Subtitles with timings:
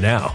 [0.00, 0.34] now.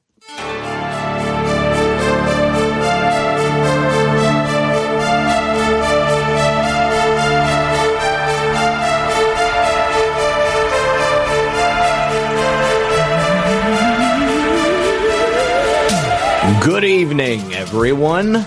[16.59, 18.45] Good evening, everyone.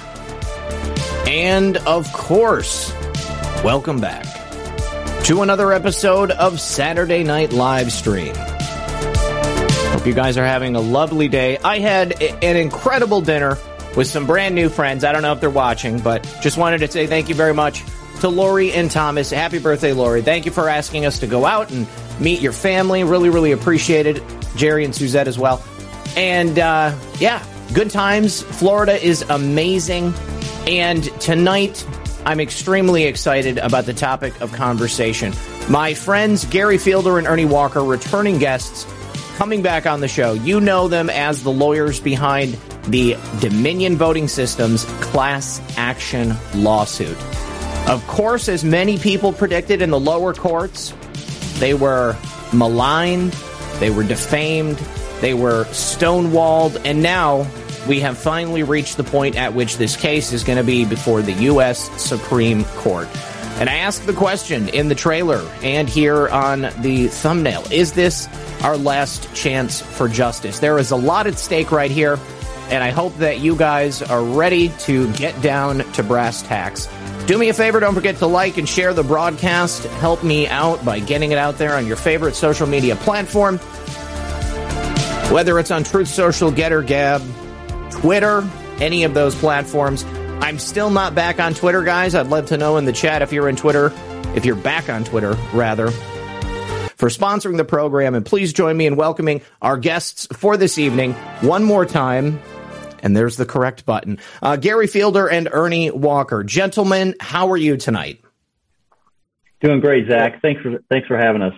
[1.26, 2.92] And of course,
[3.64, 4.24] welcome back
[5.24, 8.34] to another episode of Saturday Night Live Stream.
[8.36, 11.58] Hope you guys are having a lovely day.
[11.58, 13.58] I had an incredible dinner
[13.96, 15.02] with some brand new friends.
[15.02, 17.82] I don't know if they're watching, but just wanted to say thank you very much
[18.20, 19.30] to Lori and Thomas.
[19.30, 20.22] Happy birthday, Lori.
[20.22, 21.88] Thank you for asking us to go out and
[22.20, 23.02] meet your family.
[23.02, 24.22] Really, really appreciate it.
[24.54, 25.64] Jerry and Suzette as well.
[26.16, 27.44] And uh, yeah,
[27.74, 28.40] good times.
[28.40, 30.14] Florida is amazing.
[30.66, 31.84] And tonight,
[32.24, 35.34] I'm extremely excited about the topic of conversation.
[35.68, 38.86] My friends Gary Fielder and Ernie Walker, returning guests,
[39.36, 40.34] coming back on the show.
[40.34, 42.54] You know them as the lawyers behind
[42.86, 47.16] the Dominion Voting Systems class action lawsuit.
[47.88, 50.94] Of course, as many people predicted in the lower courts,
[51.58, 52.16] they were
[52.52, 53.32] maligned,
[53.80, 54.76] they were defamed,
[55.20, 57.46] they were stonewalled, and now
[57.86, 61.22] we have finally reached the point at which this case is going to be before
[61.22, 61.90] the U.S.
[62.02, 63.08] Supreme Court.
[63.58, 68.28] And I asked the question in the trailer and here on the thumbnail Is this
[68.62, 70.58] our last chance for justice?
[70.58, 72.18] There is a lot at stake right here,
[72.70, 76.88] and I hope that you guys are ready to get down to brass tacks.
[77.26, 79.84] Do me a favor, don't forget to like and share the broadcast.
[79.84, 83.58] Help me out by getting it out there on your favorite social media platform.
[85.30, 87.22] Whether it's on Truth Social, Gettr, Gab,
[88.00, 88.48] Twitter,
[88.78, 90.04] any of those platforms.
[90.40, 92.14] I'm still not back on Twitter, guys.
[92.14, 93.92] I'd love to know in the chat if you're in Twitter,
[94.34, 98.14] if you're back on Twitter, rather, for sponsoring the program.
[98.14, 102.40] And please join me in welcoming our guests for this evening one more time.
[103.02, 104.18] And there's the correct button.
[104.42, 106.42] Uh, Gary Fielder and Ernie Walker.
[106.42, 108.20] Gentlemen, how are you tonight?
[109.60, 110.42] Doing great, Zak.
[110.42, 111.54] Thanks for thanks for having us.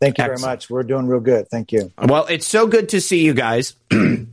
[0.00, 0.68] Thank you very much.
[0.68, 1.48] We're doing real good.
[1.48, 1.92] Thank you.
[1.96, 3.74] Well, it's so good to see you guys.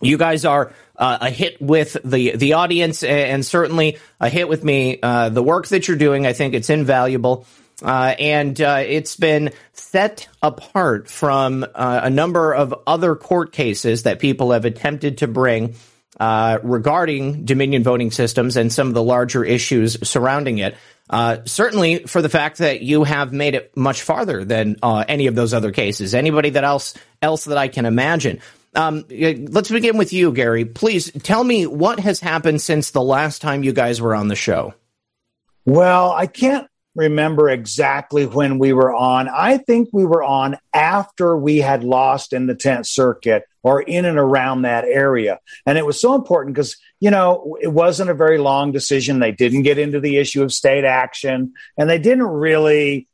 [0.00, 4.64] you guys are uh, a hit with the the audience and certainly a hit with
[4.64, 4.98] me.
[5.02, 7.46] Uh, the work that you're doing, I think it's invaluable.
[7.82, 14.02] Uh, and uh, it's been set apart from uh, a number of other court cases
[14.02, 15.74] that people have attempted to bring
[16.18, 20.76] uh, regarding Dominion voting systems and some of the larger issues surrounding it.
[21.46, 25.54] certainly, for the fact that you have made it much farther than any of those
[25.54, 26.92] other cases, anybody that else
[27.22, 28.40] else that I can imagine.
[28.74, 30.64] Um, let's begin with you, Gary.
[30.64, 34.36] Please tell me what has happened since the last time you guys were on the
[34.36, 34.74] show.
[35.64, 39.28] Well, I can't remember exactly when we were on.
[39.28, 44.04] I think we were on after we had lost in the 10th Circuit or in
[44.04, 45.38] and around that area.
[45.66, 49.18] And it was so important because, you know, it wasn't a very long decision.
[49.18, 53.06] They didn't get into the issue of state action and they didn't really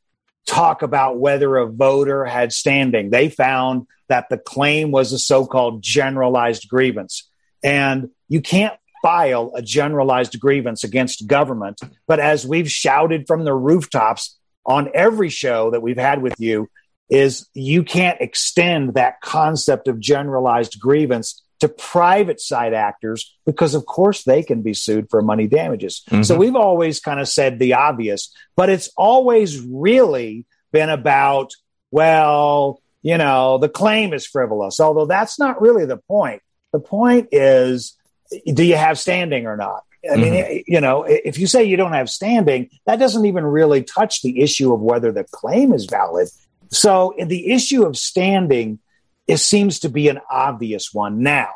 [0.46, 3.10] talk about whether a voter had standing.
[3.10, 7.28] They found that the claim was a so called generalized grievance.
[7.62, 11.80] And you can't file a generalized grievance against government.
[12.06, 16.68] But as we've shouted from the rooftops on every show that we've had with you,
[17.08, 23.86] is you can't extend that concept of generalized grievance to private side actors because of
[23.86, 26.02] course they can be sued for money damages.
[26.10, 26.22] Mm-hmm.
[26.22, 31.52] So we've always kind of said the obvious, but it's always really been about,
[31.90, 36.42] well, you know, the claim is frivolous, although that's not really the point.
[36.72, 37.96] The point is,
[38.52, 39.84] do you have standing or not?
[40.10, 40.72] I mean, mm-hmm.
[40.72, 44.40] you know, if you say you don't have standing, that doesn't even really touch the
[44.40, 46.28] issue of whether the claim is valid.
[46.70, 48.78] So the issue of standing
[49.26, 51.50] it seems to be an obvious one now.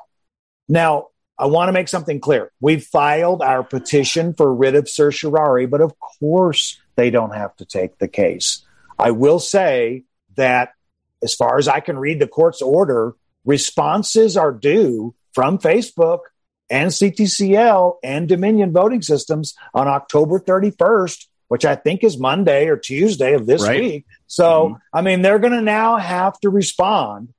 [0.69, 1.09] Now,
[1.39, 2.53] I want to make something clear.
[2.61, 7.65] We've filed our petition for writ of certiorari, but of course they don't have to
[7.65, 8.65] take the case.
[8.99, 10.05] I will say
[10.37, 10.75] that
[11.23, 16.21] as far as I can read the court's order, responses are due from Facebook
[16.69, 22.77] and CTCL and Dominion Voting Systems on October 31st, which I think is Monday or
[22.77, 23.81] Tuesday of this right.
[23.81, 24.07] week.
[24.27, 24.75] So, mm-hmm.
[24.93, 27.33] I mean, they're going to now have to respond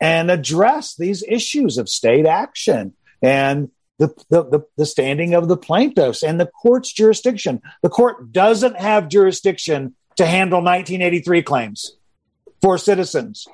[0.00, 6.22] and address these issues of state action and the, the, the, standing of the plaintiffs
[6.22, 7.62] and the court's jurisdiction.
[7.82, 11.96] The court doesn't have jurisdiction to handle 1983 claims
[12.60, 13.46] for citizens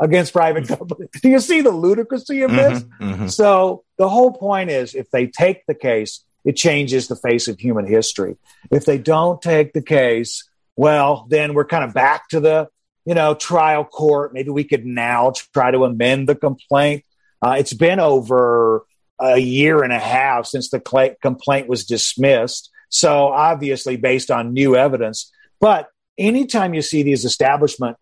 [0.00, 0.74] against private mm-hmm.
[0.74, 1.08] companies.
[1.22, 2.82] Do you see the ludicrousy of this?
[2.82, 3.26] Mm-hmm, mm-hmm.
[3.28, 7.58] So the whole point is if they take the case, it changes the face of
[7.58, 8.36] human history.
[8.70, 12.68] If they don't take the case, well, then we're kind of back to the,
[13.06, 14.34] you know, trial court.
[14.34, 17.04] Maybe we could now try to amend the complaint.
[17.40, 18.84] Uh, it's been over
[19.18, 22.70] a year and a half since the cl- complaint was dismissed.
[22.88, 25.32] So obviously based on new evidence.
[25.60, 27.96] But anytime you see these establishment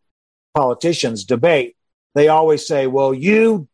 [0.54, 1.76] politicians debate,
[2.14, 3.68] they always say, "Well, you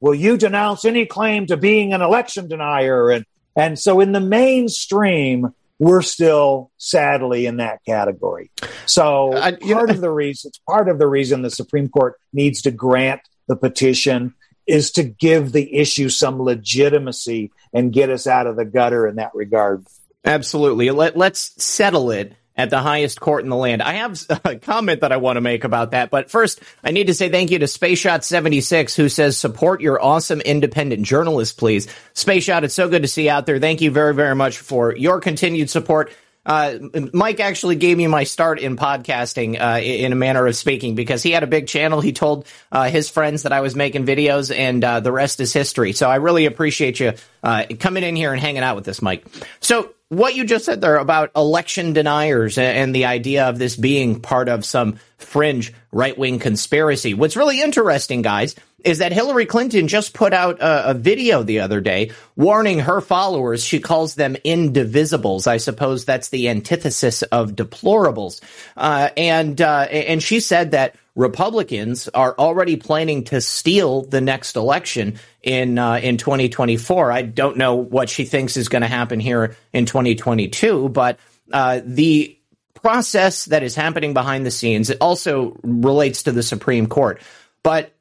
[0.00, 3.24] will you denounce any claim to being an election denier?" And
[3.56, 8.50] and so in the mainstream, we're still sadly in that category.
[8.86, 12.62] So uh, part know, of the reason part of the reason the Supreme Court needs
[12.62, 14.34] to grant the petition
[14.66, 19.16] is to give the issue some legitimacy and get us out of the gutter in
[19.16, 19.86] that regard.
[20.24, 20.90] Absolutely.
[20.90, 23.82] Let, let's settle it at the highest court in the land.
[23.82, 27.08] I have a comment that I want to make about that, but first, I need
[27.08, 31.86] to say thank you to SpaceShot76 who says support your awesome independent journalists, please.
[32.14, 33.58] SpaceShot, it's so good to see you out there.
[33.58, 36.12] Thank you very, very much for your continued support.
[36.46, 36.78] Uh,
[37.12, 41.22] Mike actually gave me my start in podcasting, uh, in a manner of speaking, because
[41.22, 42.00] he had a big channel.
[42.00, 45.52] He told uh, his friends that I was making videos, and uh, the rest is
[45.52, 45.92] history.
[45.92, 49.26] So I really appreciate you uh, coming in here and hanging out with us, Mike.
[49.58, 54.20] So what you just said there about election deniers and the idea of this being
[54.20, 57.14] part of some fringe right wing conspiracy.
[57.14, 61.60] What's really interesting, guys, is that Hillary Clinton just put out a, a, video the
[61.60, 63.64] other day warning her followers.
[63.64, 65.48] She calls them indivisibles.
[65.48, 68.40] I suppose that's the antithesis of deplorables.
[68.76, 74.54] Uh, and uh, and she said that Republicans are already planning to steal the next
[74.54, 77.10] election in uh, in 2024.
[77.10, 81.18] I don't know what she thinks is going to happen here in 2022, but
[81.52, 82.38] uh, the
[82.74, 87.22] process that is happening behind the scenes it also relates to the Supreme Court.
[87.62, 87.92] But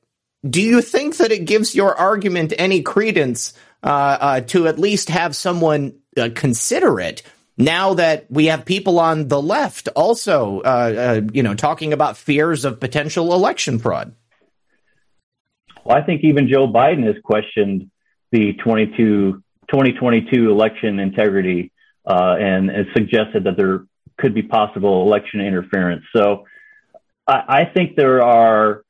[0.47, 5.09] do you think that it gives your argument any credence uh, uh to at least
[5.09, 7.23] have someone uh, consider it?
[7.57, 12.17] Now that we have people on the left also, uh, uh, you know, talking about
[12.17, 14.13] fears of potential election fraud.
[15.83, 17.89] Well, I think even Joe Biden has questioned
[18.31, 21.71] the 22, 2022 election integrity
[22.05, 23.85] uh, and has suggested that there
[24.17, 26.03] could be possible election interference.
[26.15, 26.45] So
[27.27, 28.83] I, I think there are,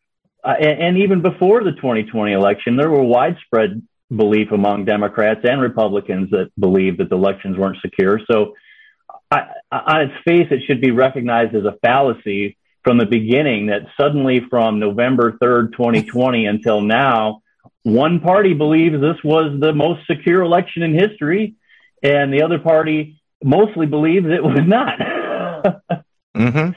[0.43, 3.81] uh, and, and even before the 2020 election, there were widespread
[4.15, 8.19] belief among Democrats and Republicans that believe that the elections weren't secure.
[8.29, 8.53] So,
[9.31, 13.81] I, on its face, it should be recognized as a fallacy from the beginning that
[14.00, 17.41] suddenly from November 3rd, 2020 until now,
[17.83, 21.55] one party believes this was the most secure election in history,
[22.03, 25.00] and the other party mostly believes it was not.
[26.35, 26.71] mm-hmm.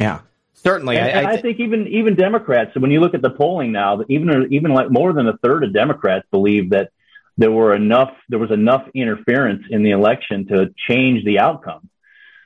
[0.00, 0.20] Yeah.
[0.62, 2.72] Certainly, and, I, and I, th- I, think even even Democrats.
[2.76, 5.72] When you look at the polling now, even even like more than a third of
[5.72, 6.90] Democrats believe that
[7.36, 11.88] there were enough there was enough interference in the election to change the outcome,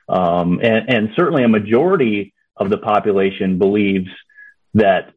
[0.07, 4.09] um, and, and, certainly a majority of the population believes
[4.75, 5.11] that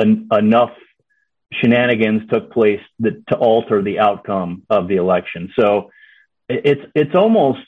[0.00, 0.72] en- enough
[1.52, 5.52] shenanigans took place that, to alter the outcome of the election.
[5.58, 5.90] So
[6.48, 7.66] it's it's almost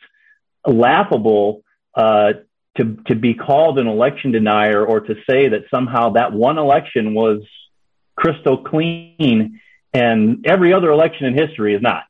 [0.67, 1.63] laughable
[1.95, 2.33] uh,
[2.77, 7.15] to to be called an election denier or to say that somehow that one election
[7.15, 7.43] was
[8.17, 9.61] crystal clean
[9.93, 12.05] and every other election in history is not.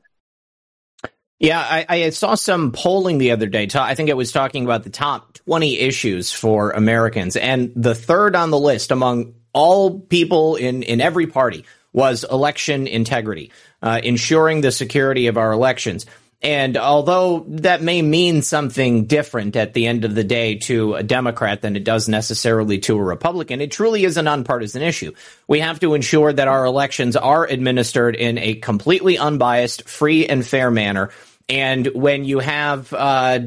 [1.39, 3.67] Yeah, I, I, saw some polling the other day.
[3.75, 7.35] I think it was talking about the top 20 issues for Americans.
[7.35, 12.87] And the third on the list among all people in, in every party was election
[12.87, 13.51] integrity,
[13.81, 16.05] uh, ensuring the security of our elections.
[16.43, 21.01] And although that may mean something different at the end of the day to a
[21.01, 25.13] Democrat than it does necessarily to a Republican, it truly is a nonpartisan issue.
[25.47, 30.45] We have to ensure that our elections are administered in a completely unbiased, free, and
[30.45, 31.11] fair manner.
[31.47, 33.39] And when you have uh,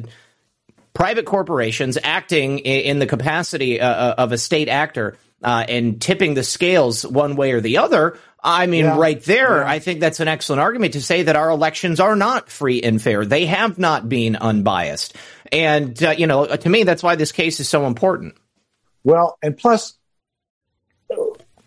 [0.95, 6.35] private corporations acting in the capacity uh, uh, of a state actor, uh, and tipping
[6.35, 8.99] the scales one way or the other, I mean, Yeah.
[8.99, 9.69] right there, Yeah.
[9.71, 13.01] I think that's an excellent argument to say that our elections are not free and
[13.03, 13.25] fair.
[13.25, 15.15] They have not been unbiased.
[15.51, 18.35] And, uh, you know, to me, that's why this case is so important.
[19.05, 19.95] Well, and plus,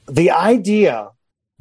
[0.07, 1.09] the idea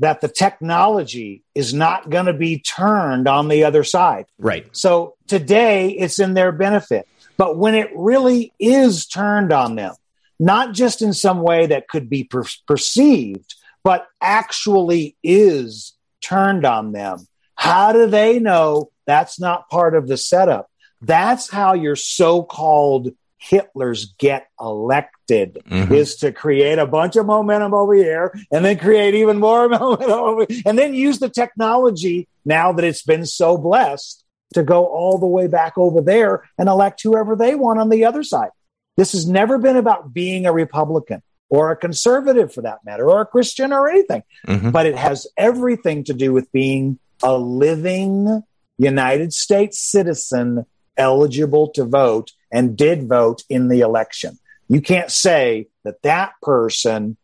[0.01, 4.27] that the technology is not going to be turned on the other side.
[4.39, 4.67] Right.
[4.77, 7.09] So today it's in their benefit.
[7.37, 9.95] But when it really is turned on them,
[10.39, 13.55] not just in some way that could be per- perceived,
[13.85, 20.17] but actually is turned on them, how do they know that's not part of the
[20.17, 20.71] setup?
[21.01, 23.11] That's how your so called
[23.43, 25.93] Hitlers get elected mm-hmm.
[25.93, 30.11] is to create a bunch of momentum over here and then create even more momentum
[30.11, 35.19] over and then use the technology now that it's been so blessed to go all
[35.19, 38.51] the way back over there and elect whoever they want on the other side.
[38.97, 43.21] This has never been about being a Republican or a conservative for that matter, or
[43.21, 44.71] a Christian or anything, mm-hmm.
[44.71, 48.43] but it has everything to do with being a living
[48.77, 54.39] United States citizen eligible to vote and did vote in the election.
[54.69, 57.17] You can't say that that person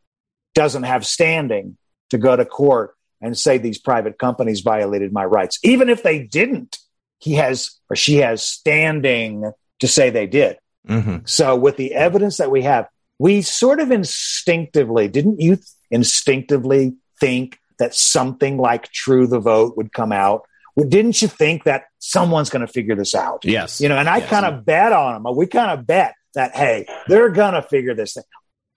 [0.55, 1.77] doesn't have standing
[2.11, 5.59] to go to court and say these private companies violated my rights.
[5.63, 6.79] Even if they didn't,
[7.19, 9.51] he has or she has standing
[9.81, 10.59] to say they did.
[10.89, 11.19] Mm-hmm.
[11.25, 15.59] So, with the evidence that we have, we sort of instinctively, didn't you
[15.91, 20.43] instinctively think that something like True the Vote would come out?
[20.77, 23.45] Well, didn't you think that someone's going to figure this out?
[23.45, 23.81] Yes.
[23.81, 24.31] You know, and I Yes.
[24.31, 25.37] kind of bet on them.
[25.37, 28.25] We kind of bet that, hey, they're going to figure this thing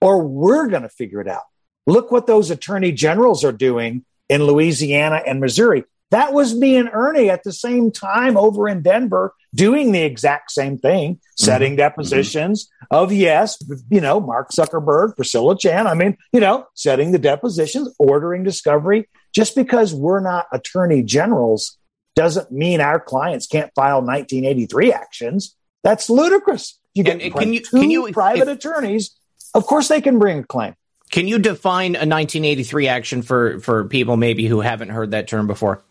[0.00, 1.42] or we're going to figure it out.
[1.86, 5.84] Look what those attorney generals are doing in Louisiana and Missouri.
[6.10, 10.50] That was me and Ernie at the same time over in Denver doing the exact
[10.50, 11.44] same thing, mm-hmm.
[11.44, 11.78] setting mm-hmm.
[11.78, 13.58] depositions of, yes,
[13.90, 15.86] you know, Mark Zuckerberg, Priscilla Chan.
[15.86, 19.08] I mean, you know, setting the depositions, ordering discovery.
[19.34, 21.76] Just because we're not attorney generals
[22.16, 25.54] doesn't mean our clients can't file 1983 actions.
[25.84, 26.78] That's ludicrous.
[26.94, 29.14] You get and can you- two can you- private if- attorneys.
[29.54, 30.74] Of course, they can bring a claim.
[31.10, 35.46] Can you define a 1983 action for, for people maybe who haven't heard that term
[35.46, 35.82] before?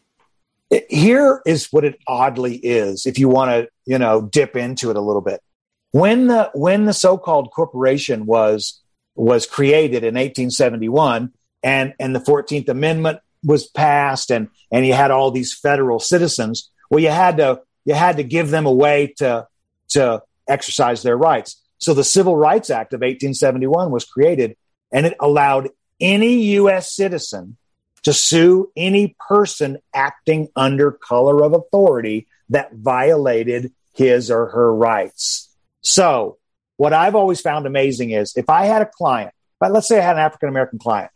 [0.89, 4.95] Here is what it oddly is if you want to you know dip into it
[4.95, 5.41] a little bit.
[5.91, 8.81] When the when the so-called corporation was
[9.15, 11.31] was created in 1871
[11.63, 16.69] and and the 14th amendment was passed and and you had all these federal citizens
[16.89, 19.47] well you had to you had to give them a way to
[19.89, 21.61] to exercise their rights.
[21.77, 24.57] So the civil rights act of 1871 was created
[24.91, 27.57] and it allowed any us citizen
[28.03, 35.49] to sue any person acting under color of authority that violated his or her rights.
[35.81, 36.37] So,
[36.77, 40.03] what I've always found amazing is if I had a client, but let's say I
[40.03, 41.11] had an African American client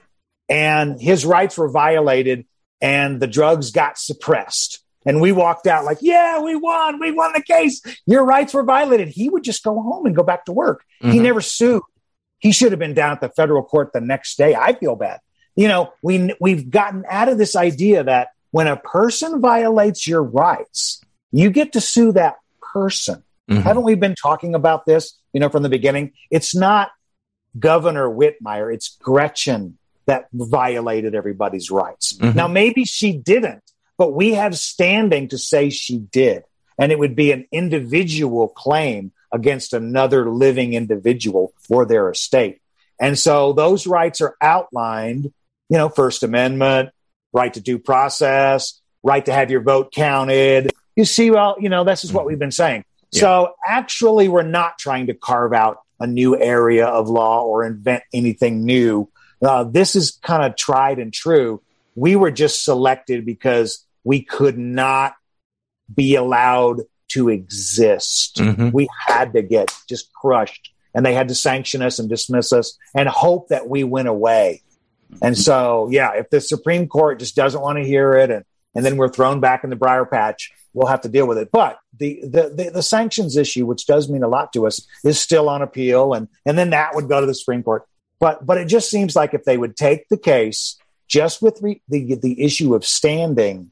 [0.50, 2.46] and his rights were violated
[2.82, 4.84] and the drugs got suppressed.
[5.06, 7.00] And we walked out like, yeah, we won.
[7.00, 7.82] We won the case.
[8.06, 9.08] Your rights were violated.
[9.10, 10.84] He would just go home and go back to work.
[11.00, 11.24] He Mhm.
[11.24, 11.82] never sued.
[12.40, 14.56] He should have been down at the federal court the next day.
[14.56, 15.20] I feel bad
[15.56, 20.24] you know we we've gotten out of this idea that when a person violates your
[20.24, 22.36] rights you get to sue that
[22.74, 23.24] person.
[23.50, 23.64] Mhm.
[23.64, 26.14] haven't we been talking about this you know from the beginning?
[26.30, 26.92] It's not
[27.60, 32.14] governor Whitmer it's gretchen that violated everybody's rights.
[32.14, 32.36] Mhm.
[32.36, 33.64] now maybe she didn't
[33.98, 36.44] but we have standing to say she did.
[36.80, 42.62] And it would be an individual claim against another living individual or their estate.
[43.00, 45.32] And so those rights are outlined,
[45.72, 46.90] you know, First Amendment,
[47.32, 50.70] right to due process, right to have your vote counted.
[50.98, 52.84] You see, well, you know, this is what we've been saying.
[53.14, 58.04] So actually, we're not trying to carve out a new area of law or invent
[58.14, 59.10] anything new.
[59.42, 61.62] Uh, this is kind of tried and true.
[61.96, 65.14] We were just selected because we could not
[65.94, 68.38] be allowed to exist.
[68.38, 68.74] Mhm.
[68.74, 72.78] We had to get just crushed and they had to sanction us and dismiss us
[72.94, 74.62] and hope that we went away.
[75.22, 78.46] And so, yeah, if the Supreme Court just doesn't want to hear it and,
[78.76, 81.52] and then we're thrown back in the briar patch, we'll have to deal with it.
[81.52, 85.20] But the, the, the, the sanctions issue, which does mean a lot to us, is
[85.20, 86.14] still on appeal.
[86.14, 87.86] And, and then that would go to the Supreme Court.
[88.20, 91.82] But, but it just seems like if they would take the case just with re-
[91.90, 93.72] the, the issue of standing,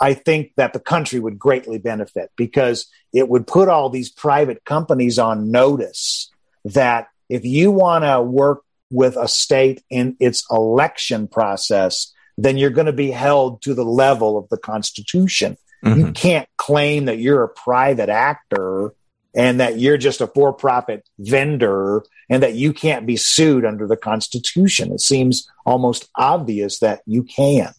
[0.00, 4.64] I think that the country would greatly benefit because it would put all these private
[4.64, 6.30] companies on notice
[6.64, 12.70] that if you want to work with a state in its election process, then you're
[12.70, 15.56] going to be held to the level of the Constitution.
[15.84, 18.94] You can't claim that you're a private actor
[19.34, 23.86] and that you're just a for profit vendor and that you can't be sued under
[23.86, 24.92] the Constitution.
[24.92, 27.72] It seems almost obvious that you can.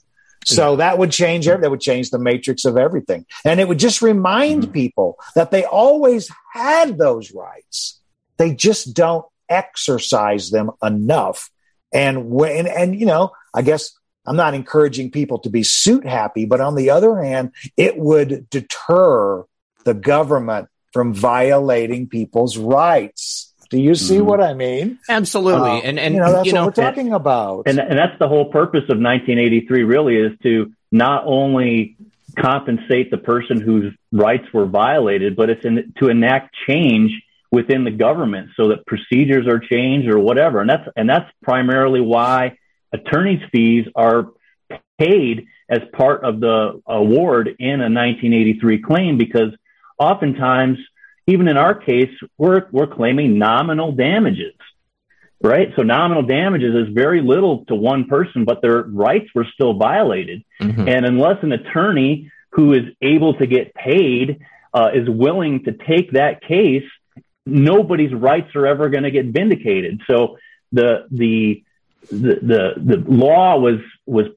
[0.46, 3.26] So that would change everything, that would change the matrix of everything.
[3.44, 4.72] And it would just remind mm-hmm.
[4.72, 8.00] people that they always had those rights.
[8.38, 11.50] They just don't exercise them enough.
[11.94, 13.92] And when and you know, I guess
[14.26, 18.50] I'm not encouraging people to be suit happy, but on the other hand, it would
[18.50, 19.44] deter
[19.86, 23.54] the government from violating people's rights.
[23.70, 24.98] Do you see mm what I mean?
[25.08, 25.70] Absolutely.
[25.70, 27.64] Uh, and, and, you know, that's you what we're talking about.
[27.68, 31.96] And, and that's the whole purpose of 1983 really is to not only
[32.38, 37.12] compensate the person whose rights were violated, but it's in, to enact change
[37.52, 40.62] within the government so that procedures are changed or whatever.
[40.62, 42.58] And that's, and that's primarily why
[42.94, 44.28] attorney's fees are
[45.00, 49.52] paid as part of the award in a 1983 claim because
[49.98, 50.78] oftentimes
[51.30, 52.10] even in our case,
[52.40, 54.56] we're, we're claiming nominal damages,
[55.44, 55.70] right?
[55.76, 60.44] So nominal damages is very little to one person, but their rights were still violated.
[60.60, 60.90] Mm-hmm.
[60.90, 64.40] And unless an attorney who is able to get paid
[64.74, 66.90] uh, is willing to take that case,
[67.52, 70.02] nobody's rights are ever going to get vindicated.
[70.10, 70.38] So
[70.72, 71.64] the, the,
[72.10, 74.28] the, the, the law was, was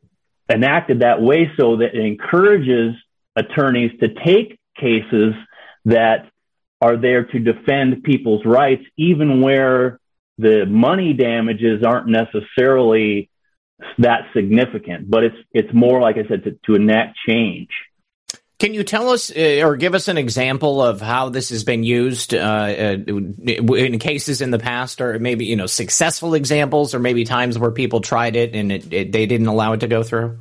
[0.51, 2.95] enacted that way so that it encourages
[3.37, 5.35] attorneys to take cases
[5.85, 6.31] that
[6.81, 10.01] are there to defend people's rights, even where
[10.39, 13.31] the money damages aren't necessarily
[13.99, 15.09] that significant.
[15.09, 17.69] But it's it's more like I said to, to enact change.
[18.63, 21.83] Can you tell us uh, or give us an example of how this has been
[21.83, 27.01] used uh, uh, in cases in the past, or maybe you know successful examples, or
[27.01, 30.05] maybe times where people tried it and it, it, they didn't allow it to go
[30.05, 30.39] through?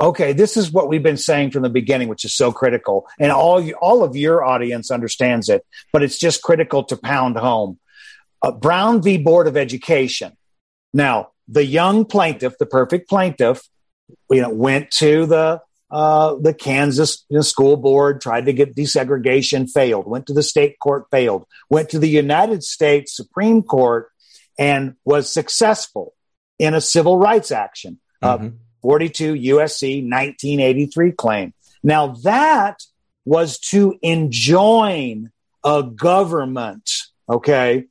[0.00, 3.06] okay, this is what we've been saying from the beginning, which is so critical.
[3.18, 7.78] And all, all of your audience understands it, but it's just critical to pound home.
[8.40, 9.18] Uh, Brown v.
[9.18, 10.32] Board of Education.
[10.94, 13.68] Now, the young plaintiff, the perfect plaintiff,
[14.30, 18.76] you know, went to the uh, the Kansas you know, school board, tried to get
[18.76, 20.06] desegregation, failed.
[20.06, 21.44] Went to the state court, failed.
[21.68, 24.10] Went to the United States Supreme Court,
[24.58, 26.14] and was successful
[26.58, 27.98] in a civil rights action.
[28.22, 28.56] Uh, mm-hmm.
[28.82, 31.54] 42 USC 1983 claim.
[31.82, 32.82] Now that
[33.24, 35.30] was to enjoin
[35.64, 36.90] a government,
[37.28, 37.86] okay,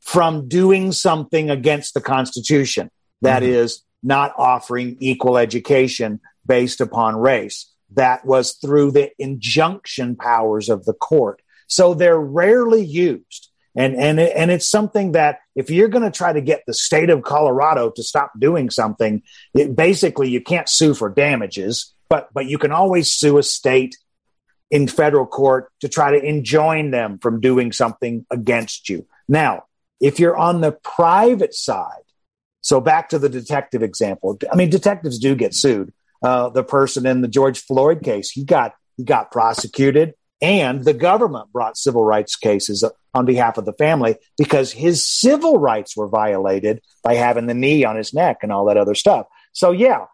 [0.00, 2.90] from doing something against the Constitution.
[3.22, 3.52] That mm-hmm.
[3.52, 7.70] is not offering equal education based upon race.
[7.94, 11.42] That was through the injunction powers of the court.
[11.66, 13.50] So they're rarely used.
[13.76, 17.10] And, and, and it's something that if you're going to try to get the state
[17.10, 22.46] of Colorado to stop doing something, it, basically you can't sue for damages, but, but
[22.46, 23.96] you can always sue a state
[24.70, 29.06] in federal court to try to enjoin them from doing something against you.
[29.28, 29.64] Now,
[30.00, 32.02] if you're on the private side,
[32.60, 34.38] so back to the detective example.
[34.52, 35.92] I mean, detectives do get sued.
[36.24, 40.94] Uh, the person in the George Floyd case, he got he got prosecuted, and the
[40.94, 42.82] government brought civil rights cases
[43.12, 47.84] on behalf of the family because his civil rights were violated by having the knee
[47.84, 49.26] on his neck and all that other stuff.
[49.52, 50.06] So, yeah,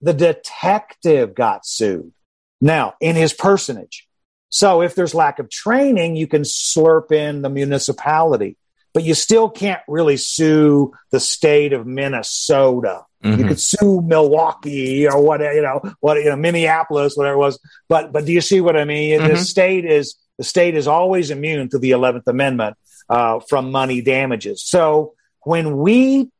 [0.00, 2.12] the detective got sued
[2.60, 4.08] now in his personage.
[4.48, 8.56] So, if there's lack of training, you can slurp in the municipality,
[8.92, 13.04] but you still can't really sue the state of Minnesota.
[13.22, 13.40] Mm-hmm.
[13.40, 17.60] You could sue Milwaukee or what you know, what you know, Minneapolis, whatever it was.
[17.88, 19.20] But but do you see what I mean?
[19.20, 19.28] Mm-hmm.
[19.28, 22.76] The state is the state is always immune to the 11th Amendment
[23.08, 24.64] uh, from money damages.
[24.64, 26.30] So when we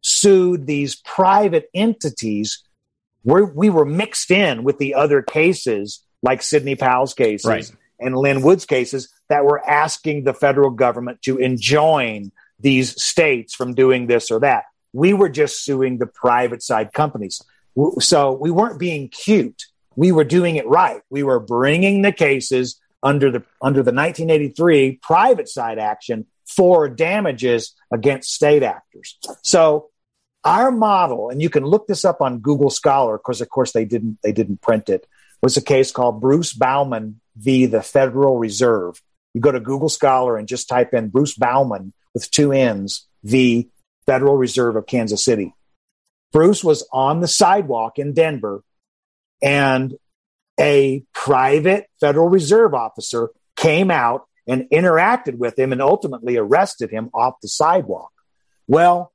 [0.00, 2.62] sued these private entities,
[3.24, 7.72] we we were mixed in with the other cases like Sidney Powell's cases right.
[7.98, 13.74] and Lin Wood's cases that were asking the federal government to enjoin these states from
[13.74, 14.64] doing this or that.
[14.92, 17.40] We were just suing the private side companies.
[18.00, 19.64] So we weren't being cute.
[19.96, 21.02] We were doing it right.
[21.10, 27.74] We were bringing the cases under the under the 1983 private side action for damages
[27.92, 29.18] against state actors.
[29.42, 29.90] So
[30.44, 33.84] our model, and you can look this up on Google Scholar, because of course they
[33.84, 35.06] didn't they didn't print it,
[35.42, 37.66] was a case called Bruce Baumann v.
[37.66, 39.00] the Federal Reserve.
[39.34, 43.68] You go to Google Scholar and just type in Bruce Baumann with two N's v.
[44.08, 45.54] Federal Reserve of Kansas City.
[46.32, 48.62] Bruce was on the sidewalk in Denver
[49.42, 49.94] and
[50.58, 57.10] a private Federal Reserve officer came out and interacted with him and ultimately arrested him
[57.12, 58.10] off the sidewalk.
[58.66, 59.12] Well,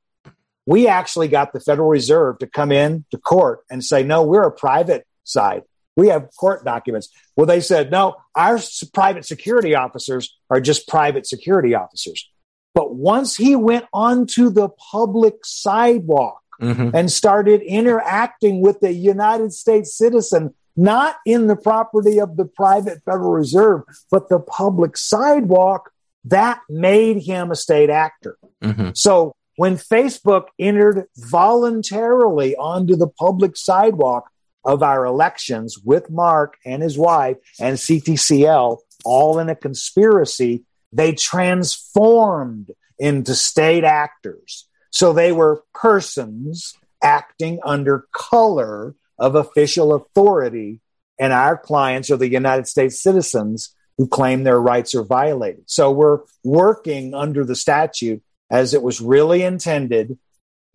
[0.67, 4.43] we actually got the Federal Reserve to come in to court and say, no, we're
[4.43, 5.63] a private side.
[5.95, 7.09] We have court documents.
[7.35, 8.59] Well, they said, no, our
[8.93, 12.29] private security officers are just private security officers.
[12.73, 16.95] But once he went onto the public sidewalk mm-hmm.
[16.95, 23.03] and started interacting with a United States citizen, not in the property of the private
[23.05, 25.91] Federal Reserve, but the public sidewalk,
[26.25, 28.37] that made him a state actor.
[28.63, 28.89] Mm-hmm.
[28.95, 34.29] So when Facebook entered voluntarily onto the public sidewalk
[34.65, 41.13] of our elections with Mark and his wife and CTCL, all in a conspiracy, they
[41.13, 44.67] transformed into state actors.
[44.91, 50.79] So they were persons acting under color of official authority,
[51.19, 55.63] and our clients are the United States citizens who claim their rights are violated.
[55.67, 60.17] So we're working under the statute as it was really intended.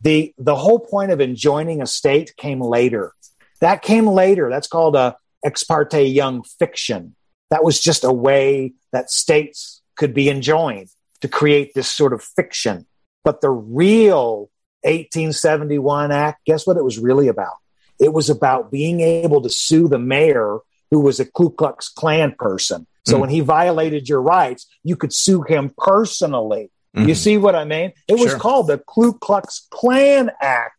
[0.01, 3.13] The, the whole point of enjoining a state came later.
[3.61, 4.51] That came later.
[4.51, 7.17] That's called a ex parte young fiction.
[7.51, 10.89] That was just a way that states could be enjoined
[11.21, 12.87] to create this sort of fiction.
[13.25, 14.51] But the real
[14.83, 17.57] 1871 Act, guess what it was really about?
[18.01, 22.35] It was about being able to sue the mayor who was a Ku Klux Klan
[22.39, 22.87] person.
[23.05, 23.21] So mm.
[23.21, 26.71] when he violated your rights, you could sue him personally.
[26.97, 27.09] Mm.
[27.09, 27.93] You see what I mean?
[28.07, 28.39] It was sure.
[28.39, 30.75] called the Ku Klux Klan Act.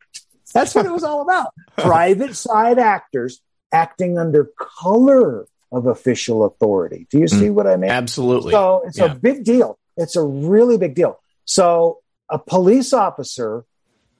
[0.53, 1.53] That's what it was all about.
[1.77, 7.07] Private side actors acting under color of official authority.
[7.11, 7.53] Do you see mm.
[7.53, 7.91] what I mean?
[7.91, 8.51] Absolutely.
[8.51, 9.11] So it's yeah.
[9.11, 9.77] a big deal.
[9.97, 11.19] It's a really big deal.
[11.45, 13.65] So a police officer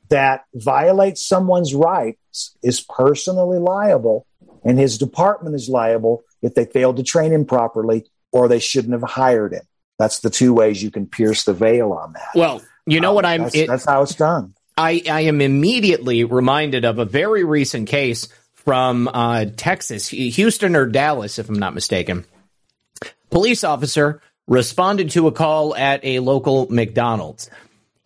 [0.10, 4.26] that violates someone's rights is personally liable,
[4.64, 8.94] and his department is liable if they failed to train him properly or they shouldn't
[8.94, 9.64] have hired him.
[9.98, 12.30] That's the two ways you can pierce the veil on that.
[12.34, 13.44] Well, you know um, what I'm.
[13.44, 14.54] That's, it, that's how it's done.
[14.78, 18.30] I, I am immediately reminded of a very recent case
[18.66, 22.26] from uh, Texas, Houston or Dallas, if I'm not mistaken.
[23.30, 27.50] Police officer responded to a call at a local McDonald's.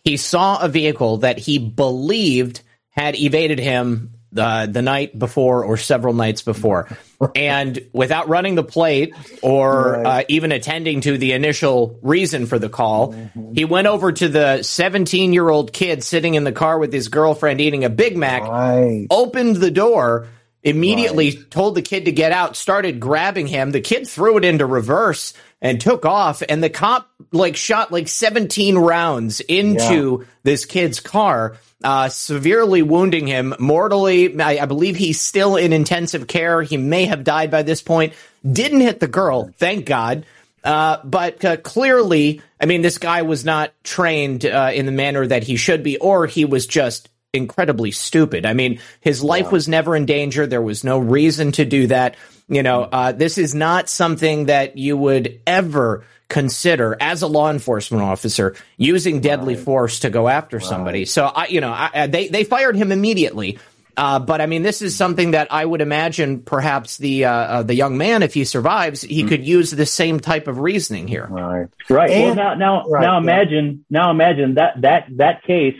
[0.04, 5.78] He saw a vehicle that he believed had evaded him uh, the night before or
[5.78, 6.90] several nights before.
[7.36, 10.06] and without running the plate or right.
[10.06, 13.54] uh, even attending to the initial reason for the call, mm-hmm.
[13.54, 17.10] he went over to the 17 year old kid sitting in the car with his
[17.10, 19.08] girlfriend eating a Big Mac, right.
[19.10, 20.28] opened the door.
[20.64, 21.52] Immediately right.
[21.52, 23.72] told the kid to get out, started grabbing him.
[23.72, 28.08] The kid threw it into reverse and took off and the cop like shot like
[28.08, 30.28] 17 rounds into yeah.
[30.44, 36.28] this kid's car uh, severely wounding him mortally I, I, believe he's still in intensive
[36.28, 38.14] care he may have died by this point
[38.50, 40.26] didn't hit the girl thank god
[40.64, 45.26] uh, but uh, clearly i mean this guy was not trained uh, in the manner
[45.26, 49.52] that he should be or he was just incredibly stupid i mean his life yeah.
[49.52, 52.16] was never in danger there was no reason to do that
[52.48, 57.50] you know, uh, this is not something that you would ever consider as a law
[57.50, 59.64] enforcement officer using deadly right.
[59.64, 60.66] force to go after right.
[60.66, 61.06] somebody.
[61.06, 63.60] So I, you know, I, they they fired him immediately.
[63.96, 67.64] Uh, but I mean, this is something that I would imagine perhaps the uh, uh,
[67.64, 69.30] the young man, if he survives, he mm-hmm.
[69.30, 71.28] could use the same type of reasoning here.
[71.30, 71.68] Right.
[71.90, 72.10] Right.
[72.10, 74.00] And, well, now now right, now imagine yeah.
[74.02, 75.78] now imagine that that that case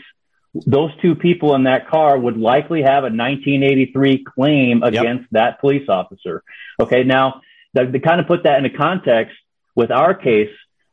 [0.54, 5.30] those two people in that car would likely have a 1983 claim against yep.
[5.32, 6.42] that police officer.
[6.80, 7.02] Okay.
[7.02, 7.42] Now,
[7.76, 9.34] to, to kind of put that into context
[9.74, 10.50] with our case,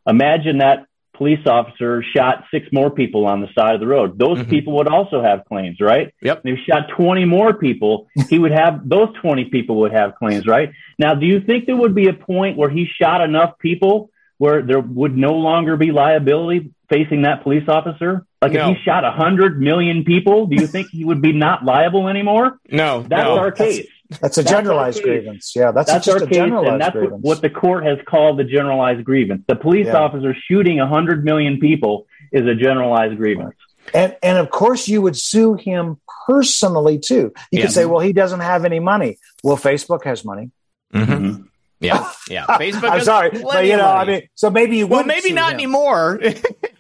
[0.08, 0.88] imagine that
[1.21, 4.17] police officer shot six more people on the side of the road.
[4.17, 4.50] Those mm-hmm.
[4.50, 6.12] people would also have claims, right?
[6.24, 6.41] Yep.
[6.43, 10.47] If he shot 20 more people, he would have, those 20 people would have claims,
[10.47, 10.71] right?
[10.97, 14.63] Now, do you think there would be a point where he shot enough people where
[14.63, 18.26] there would no longer be liability facing that police officer?
[18.41, 18.71] Like no.
[18.71, 22.08] if he shot a hundred million people, do you think he would be not liable
[22.08, 22.60] anymore?
[22.71, 23.38] No, that's no.
[23.38, 23.88] our case.
[24.10, 25.54] That's, that's a generalized grievance.
[25.56, 27.21] Yeah, that's, that's just our a case, generalized and that's grievance.
[27.21, 29.43] What, what the court has called the generalized grievance.
[29.47, 29.97] The police yeah.
[29.97, 33.56] officer shooting a hundred million people is a generalized grievance.
[33.93, 37.32] And and of course you would sue him personally too.
[37.51, 37.62] You yeah.
[37.62, 39.17] could say, well, he doesn't have any money.
[39.43, 40.51] Well, Facebook has money.
[40.93, 41.43] Mm-hmm.
[41.82, 42.46] Yeah, yeah.
[42.46, 42.89] Facebook.
[42.89, 44.88] I'm sorry, but you know, I mean, so maybe you.
[44.88, 45.60] Well, maybe not him.
[45.60, 46.20] anymore.
[46.24, 46.30] you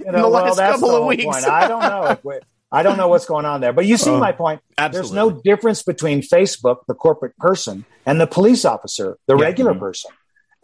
[0.05, 1.43] know, the well, last couple of weeks.
[1.43, 2.39] I don't know.
[2.73, 4.61] I don't know what's going on there, but you see uh, my point.
[4.77, 4.97] Absolutely.
[4.97, 9.43] There's no difference between Facebook, the corporate person, and the police officer, the yeah.
[9.43, 9.81] regular mm-hmm.
[9.81, 10.11] person.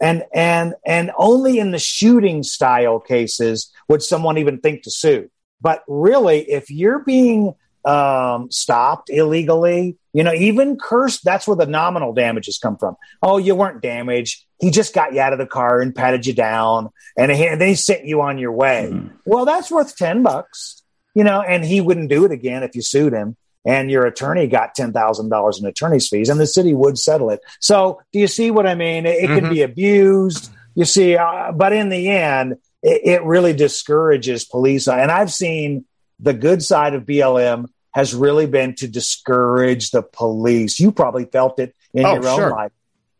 [0.00, 5.28] And and and only in the shooting style cases would someone even think to sue.
[5.60, 9.96] But really, if you're being um, stopped illegally.
[10.18, 12.96] You know, even cursed, that's where the nominal damages come from.
[13.22, 14.44] Oh, you weren't damaged.
[14.58, 17.60] He just got you out of the car and patted you down and, he, and
[17.60, 18.90] then he sent you on your way.
[18.92, 19.14] Mm-hmm.
[19.24, 20.82] Well, that's worth 10 bucks,
[21.14, 23.36] you know, and he wouldn't do it again if you sued him.
[23.64, 27.38] and your attorney got $10,000 in attorney's fees and the city would settle it.
[27.60, 29.06] So do you see what I mean?
[29.06, 29.38] It, it mm-hmm.
[29.38, 30.50] can be abused.
[30.74, 34.88] You see, uh, but in the end, it, it really discourages police.
[34.88, 35.84] And I've seen
[36.18, 37.66] the good side of BLM
[37.98, 40.78] has really been to discourage the police.
[40.78, 42.50] You probably felt it in oh, your own sure.
[42.50, 42.70] life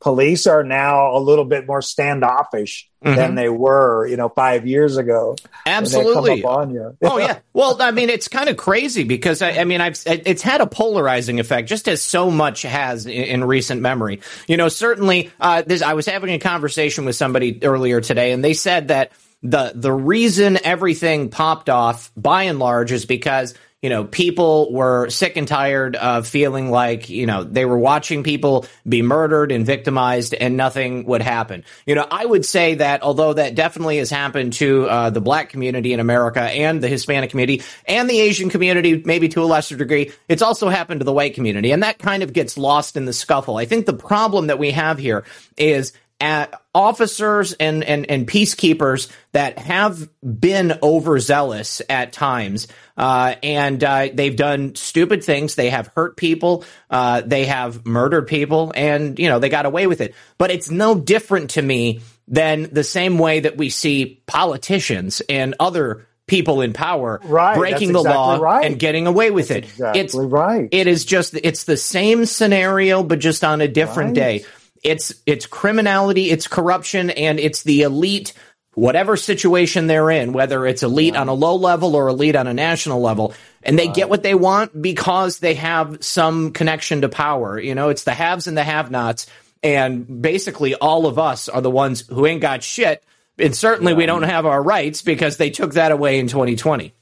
[0.00, 3.16] police are now a little bit more standoffish mm-hmm.
[3.16, 5.36] than they were, you know, five years ago.
[5.66, 6.42] Absolutely.
[6.44, 6.96] on you.
[7.02, 7.38] oh yeah.
[7.52, 10.66] Well, I mean, it's kind of crazy because I, I, mean, I've it's had a
[10.66, 14.20] polarizing effect, just as so much has in, in recent memory.
[14.46, 18.44] You know, certainly, uh, this, I was having a conversation with somebody earlier today, and
[18.44, 19.10] they said that
[19.42, 25.08] the the reason everything popped off by and large is because you know, people were
[25.08, 29.64] sick and tired of feeling like, you know, they were watching people be murdered and
[29.64, 31.64] victimized and nothing would happen.
[31.86, 35.50] You know, I would say that although that definitely has happened to uh, the black
[35.50, 39.76] community in America and the Hispanic community and the Asian community, maybe to a lesser
[39.76, 41.70] degree, it's also happened to the white community.
[41.70, 43.58] And that kind of gets lost in the scuffle.
[43.58, 45.24] I think the problem that we have here
[45.56, 54.08] is officers and, and, and peacekeepers that have been overzealous at times, uh, and uh,
[54.12, 55.54] they've done stupid things.
[55.54, 59.86] They have hurt people, uh, they have murdered people, and you know they got away
[59.86, 60.14] with it.
[60.38, 65.54] But it's no different to me than the same way that we see politicians and
[65.58, 68.66] other people in power right, breaking the exactly law right.
[68.66, 69.70] and getting away with that's it.
[69.70, 70.68] Exactly it's right.
[70.70, 74.42] It is just it's the same scenario, but just on a different right.
[74.42, 74.44] day.
[74.82, 78.32] It's it's criminality, it's corruption, and it's the elite.
[78.74, 82.54] Whatever situation they're in, whether it's elite on a low level or elite on a
[82.54, 87.58] national level, and they get what they want because they have some connection to power.
[87.58, 89.26] You know, it's the haves and the have-nots,
[89.64, 93.02] and basically all of us are the ones who ain't got shit.
[93.36, 93.98] And certainly yeah.
[93.98, 96.92] we don't have our rights because they took that away in 2020.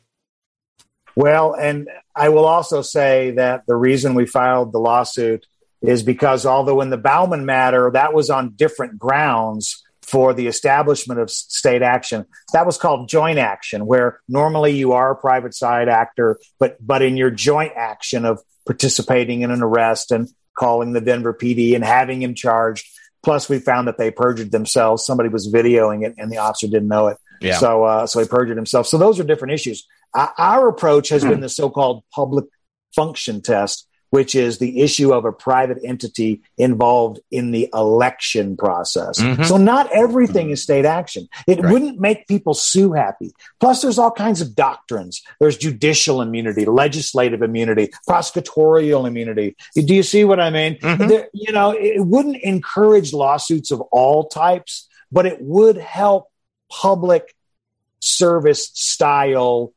[1.14, 5.46] Well, and I will also say that the reason we filed the lawsuit
[5.86, 11.20] is because although in the Baumann matter, that was on different grounds for the establishment
[11.20, 12.24] of state action.
[12.52, 17.02] That was called joint action, where normally you are a private side actor, but but
[17.02, 21.84] in your joint action of participating in an arrest and calling the Denver PD and
[21.84, 22.86] having him charged.
[23.24, 25.04] Plus, we found that they perjured themselves.
[25.04, 27.16] Somebody was videoing it, and the officer didn't know it.
[27.40, 27.58] Yeah.
[27.58, 28.86] So, uh, so he perjured himself.
[28.86, 29.86] So those are different issues.
[30.14, 32.46] our approach has been the so-called public
[32.94, 39.20] function test, which is the issue of a private entity involved in the election process.
[39.20, 39.42] Mm-hmm.
[39.44, 41.28] So not everything is state action.
[41.46, 41.72] It right.
[41.72, 43.32] wouldn't make people sue happy.
[43.60, 45.22] Plus, there's all kinds of doctrines.
[45.40, 49.56] There's judicial immunity, legislative immunity, prosecutorial immunity.
[49.74, 50.76] Do you see what I mean?
[50.78, 51.08] Mm-hmm.
[51.08, 56.30] There, you know, it wouldn't encourage lawsuits of all types, but it would help
[56.70, 57.34] public
[58.00, 59.72] service style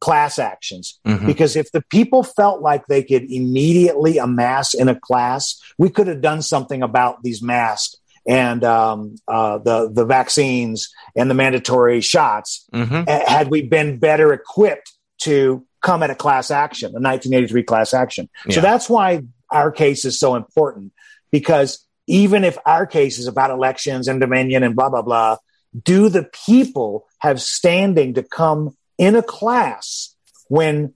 [0.00, 1.26] class actions mm-hmm.
[1.26, 6.06] because if the people felt like they could immediately amass in a class, we could
[6.06, 12.00] have done something about these masks and um, uh, the the vaccines and the mandatory
[12.00, 13.08] shots mm-hmm.
[13.08, 18.28] had we been better equipped to come at a class action, a 1983 class action.
[18.46, 18.56] Yeah.
[18.56, 20.92] So that's why our case is so important
[21.30, 25.36] because even if our case is about elections and dominion and blah blah blah,
[25.82, 30.14] do the people have standing to come in a class
[30.48, 30.92] when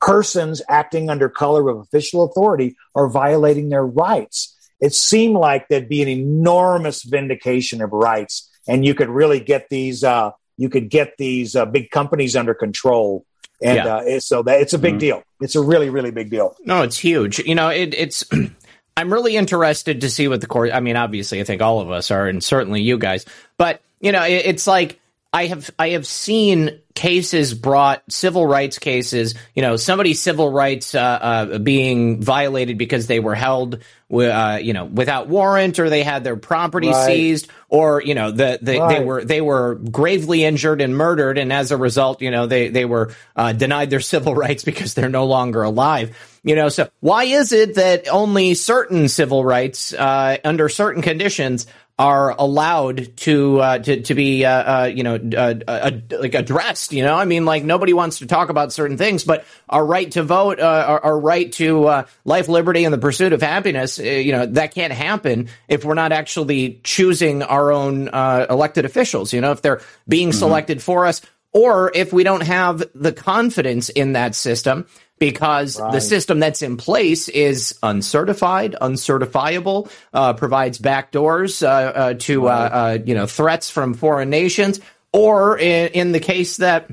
[0.00, 4.56] persons acting under color of official authority are violating their rights.
[4.80, 9.68] It seemed like there'd be an enormous vindication of rights, and you could really get
[9.68, 10.02] these.
[10.02, 13.26] Uh, you could get these uh, big companies under control,
[13.60, 13.96] and yeah.
[13.96, 14.98] uh, so that it's a big mm-hmm.
[14.98, 15.22] deal.
[15.40, 16.56] It's a really, really big deal.
[16.64, 17.40] No, it's huge.
[17.40, 18.24] You know, it, it's.
[18.96, 20.70] I'm really interested to see what the court.
[20.72, 23.24] I mean, obviously, I think all of us are, and certainly you guys.
[23.56, 25.00] But you know, it, it's like
[25.32, 30.94] I have I have seen cases brought civil rights cases you know somebody's civil rights
[30.94, 33.78] uh, uh, being violated because they were held
[34.12, 37.06] uh, you know without warrant or they had their property right.
[37.06, 38.98] seized or you know the, the right.
[38.98, 42.68] they were they were gravely injured and murdered and as a result you know they
[42.68, 46.14] they were uh, denied their civil rights because they're no longer alive
[46.44, 51.66] you know so why is it that only certain civil rights uh, under certain conditions
[51.98, 56.92] are allowed to uh, to to be uh, uh, you know uh, uh, like addressed.
[56.92, 60.10] You know, I mean, like nobody wants to talk about certain things, but our right
[60.12, 64.32] to vote, uh, our, our, right to life, liberty, and the pursuit of happiness, you
[64.32, 69.32] know, that can't happen if we're not actually choosing our own elected officials.
[69.32, 70.38] You know, if they're being mm-hmm.
[70.38, 71.20] selected for us,
[71.52, 74.86] or if we don't have the confidence in that system
[75.18, 75.92] because right.
[75.92, 82.50] the system that's in place is uncertified, uncertifiable, uh, provides backdoors uh, uh, to uh,
[82.50, 82.66] right.
[82.68, 84.80] Uh, you know threats from foreign nations,
[85.12, 86.90] or in, in, the case that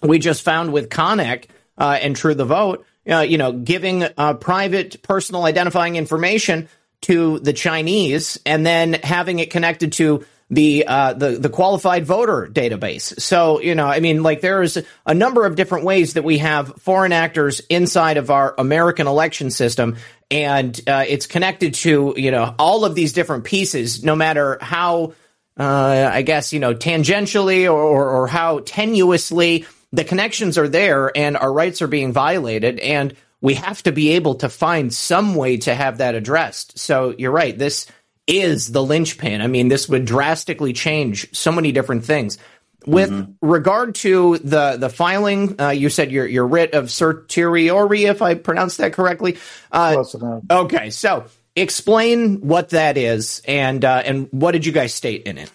[0.00, 4.34] we just found with Konnech uh, and True the Vote, uh, you know, giving uh,
[4.34, 6.68] private personal identifying information
[7.02, 12.48] to the Chinese and then having it connected to the uh, the the qualified voter
[12.50, 13.20] database.
[13.20, 16.74] So you know, I mean, like there's a number of different ways that we have
[16.80, 19.96] foreign actors inside of our American election system,
[20.30, 25.14] and uh, it's connected to you know all of these different pieces, no matter how.
[25.58, 31.10] Uh, I guess you know tangentially or, or, or how tenuously the connections are there
[31.16, 35.34] and our rights are being violated and we have to be able to find some
[35.34, 36.78] way to have that addressed.
[36.78, 37.56] So you're right.
[37.56, 37.86] This
[38.26, 39.40] is the linchpin.
[39.40, 42.38] I mean, this would drastically change so many different things.
[42.86, 43.32] With mm-hmm.
[43.40, 48.34] regard to the the filing, uh, you said your your writ of certiorari, if I
[48.34, 49.38] pronounced that correctly.
[49.72, 50.04] Uh,
[50.48, 51.24] okay, so
[51.56, 55.50] explain what that is, and uh, and what did you guys state in it?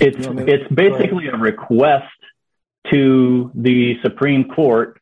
[0.00, 2.06] It's it's basically a request
[2.90, 5.00] to the Supreme Court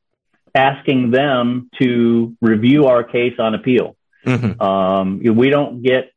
[0.55, 3.97] asking them to review our case on appeal.
[4.27, 4.61] Mm-hmm.
[4.61, 6.13] Um, we don't get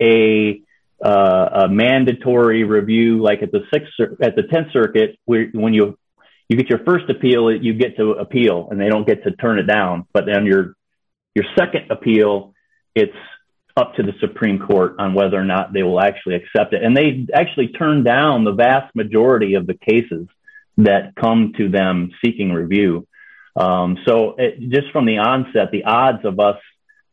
[0.00, 0.62] a,
[1.04, 5.96] uh, a mandatory review like at the sixth at the tenth circuit where when you
[6.48, 9.60] you get your first appeal you get to appeal and they don't get to turn
[9.60, 10.74] it down but then your
[11.36, 12.52] your second appeal
[12.96, 13.14] it's
[13.78, 16.82] up to the Supreme Court on whether or not they will actually accept it.
[16.82, 20.26] And they actually turn down the vast majority of the cases
[20.78, 23.06] that come to them seeking review.
[23.58, 26.58] Um, so it, just from the onset, the odds of us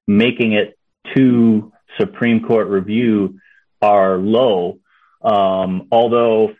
[0.08, 0.78] making it
[1.16, 3.40] to Supreme Court review
[3.82, 4.80] are low.
[5.24, 6.54] Um, although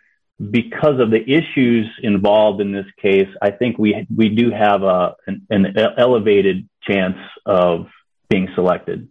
[0.50, 5.14] because of the issues involved in this case, I think we we do have a
[5.28, 7.86] an, an elevated chance of
[8.28, 9.08] being selected.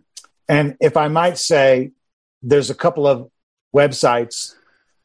[0.50, 1.92] And if I might say,
[2.44, 3.32] there's a couple of
[3.74, 4.56] websites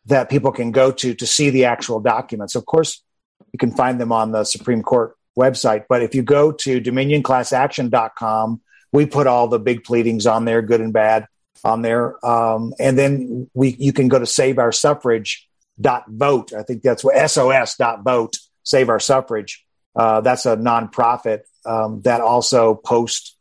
[0.06, 2.56] that people can go to to see the actual documents.
[2.56, 3.04] Of course,
[3.52, 8.60] you can find them on the Supreme Court website, but if you go to dominionclassaction.com,
[8.92, 11.26] we put all the big pleadings on there, good and bad
[11.64, 12.24] on there.
[12.26, 15.48] Um, and then we you can go to save our suffrage
[15.80, 16.52] dot vote.
[16.52, 19.64] I think that's what SOS dot vote, save our suffrage.
[19.94, 23.36] Uh, that's a nonprofit um, that also posts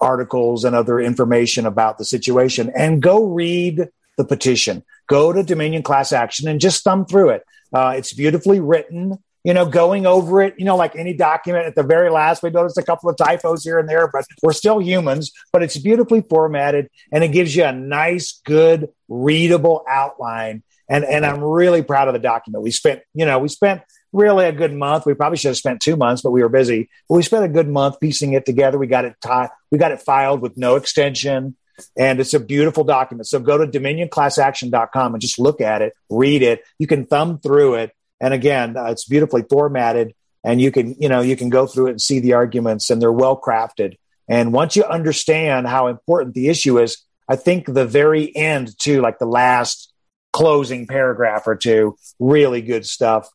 [0.00, 4.84] articles and other information about the situation and go read the petition.
[5.08, 7.42] Go to Dominion Class Action and just thumb through it.
[7.72, 9.18] Uh, it's beautifully written.
[9.44, 12.50] You know, going over it, you know, like any document at the very last, we
[12.50, 15.32] noticed a couple of typos here and there, but we're still humans.
[15.52, 20.62] But it's beautifully formatted and it gives you a nice, good, readable outline.
[20.88, 22.62] And, and I'm really proud of the document.
[22.62, 23.82] We spent, you know, we spent
[24.12, 25.06] really a good month.
[25.06, 26.88] We probably should have spent two months, but we were busy.
[27.08, 28.78] But we spent a good month piecing it together.
[28.78, 29.50] We got it tied.
[29.70, 31.56] We got it filed with no extension,
[31.96, 33.26] and it's a beautiful document.
[33.26, 36.62] So go to dominionclassaction.com and just look at it, read it.
[36.78, 41.10] You can thumb through it, and again, uh, it's beautifully formatted, and you can you
[41.10, 43.98] know you can go through it and see the arguments, and they're well crafted.
[44.28, 49.02] And once you understand how important the issue is, I think the very end too,
[49.02, 49.92] like the last
[50.32, 53.28] closing paragraph or two, really good stuff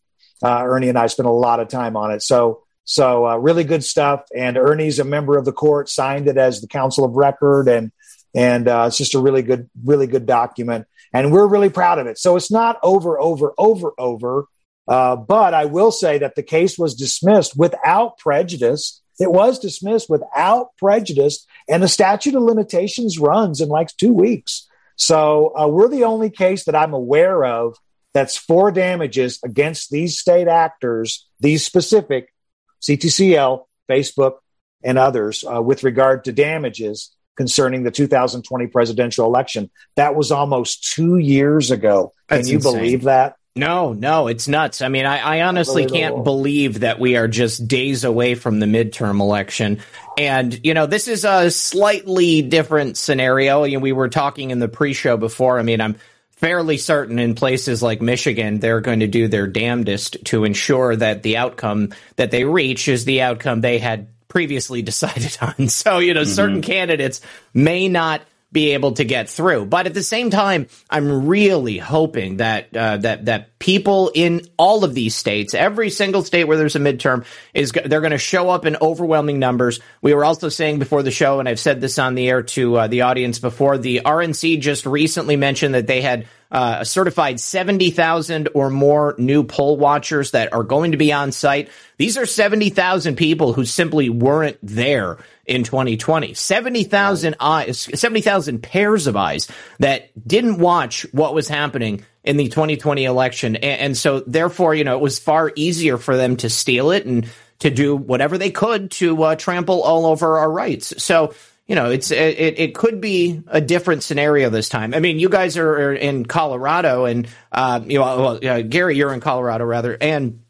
[0.44, 2.22] uh, Ernie and I spent a lot of time on it.
[2.22, 4.24] So, so uh, really good stuff.
[4.36, 7.92] And Ernie's a member of the court, signed it as the counsel of record, and
[8.36, 10.86] and uh, it's just a really good, really good document.
[11.12, 12.20] And we're really proud of it.
[12.20, 14.46] So it's not over, over, over, over.
[14.88, 19.02] Uh, but I will say that the case was dismissed without prejudice.
[19.20, 24.68] It was dismissed without prejudice, and the statute of limitations runs in like two weeks.
[24.96, 27.78] So uh, we're the only case that I'm aware of
[28.14, 32.34] that's for damages against these state actors, these specific
[32.82, 34.38] CTCL, Facebook,
[34.84, 39.70] and others uh, with regard to damages concerning the 2020 presidential election.
[39.96, 42.14] That was almost two years ago.
[42.28, 42.74] Can you insane.
[42.74, 43.36] believe that?
[43.58, 44.82] No, no, it's nuts.
[44.82, 48.66] I mean, I, I honestly can't believe that we are just days away from the
[48.66, 49.80] midterm election.
[50.18, 53.64] And, you know, this is a slightly different scenario.
[53.64, 55.60] You know, we were talking in the pre show before.
[55.60, 55.98] I mean, I'm
[56.38, 61.24] fairly certain in places like Michigan, they're going to do their damnedest to ensure that
[61.24, 65.68] the outcome that they reach is the outcome they had previously decided on.
[65.68, 66.32] So, you know, mm-hmm.
[66.32, 67.22] certain candidates
[67.54, 69.66] may not be able to get through.
[69.66, 74.84] But at the same time, I'm really hoping that uh, that that people in all
[74.84, 78.50] of these states, every single state where there's a midterm, is they're going to show
[78.50, 79.80] up in overwhelming numbers.
[80.02, 82.78] We were also saying before the show, and I've said this on the air to
[82.78, 83.78] uh, the audience before.
[83.78, 89.78] The RNC just recently mentioned that they had uh, certified 70,000 or more new poll
[89.78, 91.70] watchers that are going to be on site.
[91.98, 96.34] These are 70,000 people who simply weren't there in 2020.
[96.34, 99.48] 70,000 eyes, 70,000 pairs of eyes
[99.80, 103.56] that didn't watch what was happening in the 2020 election.
[103.56, 107.06] And, and, so, therefore, you know, it was far easier for them to steal it
[107.06, 107.28] and
[107.60, 111.02] to do whatever they could to uh, trample all over our rights.
[111.02, 111.34] So,
[111.68, 114.94] you know, it's it, it could be a different scenario this time.
[114.94, 118.06] I mean, you guys are in Colorado, and uh, you know,
[118.42, 120.44] well, uh, Gary, you're in Colorado rather, and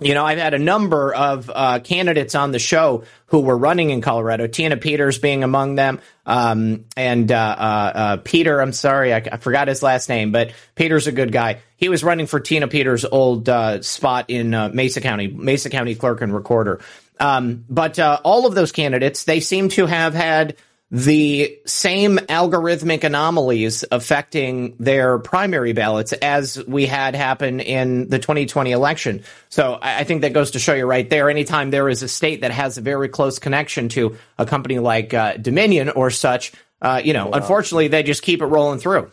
[0.00, 3.90] you know, I've had a number of uh, candidates on the show who were running
[3.90, 4.46] in Colorado.
[4.46, 8.60] Tina Peters being among them, um, and uh, uh, uh Peter.
[8.60, 11.60] I'm sorry, I, I, forgot his last name, but Peter's a good guy.
[11.76, 15.94] He was running for Tina Peters' old uh, spot in uh, Mesa County, Mesa County
[15.94, 16.80] clerk and recorder.
[17.20, 20.56] Um, but all of those candidates, they seem to have had
[20.90, 28.72] the same algorithmic anomalies affecting their primary ballots as we had happen in the 2020
[28.72, 29.22] election.
[29.50, 31.30] So I think that goes to show you right there.
[31.30, 35.14] Anytime there is a state that has a very close connection to a company like
[35.14, 36.52] uh, Dominion or such,
[36.82, 37.36] uh, you know, yeah.
[37.36, 39.12] unfortunately, they just keep it rolling through.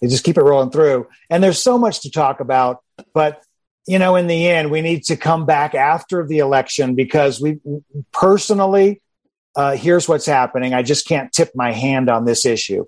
[0.00, 1.06] They just keep it rolling through.
[1.28, 2.82] And there's so much to talk about.
[3.12, 3.42] But,
[3.86, 7.58] you know, in the end, we need to come back after the election because we
[8.12, 9.00] personally,
[9.56, 10.74] uh, here's what's happening.
[10.74, 12.84] I just can't tip my hand on this issue.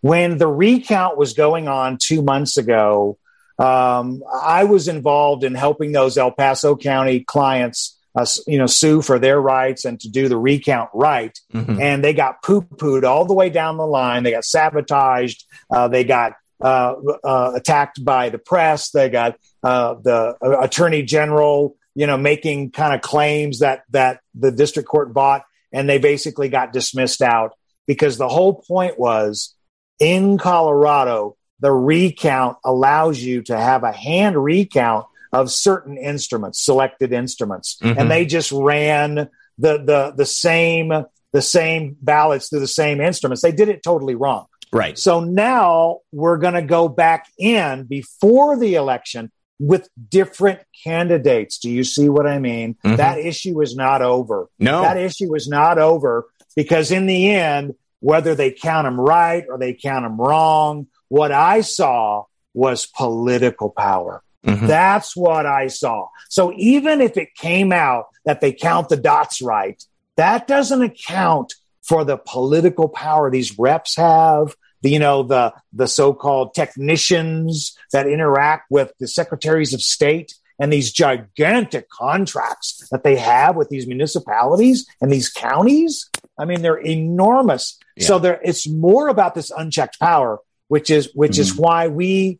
[0.00, 3.18] When the recount was going on two months ago,
[3.58, 9.00] um, I was involved in helping those El Paso County clients, uh, you know, sue
[9.00, 11.36] for their rights and to do the recount right.
[11.52, 11.80] Mm-hmm.
[11.80, 14.24] And they got poo pooed all the way down the line.
[14.24, 15.44] They got sabotaged.
[15.70, 16.34] Uh, they got
[16.64, 18.90] attacked by the press.
[18.90, 24.50] They got uh, the attorney general, you know, making kind of claims that that the
[24.50, 27.52] district court bought and they basically got dismissed out
[27.86, 29.54] because the whole point was
[29.98, 37.12] in Colorado, the recount allows you to have a hand recount of certain instruments, selected
[37.12, 37.98] instruments, mm-hmm.
[37.98, 40.92] and they just ran the the the same
[41.32, 43.42] the same ballots through the same instruments.
[43.42, 44.46] They did it totally wrong.
[44.74, 44.98] Right.
[44.98, 51.58] So now we're going to go back in before the election with different candidates.
[51.58, 52.76] Do you see what I mean?
[52.84, 52.96] Mm-hmm.
[52.96, 54.48] That issue is not over.
[54.58, 54.82] No.
[54.82, 59.58] That issue is not over because in the end, whether they count them right or
[59.58, 64.24] they count them wrong, what I saw was political power.
[64.44, 64.66] Mm-hmm.
[64.66, 66.08] That's what I saw.
[66.28, 69.80] So even if it came out that they count the dots right,
[70.16, 75.88] that doesn't account for the political power these reps have, the, you know, the, the
[75.88, 83.16] so-called technicians that interact with the secretaries of state and these gigantic contracts that they
[83.16, 86.10] have with these municipalities and these counties.
[86.38, 87.78] I mean, they're enormous.
[87.96, 88.06] Yeah.
[88.06, 91.40] So there, it's more about this unchecked power, which is, which mm-hmm.
[91.40, 92.38] is why we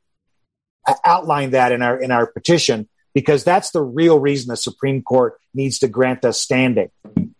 [1.03, 5.41] outlined that in our, in our petition, because that's the real reason the Supreme Court
[5.55, 6.91] needs to grant us standing.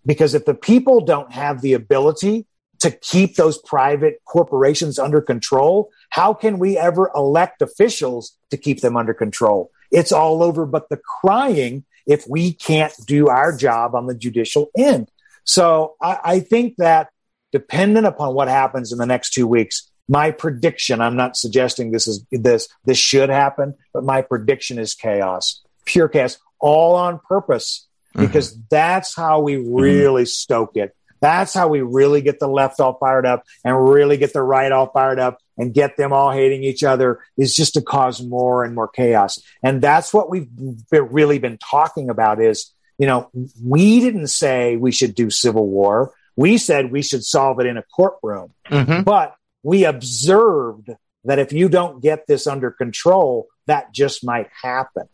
[0.07, 2.47] Because if the people don't have the ability
[2.85, 8.83] to keep those private corporations under control, how can we ever elect officials to keep
[8.83, 9.71] them under control?
[9.91, 14.71] It's all over but the crying if we can't do our job on the judicial
[14.77, 15.11] end.
[15.45, 17.09] So I, I think that
[17.53, 22.07] dependent upon what happens in the next two weeks, my prediction, I'm not suggesting this
[22.07, 27.89] is this, this should happen, but my prediction is chaos, pure chaos, all on purpose,
[28.15, 28.65] because mm-hmm.
[28.69, 30.27] that's how we really mm-hmm.
[30.27, 30.95] stoke it
[31.25, 34.71] that's how we really get the left all fired up and really get the right
[34.71, 38.63] all fired up and get them all hating each other is just to cause more
[38.63, 39.41] and more chaos.
[39.63, 40.49] And that's what we've
[40.93, 43.31] really been talking about is, you know,
[43.65, 46.13] we didn't say we should do civil war.
[46.37, 48.53] We said we should solve it in a courtroom.
[48.67, 49.05] Mm-hmm.
[49.05, 50.91] But we observed
[51.25, 55.09] that if you don't get this under control, that just might happen.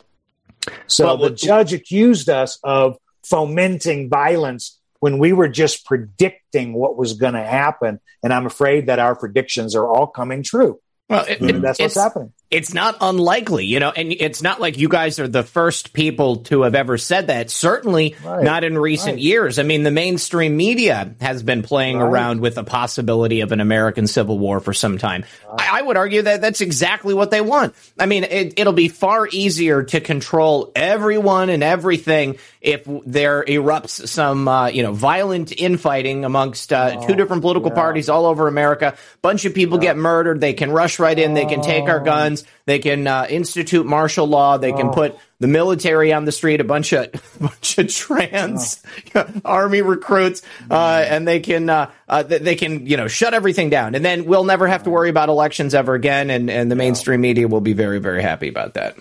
[0.89, 6.97] So well, the judge accused us of fomenting violence when we were just predicting what
[6.97, 8.01] was going to happen.
[8.23, 10.81] And I'm afraid that our predictions are all coming true.
[11.09, 14.77] Well, it, it, that's what's happening it's not unlikely, you know, and it's not like
[14.77, 17.49] you guys are the first people to have ever said that.
[17.49, 18.43] Certainly right.
[18.43, 19.23] not in recent right.
[19.23, 19.61] years.
[19.61, 22.07] I mean, the mainstream media has been playing right.
[22.07, 25.25] around with the possibility of an American Civil War for some time.
[25.49, 27.77] I, I, would argue that that's exactly what they want.
[27.97, 34.09] I mean, it, it'll be far easier to control everyone and everything if there erupts
[34.09, 37.77] some, uh, you know, violent infighting amongst uh, oh, two different political yeah.
[37.77, 38.97] parties all over America.
[39.23, 39.91] Bunch of people yeah.
[39.91, 40.41] get murdered.
[40.41, 41.35] They can rush right in.
[41.35, 42.40] They can take our guns.
[42.67, 44.57] They can uh, institute martial law.
[44.57, 44.93] They can oh.
[44.93, 47.11] put the military on the street, a bunch of
[47.41, 48.83] bunch of trans
[49.15, 49.27] oh.
[49.45, 53.95] army recruits, uh, and they can uh, uh they can you know shut everything down,
[53.95, 57.21] and then we'll never have to worry about elections ever again, and and the mainstream
[57.21, 58.97] media will be very very happy about that.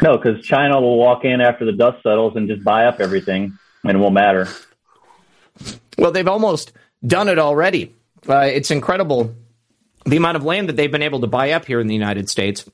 [0.00, 3.58] No, because China will walk in after the dust settles and just buy up everything,
[3.82, 4.48] and it won't matter.
[5.96, 6.72] Well, they've almost
[7.04, 7.94] done it already.
[8.28, 9.34] Uh, it's incredible
[10.08, 12.28] the amount of land that they've been able to buy up here in the United
[12.28, 12.64] States.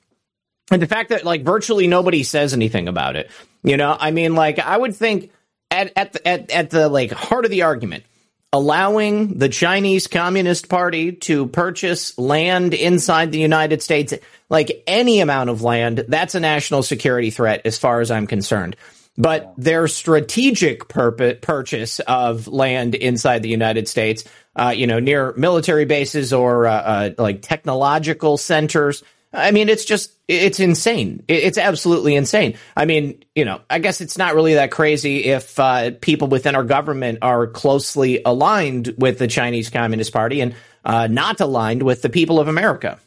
[0.70, 3.30] And the fact that like virtually nobody says anything about it,
[3.62, 5.30] you know, I mean, like I would think
[5.70, 8.04] at at the, at, at the like heart of the argument,
[8.52, 14.14] allowing the Chinese Communist Party to purchase land inside the United States,
[14.48, 18.76] like any amount of land, that's a national security threat as far as I'm concerned.
[19.16, 24.24] But their strategic purchase of land inside the United States,
[24.56, 29.02] uh, you know, near military bases or uh, uh, like technological centers,
[29.32, 31.24] I mean, it's just, it's insane.
[31.26, 32.56] It's absolutely insane.
[32.76, 36.54] I mean, you know, I guess it's not really that crazy if uh, people within
[36.54, 42.02] our government are closely aligned with the Chinese Communist Party and uh, not aligned with
[42.02, 43.00] the people of America.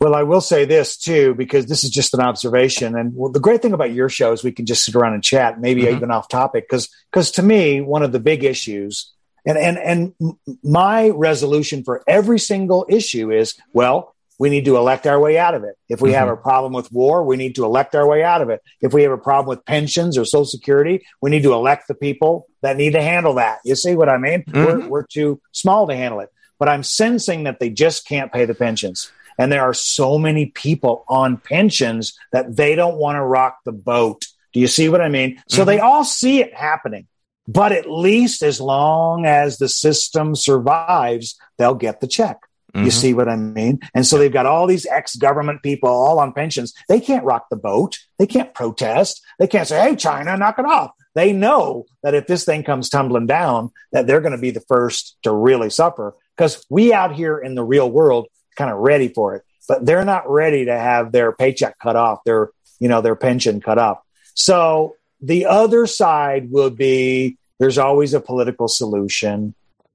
[0.00, 2.96] Well, I will say this too, because this is just an observation.
[2.96, 5.22] And well, the great thing about your show is we can just sit around and
[5.22, 5.96] chat, maybe mm-hmm.
[5.96, 6.68] even off topic.
[6.68, 9.13] Because, because to me, one of the big issues,
[9.46, 15.06] and and and my resolution for every single issue is, well, we need to elect
[15.06, 15.76] our way out of it.
[15.88, 16.18] If we mm-hmm.
[16.18, 18.62] have a problem with war, we need to elect our way out of it.
[18.80, 21.94] If we have a problem with pensions or Social Security, we need to elect the
[21.94, 23.58] people that need to handle that.
[23.64, 24.42] You see what I mean?
[24.44, 24.64] Mm-hmm.
[24.64, 26.30] We're, we're too small to handle it.
[26.58, 29.10] But I'm sensing that they just can't pay the pensions.
[29.38, 33.72] And there are so many people on pensions that they don't want to rock the
[33.72, 34.26] boat.
[34.52, 35.42] Do you see what I mean?
[35.48, 35.66] So mm-hmm.
[35.66, 37.06] they all see it happening.
[37.46, 42.38] But at least as long as the system survives, they'll get the check.
[42.74, 42.86] Mm-hmm.
[42.86, 43.80] You see what I mean?
[43.94, 46.72] And so they've got all these ex government people all on pensions.
[46.88, 47.98] They can't rock the boat.
[48.18, 49.22] They can't protest.
[49.38, 50.90] They can't say, Hey, China, knock it off.
[51.14, 54.60] They know that if this thing comes tumbling down, that they're going to be the
[54.60, 58.26] first to really suffer because we out here in the real world
[58.56, 62.20] kind of ready for it, but they're not ready to have their paycheck cut off,
[62.24, 63.98] their, you know, their pension cut off.
[64.34, 69.54] So the other side will be there's always a political solution.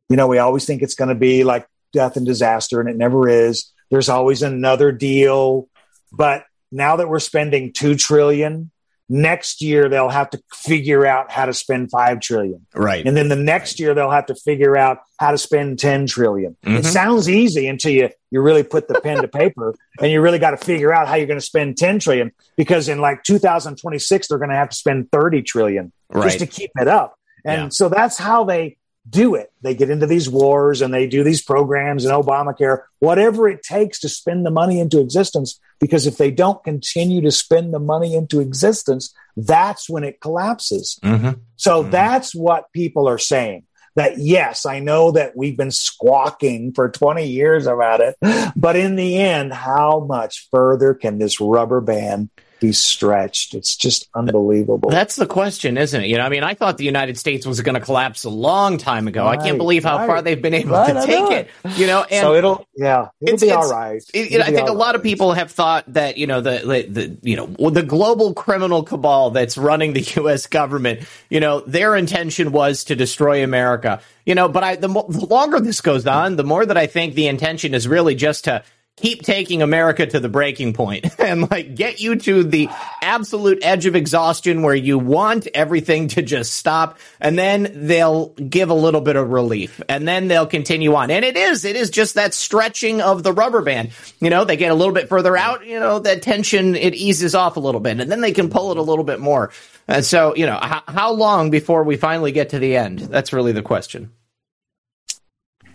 [0.09, 2.97] You know, we always think it's going to be like death and disaster, and it
[2.97, 3.71] never is.
[3.91, 5.67] There's always another deal.
[6.11, 8.71] But now that we're spending two trillion,
[9.09, 12.65] next year they'll have to figure out how to spend five trillion.
[12.73, 13.05] Right.
[13.05, 16.55] And then the next year they'll have to figure out how to spend 10 trillion.
[16.63, 16.77] Mm-hmm.
[16.77, 20.39] It sounds easy until you, you really put the pen to paper and you really
[20.39, 24.27] got to figure out how you're going to spend 10 trillion because in like 2026,
[24.27, 26.25] they're going to have to spend 30 trillion right.
[26.25, 27.15] just to keep it up.
[27.45, 27.69] And yeah.
[27.69, 28.77] so that's how they
[29.07, 29.51] do it.
[29.61, 33.99] They get into these wars and they do these programs and Obamacare, whatever it takes
[34.01, 35.59] to spend the money into existence.
[35.79, 40.99] Because if they don't continue to spend the money into existence, that's when it collapses.
[41.03, 41.39] Mm-hmm.
[41.55, 41.91] So mm-hmm.
[41.91, 43.63] that's what people are saying.
[43.95, 48.15] That yes, I know that we've been squawking for 20 years about it,
[48.55, 52.29] but in the end, how much further can this rubber band
[52.59, 53.53] be stretched.
[53.53, 54.89] It's just unbelievable.
[54.89, 56.07] That's the question, isn't it?
[56.07, 58.77] You know, I mean, I thought the United States was going to collapse a long
[58.77, 59.25] time ago.
[59.25, 60.07] Right, I can't believe how right.
[60.07, 61.49] far they've been able right, to take it.
[61.77, 64.01] You know, and so it'll yeah, it'll it's, be it's, all right.
[64.13, 67.17] It, I think a lot of people have thought that you know the, the the
[67.21, 70.47] you know the global criminal cabal that's running the U.S.
[70.47, 71.01] government.
[71.29, 74.01] You know, their intention was to destroy America.
[74.25, 76.87] You know, but I the, mo- the longer this goes on, the more that I
[76.87, 78.63] think the intention is really just to
[79.01, 82.69] keep taking America to the breaking point and like get you to the
[83.01, 88.69] absolute edge of exhaustion where you want everything to just stop and then they'll give
[88.69, 91.11] a little bit of relief and then they'll continue on.
[91.11, 93.91] And it is, it is just that stretching of the rubber band.
[94.19, 97.35] You know, they get a little bit further out, you know, that tension, it eases
[97.35, 99.51] off a little bit and then they can pull it a little bit more.
[99.87, 102.99] And so, you know, h- how long before we finally get to the end?
[102.99, 104.11] That's really the question.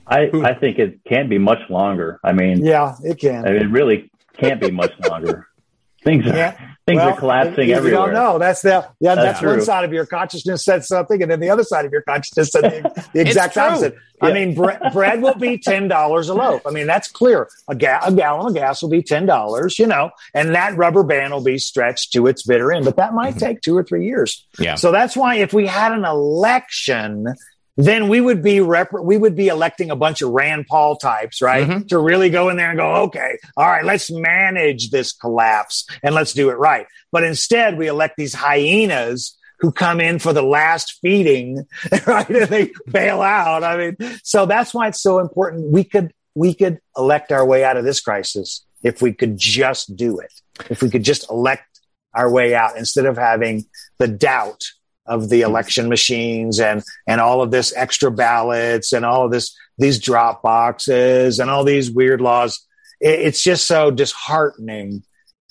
[0.06, 2.20] I, I think it can be much longer.
[2.22, 3.46] I mean, yeah, it can.
[3.46, 5.48] I mean, it really can't be much longer.
[6.04, 6.50] Things are yeah.
[6.86, 8.08] things well, are collapsing you, everywhere.
[8.08, 8.38] You don't know.
[8.38, 9.14] That's the yeah.
[9.14, 11.92] That's, that's one side of your consciousness said something, and then the other side of
[11.92, 13.94] your consciousness said the, the exact opposite.
[14.22, 14.28] Yeah.
[14.28, 16.60] I mean, bre- bread will be ten dollars a loaf.
[16.66, 17.48] I mean, that's clear.
[17.68, 19.78] A, ga- a gallon of gas will be ten dollars.
[19.78, 22.84] You know, and that rubber band will be stretched to its bitter end.
[22.84, 23.38] But that might mm-hmm.
[23.38, 24.46] take two or three years.
[24.58, 24.74] Yeah.
[24.74, 27.34] So that's why if we had an election
[27.76, 31.42] then we would be rep- we would be electing a bunch of Rand Paul types,
[31.42, 31.66] right?
[31.66, 31.86] Mm-hmm.
[31.86, 36.14] To really go in there and go, okay, all right, let's manage this collapse and
[36.14, 36.86] let's do it right.
[37.10, 41.64] But instead, we elect these hyenas who come in for the last feeding,
[42.06, 42.28] right?
[42.28, 43.64] And they bail out.
[43.64, 45.70] I mean, so that's why it's so important.
[45.70, 49.96] We could we could elect our way out of this crisis if we could just
[49.96, 50.32] do it.
[50.70, 51.80] If we could just elect
[52.12, 53.64] our way out instead of having
[53.98, 54.64] the doubt
[55.06, 59.56] of the election machines and and all of this extra ballots and all of this
[59.78, 62.66] these drop boxes and all these weird laws
[63.00, 65.02] it, it's just so disheartening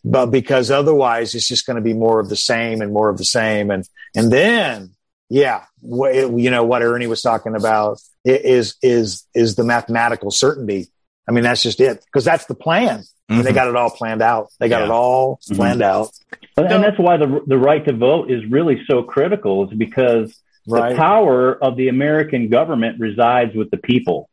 [0.04, 3.18] but because otherwise it's just going to be more of the same and more of
[3.18, 4.92] the same and and then
[5.30, 10.88] yeah you know what ernie was talking about is is is the mathematical certainty
[11.28, 13.42] i mean that's just it because that's the plan Mm-hmm.
[13.44, 14.50] They got it all planned out.
[14.60, 14.86] They got yeah.
[14.86, 15.56] it all mm-hmm.
[15.56, 16.12] planned out.
[16.56, 20.92] And that's why the the right to vote is really so critical, is because right.
[20.92, 24.30] the power of the American government resides with the people,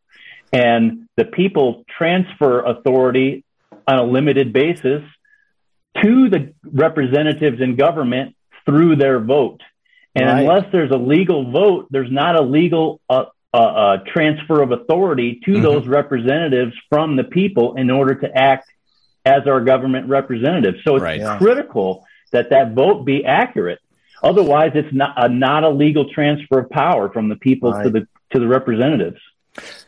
[0.52, 3.44] and the people transfer authority
[3.86, 5.02] on a limited basis
[6.02, 9.62] to the representatives in government through their vote.
[10.14, 10.40] And right.
[10.40, 15.40] unless there's a legal vote, there's not a legal uh, uh, uh, transfer of authority
[15.44, 15.62] to mm-hmm.
[15.62, 18.68] those representatives from the people in order to act
[19.24, 20.78] as our government representatives.
[20.84, 21.38] So it's right.
[21.38, 23.80] critical that that vote be accurate.
[24.22, 27.84] Otherwise, it's not a, not a legal transfer of power from the people right.
[27.84, 29.20] to the to the representatives.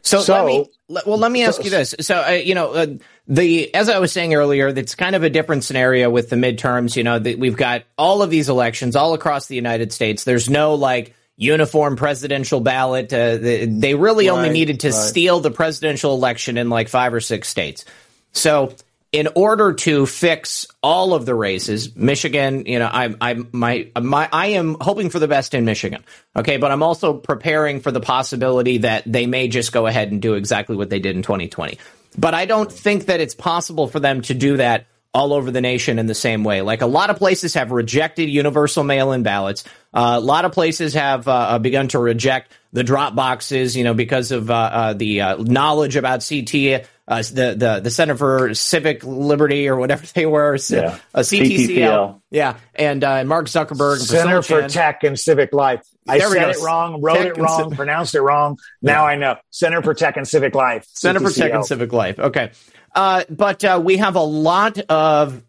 [0.02, 0.66] So, so let me
[1.06, 1.94] well let me ask so, you this.
[2.00, 2.86] So uh, you know uh,
[3.28, 6.96] the as I was saying earlier, it's kind of a different scenario with the midterms.
[6.96, 10.24] You know, that we've got all of these elections all across the United States.
[10.24, 13.12] There's no like uniform presidential ballot.
[13.12, 14.94] Uh, they really right, only needed to right.
[14.94, 17.84] steal the presidential election in like five or six states.
[18.32, 18.74] So
[19.12, 24.26] in order to fix all of the races, Michigan, you know, I'm, I'm, my, my,
[24.32, 26.02] I am hoping for the best in Michigan.
[26.34, 26.56] Okay.
[26.56, 30.34] But I'm also preparing for the possibility that they may just go ahead and do
[30.34, 31.78] exactly what they did in 2020.
[32.16, 35.60] But I don't think that it's possible for them to do that all over the
[35.60, 36.62] nation in the same way.
[36.62, 39.64] Like a lot of places have rejected universal mail-in ballots.
[39.94, 43.84] Uh, a lot of places have uh, uh begun to reject the drop boxes, you
[43.84, 48.16] know, because of uh, uh the uh, knowledge about CT uh, the the the Center
[48.16, 50.98] for Civic Liberty or whatever they were, yeah.
[51.14, 52.22] a CTCL, CTCL.
[52.30, 55.86] yeah, and uh, Mark Zuckerberg, Center for Tech and Civic Life.
[56.08, 58.58] I there said it wrong, wrote Tech it wrong, C- pronounced it wrong.
[58.80, 59.12] Now yeah.
[59.12, 59.36] I know.
[59.50, 60.86] Center for Tech and Civic Life.
[60.92, 61.32] Center CTCL.
[61.32, 62.18] for Tech and Civic Life.
[62.18, 62.50] Okay,
[62.94, 65.42] uh, but uh, we have a lot of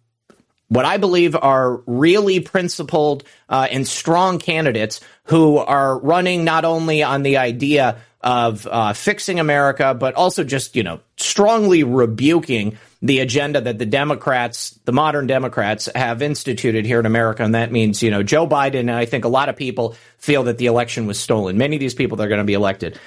[0.73, 7.03] what I believe are really principled uh, and strong candidates who are running not only
[7.03, 13.19] on the idea of uh, fixing America, but also just, you know, strongly rebuking the
[13.19, 17.43] agenda that the Democrats, the modern Democrats, have instituted here in America.
[17.43, 20.43] And that means, you know, Joe Biden, and I think a lot of people feel
[20.43, 21.57] that the election was stolen.
[21.57, 22.97] Many of these people that are going to be elected.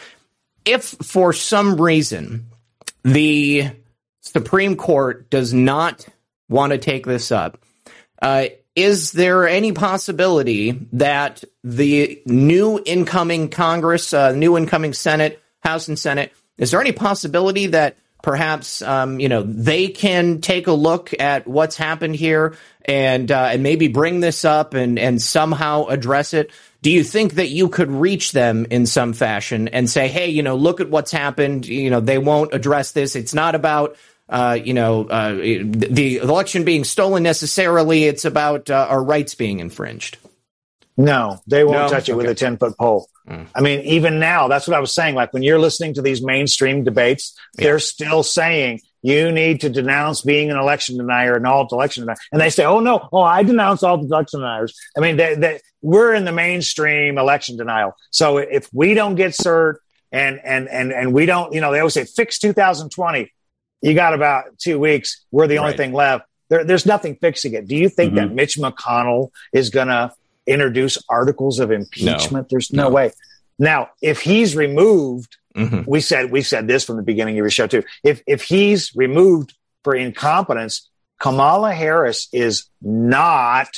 [0.67, 2.47] If for some reason
[3.03, 3.71] the
[4.21, 6.07] Supreme Court does not
[6.49, 7.59] want to take this up,
[8.23, 15.89] uh, is there any possibility that the new incoming Congress, uh, new incoming Senate, House
[15.89, 20.73] and Senate, is there any possibility that perhaps um, you know they can take a
[20.73, 25.87] look at what's happened here and uh, and maybe bring this up and and somehow
[25.87, 26.51] address it?
[26.83, 30.43] Do you think that you could reach them in some fashion and say, hey, you
[30.43, 31.67] know, look at what's happened.
[31.67, 33.17] You know, they won't address this.
[33.17, 33.97] It's not about
[34.29, 38.05] uh, you know, uh, the election being stolen necessarily.
[38.05, 40.19] It's about uh, our rights being infringed.
[40.97, 41.89] No, they won't no?
[41.89, 42.17] touch it okay.
[42.17, 43.09] with a 10 foot pole.
[43.29, 43.47] Mm.
[43.55, 45.15] I mean, even now, that's what I was saying.
[45.15, 47.65] Like when you're listening to these mainstream debates, yeah.
[47.65, 52.17] they're still saying you need to denounce being an election denier and all election denier.
[52.33, 54.75] And they say, oh, no, oh, I denounce all the election deniers.
[54.97, 57.95] I mean, they, they, we're in the mainstream election denial.
[58.11, 59.77] So if we don't get cert
[60.11, 63.31] and, and, and, and we don't, you know, they always say fix 2020
[63.81, 65.25] you got about two weeks.
[65.31, 65.77] We're the only right.
[65.77, 66.27] thing left.
[66.49, 67.67] There, there's nothing fixing it.
[67.67, 68.29] Do you think mm-hmm.
[68.29, 70.13] that Mitch McConnell is going to
[70.47, 72.33] introduce articles of impeachment?
[72.33, 72.47] No.
[72.49, 73.13] There's no, no, way.
[73.59, 75.89] Now, if he's removed, mm-hmm.
[75.91, 77.83] we said we said this from the beginning of your show too.
[78.05, 80.89] If if he's removed for incompetence,
[81.21, 83.69] Kamala Harris is not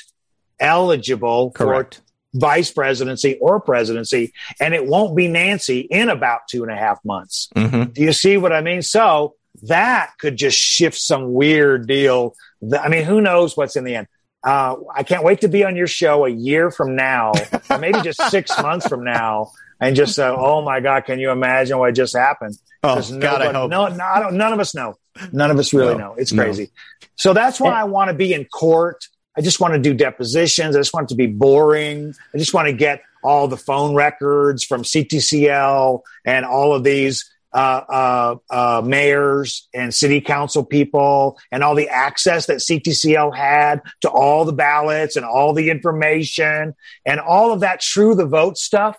[0.61, 1.97] eligible Correct.
[1.97, 2.03] for
[2.35, 6.99] vice presidency or presidency, and it won't be Nancy in about two and a half
[7.05, 7.49] months.
[7.55, 7.93] Mm-hmm.
[7.93, 8.83] Do you see what I mean?
[8.83, 12.35] So that could just shift some weird deal.
[12.79, 14.09] I mean, who knows what's in the end?
[14.45, 17.33] Uh, I can't wait to be on your show a year from now,
[17.69, 19.51] or maybe just six months from now,
[19.81, 23.53] and just say, "Oh my God, can you imagine what just happened?" Oh God, I
[23.53, 23.71] hope.
[23.71, 24.95] No, no, none of us know.
[25.33, 26.15] None of us really no, know.
[26.15, 26.65] It's crazy.
[26.65, 27.09] No.
[27.17, 29.05] So that's why I want to be in court.
[29.37, 30.77] I just want to do depositions.
[30.77, 32.15] I just want it to be boring.
[32.35, 37.29] I just want to get all the phone records from CTCL and all of these
[37.53, 43.81] uh, uh, uh, mayors and city council people and all the access that CTCL had
[44.03, 46.75] to all the ballots and all the information
[47.07, 48.97] and all of that true the vote stuff.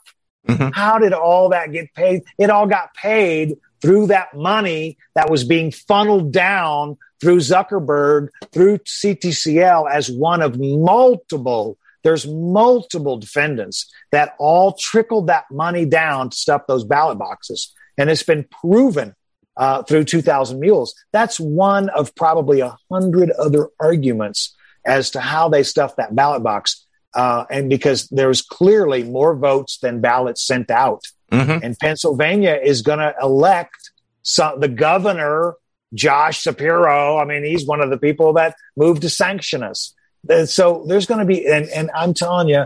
[0.47, 0.69] Mm-hmm.
[0.73, 2.23] How did all that get paid?
[2.39, 8.79] It all got paid through that money that was being funneled down through Zuckerberg, through
[8.79, 11.77] CTCL as one of multiple.
[12.03, 18.09] There's multiple defendants that all trickled that money down to stuff those ballot boxes and
[18.09, 19.13] it's been proven
[19.57, 20.95] uh, through 2000 Mules.
[21.11, 26.41] That's one of probably a hundred other arguments as to how they stuffed that ballot
[26.41, 26.85] box.
[27.13, 31.03] Uh, and because there's clearly more votes than ballots sent out.
[31.31, 31.63] Mm-hmm.
[31.63, 33.91] And Pennsylvania is going to elect
[34.21, 35.55] some, the governor
[35.93, 37.17] Josh Shapiro.
[37.17, 39.93] I mean, he's one of the people that moved to sanction us.
[40.29, 42.65] And so there's going to be, and, and I'm telling you,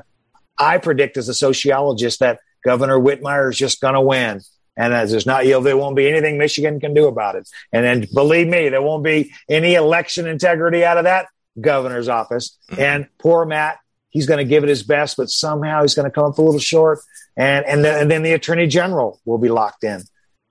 [0.59, 4.41] I predict as a sociologist that Governor Whitmer is just going to win.
[4.75, 7.47] And as there's not, know, there won't be anything Michigan can do about it.
[7.71, 11.27] And then believe me, there won't be any election integrity out of that
[11.59, 12.57] governor's office.
[12.71, 12.81] Mm-hmm.
[12.81, 13.77] And poor Matt,
[14.09, 16.41] he's going to give it his best, but somehow he's going to come up a
[16.41, 16.99] little short.
[17.37, 20.03] And, and, then, and then the attorney general will be locked in.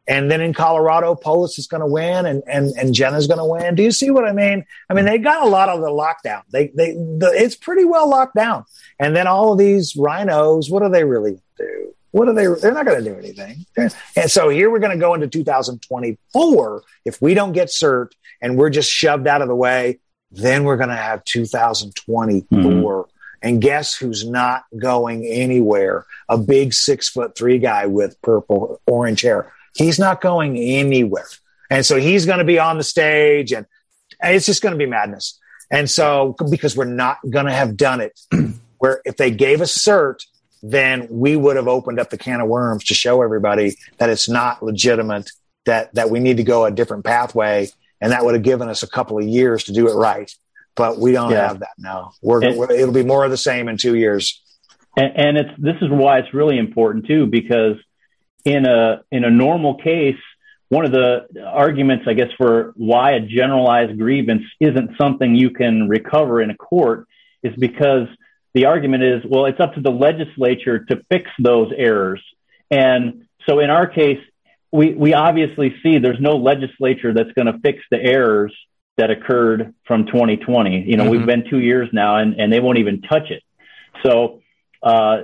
[0.09, 3.45] And then in Colorado, Polis is going to win and, and, and Jena's going to
[3.45, 3.77] win.
[3.77, 4.65] Do you see what I mean?
[4.91, 6.43] I mean, they got a lot of the lockdown.
[6.51, 8.65] They, they, the, it's pretty well locked down.
[8.99, 11.95] And then all of these rhinos, what do they really do?
[12.13, 12.47] What are they?
[12.47, 13.67] They're not going to do anything.
[14.17, 16.83] And so here we're going to go into 2024.
[17.05, 19.99] If we don't get cert and we're just shoved out of the way,
[20.31, 22.53] then we're going to have 2024.
[22.53, 23.09] Mm-hmm.
[23.43, 26.07] And guess who's not going anywhere?
[26.29, 29.53] A big six foot three guy with purple orange hair.
[29.75, 31.27] He's not going anywhere.
[31.71, 33.67] And so he's going to be on the stage and
[34.23, 35.41] it's just going to be madness.
[35.71, 38.21] And so because we're not going to have done it
[38.79, 40.25] where if they gave us cert,
[40.63, 44.29] then we would have opened up the can of worms to show everybody that it's
[44.29, 45.31] not legitimate,
[45.65, 47.69] that, that we need to go a different pathway.
[48.01, 50.33] And that would have given us a couple of years to do it right.
[50.75, 51.49] But we don't yeah.
[51.49, 52.13] have that now.
[52.23, 54.41] We're, and, we're, it'll be more of the same in two years.
[54.97, 57.77] And, and it's, this is why it's really important too, because
[58.45, 60.17] in a, in a normal case,
[60.69, 65.87] one of the arguments, I guess, for why a generalized grievance isn't something you can
[65.87, 67.07] recover in a court
[67.43, 68.09] is because
[68.55, 72.23] the argument is, well, it's up to the legislature to fix those errors.
[72.71, 74.21] And so in our case,
[74.71, 78.55] we, we obviously see there's no legislature that's going to fix the errors
[78.97, 80.85] that occurred from 2020.
[80.87, 81.11] You know, mm-hmm.
[81.11, 83.43] we've been two years now and, and they won't even touch it.
[84.05, 84.43] So
[84.83, 85.23] uh,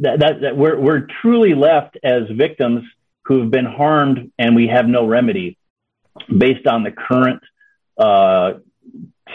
[0.00, 2.84] that, that, that we're, we're truly left as victims
[3.24, 5.58] who've been harmed and we have no remedy
[6.36, 7.42] based on the current
[7.98, 8.54] uh,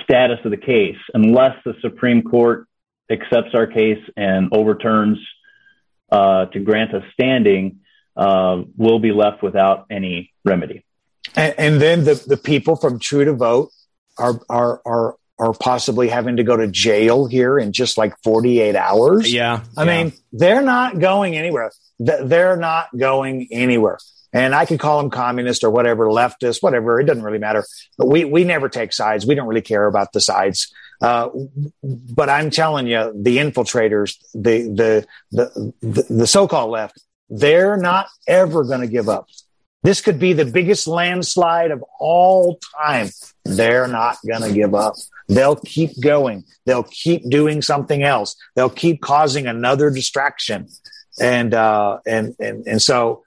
[0.04, 2.68] status of the case, unless the Supreme Court
[3.12, 5.20] accepts our case and overturns
[6.12, 7.80] uh, to grant us standing,
[8.16, 10.84] uh, we'll be left without any remedy.
[11.36, 13.72] And, and, then the, the people from True to Vote
[14.18, 18.76] are, are, are, are possibly having to go to jail here in just like 48
[18.76, 19.32] hours.
[19.32, 19.64] Yeah.
[19.78, 20.04] I yeah.
[20.04, 21.72] mean, they're not going anywhere.
[22.00, 24.00] They're not going anywhere.
[24.34, 27.00] And I could call them communist or whatever, leftist, whatever.
[27.00, 27.66] It doesn't really matter.
[27.98, 29.26] But we, we never take sides.
[29.26, 30.74] We don't really care about the sides.
[31.02, 31.30] Uh,
[31.84, 38.08] but I'm telling you, the infiltrators, the, the, the, the, the so-called left, they're not
[38.28, 39.28] ever going to give up.
[39.84, 43.10] This could be the biggest landslide of all time.
[43.46, 44.94] They're not going to give up.
[45.28, 46.44] They'll keep going.
[46.66, 48.36] They'll keep doing something else.
[48.56, 50.68] They'll keep causing another distraction.
[51.20, 53.24] And, uh, and, and, and so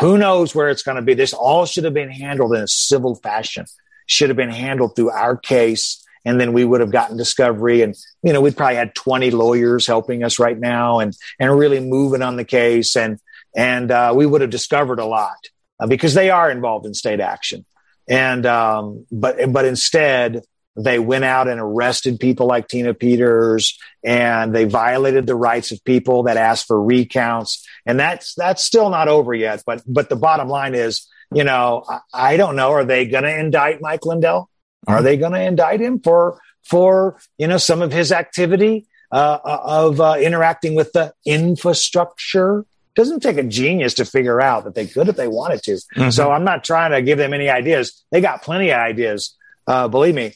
[0.00, 1.14] who knows where it's going to be?
[1.14, 3.66] This all should have been handled in a civil fashion,
[4.06, 6.02] should have been handled through our case.
[6.24, 9.86] And then we would have gotten discovery and, you know, we'd probably had 20 lawyers
[9.86, 12.96] helping us right now and, and really moving on the case.
[12.96, 13.18] And,
[13.56, 15.36] and, uh, we would have discovered a lot
[15.80, 17.64] uh, because they are involved in state action.
[18.08, 20.42] And, um, but, but instead,
[20.78, 25.84] they went out and arrested people like Tina Peters and they violated the rights of
[25.84, 27.66] people that asked for recounts.
[27.84, 29.62] And that's, that's still not over yet.
[29.66, 32.70] But, but the bottom line is, you know, I, I don't know.
[32.70, 34.48] Are they going to indict Mike Lindell?
[34.86, 39.38] Are they going to indict him for, for, you know, some of his activity, uh,
[39.44, 42.64] of, uh, interacting with the infrastructure?
[42.98, 45.70] doesn't take a genius to figure out that they could if they wanted to.
[45.70, 46.10] Mm-hmm.
[46.10, 48.04] So I'm not trying to give them any ideas.
[48.10, 49.36] They got plenty of ideas.
[49.68, 50.34] Uh, believe me.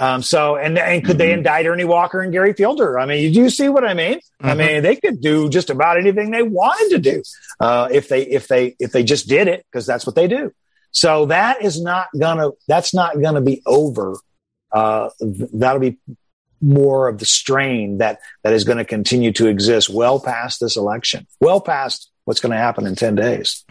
[0.00, 1.18] Um, so, and, and could mm-hmm.
[1.18, 2.98] they indict Ernie Walker and Gary Fielder?
[2.98, 4.18] I mean, you do you see what I mean?
[4.18, 4.46] Mm-hmm.
[4.46, 7.22] I mean, they could do just about anything they wanted to do,
[7.60, 10.52] uh, if they, if they, if they just did it, because that's what they do.
[10.92, 14.16] So that is not gonna, that's not gonna be over.
[14.72, 15.98] Uh, that'll be
[16.60, 20.76] more of the strain that, that is going to continue to exist well past this
[20.76, 23.64] election, well past what's going to happen in 10 days.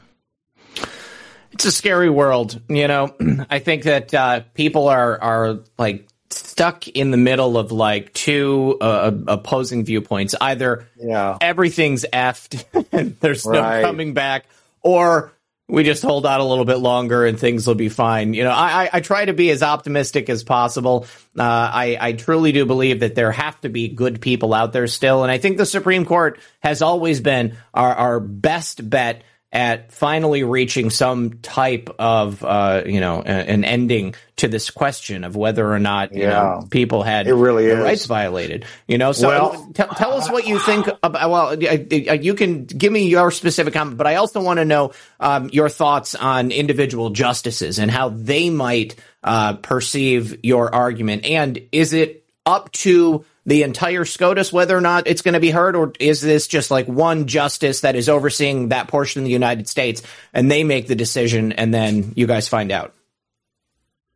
[1.52, 3.16] It's a scary world, you know.
[3.50, 8.78] I think that uh, people are are like stuck in the middle of like two
[8.80, 10.36] uh, opposing viewpoints.
[10.40, 11.38] Either yeah.
[11.42, 13.82] everything's effed and there's right.
[13.82, 14.46] no coming back,
[14.82, 15.34] or
[15.70, 18.34] we just hold out a little bit longer and things will be fine.
[18.34, 21.06] You know, I, I, I try to be as optimistic as possible.
[21.38, 24.88] Uh, I, I truly do believe that there have to be good people out there
[24.88, 25.22] still.
[25.22, 30.44] And I think the Supreme Court has always been our, our best bet at finally
[30.44, 35.80] reaching some type of uh, you know an ending to this question of whether or
[35.80, 36.30] not you yeah.
[36.30, 37.80] know people had it really is.
[37.80, 38.66] rights violated.
[38.88, 41.30] You know, so well, t- tell us what you think about.
[41.30, 45.50] Well, you can give me your specific comment, but I also want to know um,
[45.52, 51.26] your thoughts on individual justices and how they might uh, perceive your argument.
[51.26, 55.50] And is it up to the entire SCOTUS whether or not it's going to be
[55.50, 59.32] heard, or is this just like one justice that is overseeing that portion of the
[59.32, 62.94] United States and they make the decision and then you guys find out?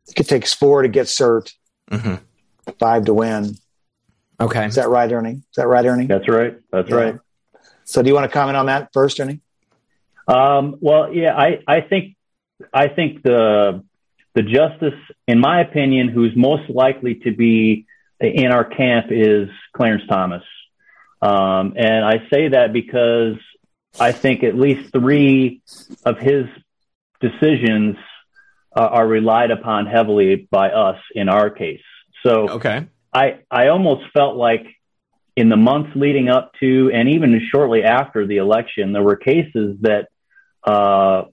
[0.08, 1.52] It could take four to get cert,
[1.90, 2.14] mm-hmm.
[2.78, 3.56] five to win.
[4.40, 4.66] Okay.
[4.66, 5.42] Is that right, Ernie?
[5.50, 6.06] Is that right, Ernie?
[6.06, 6.56] That's right.
[6.70, 6.96] That's yeah.
[6.96, 7.18] right.
[7.84, 9.40] So do you want to comment on that first, Ernie?
[10.28, 12.16] Um, well, yeah, I, I think
[12.72, 13.82] I think the
[14.34, 17.86] the justice, in my opinion, who's most likely to be
[18.32, 20.42] in our camp is Clarence Thomas.
[21.22, 23.36] Um, and I say that because
[23.98, 25.62] I think at least three
[26.04, 26.46] of his
[27.20, 27.96] decisions
[28.76, 31.82] uh, are relied upon heavily by us in our case.
[32.24, 32.86] So okay.
[33.12, 34.66] I, I almost felt like
[35.36, 39.76] in the months leading up to and even shortly after the election, there were cases
[39.80, 40.08] that
[40.64, 41.24] uh,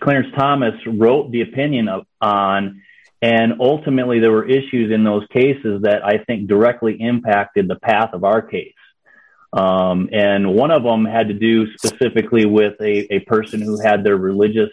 [0.00, 2.82] Clarence Thomas wrote the opinion of, on
[3.20, 8.10] and ultimately, there were issues in those cases that I think directly impacted the path
[8.12, 8.74] of our case.
[9.52, 14.04] Um, and one of them had to do specifically with a, a person who had
[14.04, 14.70] their religious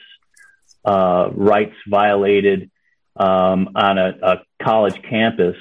[0.83, 2.69] uh, rights violated
[3.15, 5.55] um, on a, a college campus.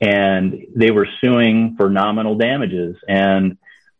[0.00, 2.96] And they were suing for nominal damages.
[3.06, 3.58] And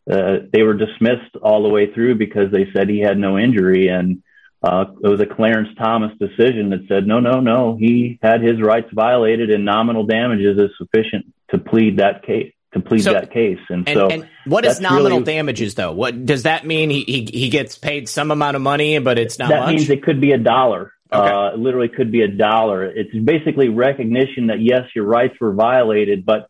[0.09, 3.89] uh, they were dismissed all the way through because they said he had no injury.
[3.89, 4.23] And
[4.63, 8.61] uh, it was a Clarence Thomas decision that said, no, no, no, he had his
[8.61, 12.51] rights violated and nominal damages is sufficient to plead that case.
[12.73, 15.93] To plead so, that case, and, and so and what is nominal really, damages though?
[15.93, 16.89] What does that mean?
[16.89, 19.47] He, he he gets paid some amount of money, but it's not.
[19.47, 19.75] That much?
[19.75, 20.91] means it could be a dollar.
[21.09, 21.31] Okay.
[21.31, 22.83] Uh, it literally could be a dollar.
[22.83, 26.49] It's basically recognition that yes, your rights were violated, but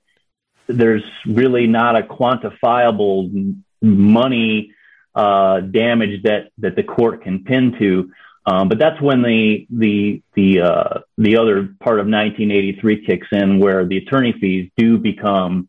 [0.65, 4.71] there's really not a quantifiable money
[5.15, 8.11] uh, damage that that the court can pin to.
[8.45, 13.59] Um, but that's when the the the uh, the other part of 1983 kicks in,
[13.59, 15.67] where the attorney fees do become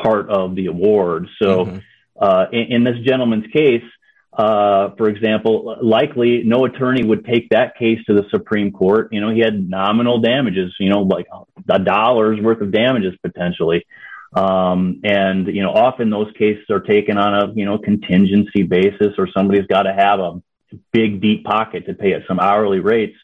[0.00, 1.28] part of the award.
[1.38, 1.78] So, mm-hmm.
[2.18, 3.84] uh, in, in, this gentleman's case,
[4.32, 9.08] uh, for example, likely no attorney would take that case to the Supreme Court.
[9.12, 10.74] You know, he had nominal damages.
[10.80, 11.26] You know, like
[11.68, 13.84] a dollar's worth of damages potentially.
[14.34, 19.14] Um, and, you know, often those cases are taken on a, you know, contingency basis
[19.16, 20.42] or somebody's got to have a
[20.92, 23.16] big, deep pocket to pay at some hourly rates.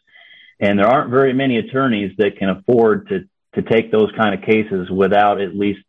[0.60, 4.42] And there aren't very many attorneys that can afford to, to take those kind of
[4.42, 5.84] cases without at least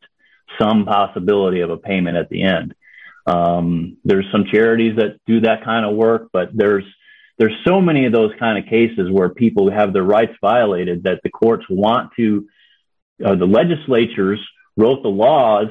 [0.59, 2.74] some possibility of a payment at the end.
[3.28, 6.86] Um, there's some charities that do that kind of work, but there's,
[7.38, 11.19] there's so many of those kind of cases where people have their rights violated that
[11.24, 12.47] the courts want to,
[13.24, 14.39] uh, the legislatures
[14.78, 15.67] wrote the laws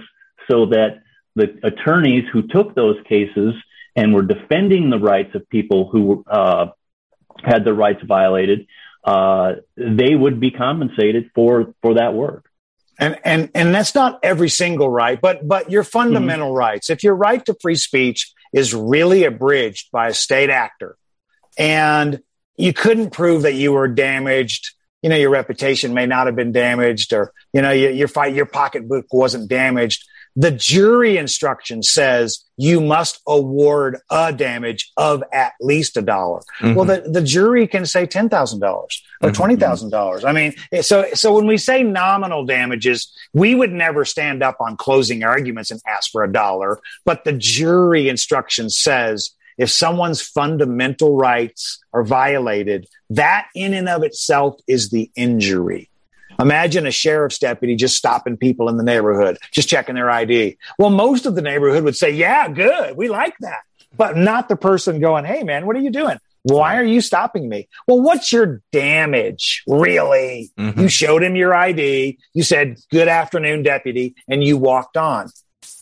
[0.51, 1.03] so that
[1.36, 3.55] the attorneys who took those cases
[3.96, 6.66] and were defending the rights of people who uh,
[7.42, 8.66] had their rights violated,
[9.05, 12.51] uh, they would be compensated for for that work.
[12.98, 16.59] And and and that's not every single right, but but your fundamental mm-hmm.
[16.59, 16.90] rights.
[16.90, 20.96] If your right to free speech is really abridged by a state actor,
[21.57, 22.20] and
[22.59, 24.72] you couldn't prove that you were damaged
[25.03, 28.34] you know, your reputation may not have been damaged or, you know, your, your fight,
[28.34, 30.05] your pocketbook wasn't damaged.
[30.36, 36.40] The jury instruction says you must award a damage of at least a dollar.
[36.61, 36.74] Mm-hmm.
[36.74, 38.88] Well, the, the jury can say $10,000 or
[39.30, 39.42] mm-hmm.
[39.42, 40.24] $20,000.
[40.24, 44.76] I mean, so, so when we say nominal damages, we would never stand up on
[44.76, 49.30] closing arguments and ask for a dollar, but the jury instruction says
[49.61, 55.90] if someone's fundamental rights are violated, that in and of itself is the injury.
[56.40, 60.56] Imagine a sheriff's deputy just stopping people in the neighborhood, just checking their ID.
[60.78, 62.96] Well, most of the neighborhood would say, Yeah, good.
[62.96, 63.61] We like that.
[63.94, 66.16] But not the person going, Hey, man, what are you doing?
[66.42, 67.68] Why are you stopping me?
[67.86, 69.62] Well, what's your damage?
[69.66, 70.50] Really?
[70.58, 70.80] Mm-hmm.
[70.80, 72.18] You showed him your ID.
[72.32, 75.28] You said, Good afternoon, deputy, and you walked on.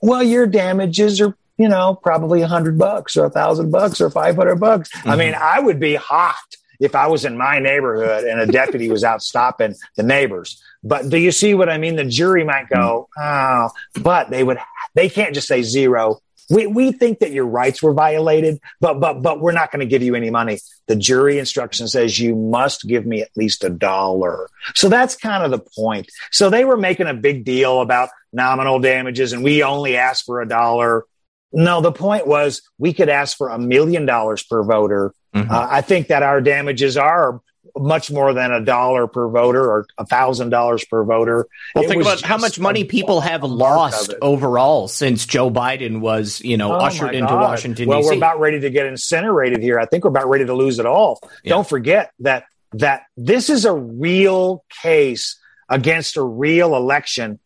[0.02, 4.08] Well, your damages are you know, probably a hundred bucks or a thousand bucks or
[4.08, 4.90] 500 bucks.
[4.90, 5.10] Mm-hmm.
[5.10, 6.36] I mean, I would be hot
[6.80, 10.62] if I was in my neighborhood and a deputy was out stopping the neighbors.
[10.84, 11.96] But do you see what I mean?
[11.96, 14.58] The jury might go, oh, but they would,
[14.94, 16.20] they can't just say zero.
[16.48, 19.86] We, we think that your rights were violated, but, but, but we're not going to
[19.86, 20.60] give you any money.
[20.86, 24.48] The jury instruction says you must give me at least a dollar.
[24.74, 26.10] So that's kind of the point.
[26.30, 30.40] So they were making a big deal about nominal damages and we only asked for
[30.40, 31.04] a dollar
[31.52, 35.14] No, the point was we could ask for a million dollars per voter.
[35.34, 35.50] Mm-hmm.
[35.50, 37.40] Uh, I think that our damages are
[37.76, 41.46] much more than a dollar per voter or a thousand dollars per voter.
[41.74, 46.40] Well, it think about how much money people have lost overall since Joe Biden was,
[46.40, 47.32] you know, oh ushered into.
[47.32, 47.88] Washington.
[47.88, 49.78] Well, we're about ready to get incinerated here.
[49.78, 51.20] I think we're about ready to lose it all.
[51.44, 51.50] Yeah.
[51.50, 55.38] Don't forget that that this is a real case
[55.68, 57.38] against a real election.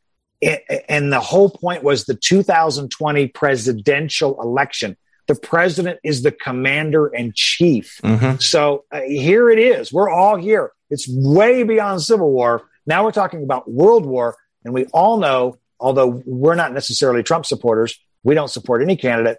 [0.88, 4.97] And the whole point was the 2020 presidential election.
[5.28, 8.01] The president is the commander in chief.
[8.03, 8.38] Mm-hmm.
[8.38, 9.93] So uh, here it is.
[9.93, 10.72] We're all here.
[10.90, 12.68] It's way beyond Civil War.
[12.86, 14.36] Now we're talking about World War.
[14.64, 19.38] And we all know, although we're not necessarily Trump supporters, we don't support any candidate.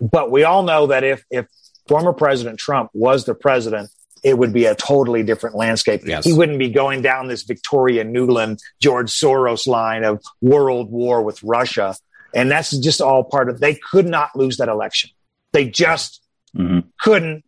[0.00, 1.46] But we all know that if, if
[1.86, 3.90] former President Trump was the president,
[4.22, 6.02] it would be a totally different landscape.
[6.04, 6.24] Yes.
[6.24, 11.42] He wouldn't be going down this Victoria Nuland, George Soros line of world war with
[11.42, 11.96] Russia.
[12.34, 15.10] And that's just all part of, they could not lose that election.
[15.52, 16.22] They just
[16.56, 16.88] mm-hmm.
[17.00, 17.44] couldn't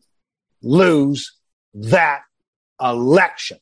[0.63, 1.33] lose
[1.75, 2.23] that
[2.81, 3.59] election.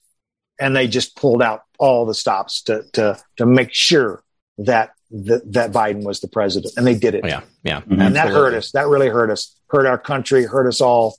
[0.59, 4.23] And they just pulled out all the stops to, to, to make sure
[4.59, 6.73] that, that Biden was the president.
[6.77, 7.23] And they did it.
[7.25, 7.41] Oh, yeah.
[7.63, 7.81] Yeah.
[7.83, 8.01] Mm-hmm.
[8.01, 8.73] And that hurt us.
[8.73, 11.17] That really hurt us, hurt our country, hurt us all,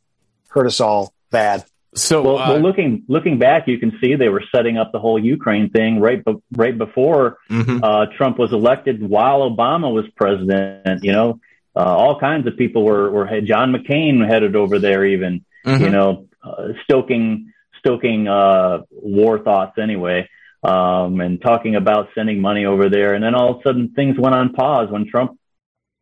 [0.50, 1.66] hurt us all bad.
[1.96, 5.00] So, well, uh, well, looking looking back, you can see they were setting up the
[5.00, 7.84] whole Ukraine thing right be, right before mm-hmm.
[7.84, 11.04] uh, Trump was elected, while Obama was president.
[11.04, 11.40] You know,
[11.76, 15.84] uh, all kinds of people were were John McCain headed over there, even mm-hmm.
[15.84, 20.28] you know, uh, stoking stoking uh, war thoughts anyway,
[20.64, 23.14] um, and talking about sending money over there.
[23.14, 25.38] And then all of a sudden, things went on pause when Trump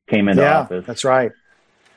[0.09, 0.85] came into yeah, office.
[0.85, 1.31] That's right.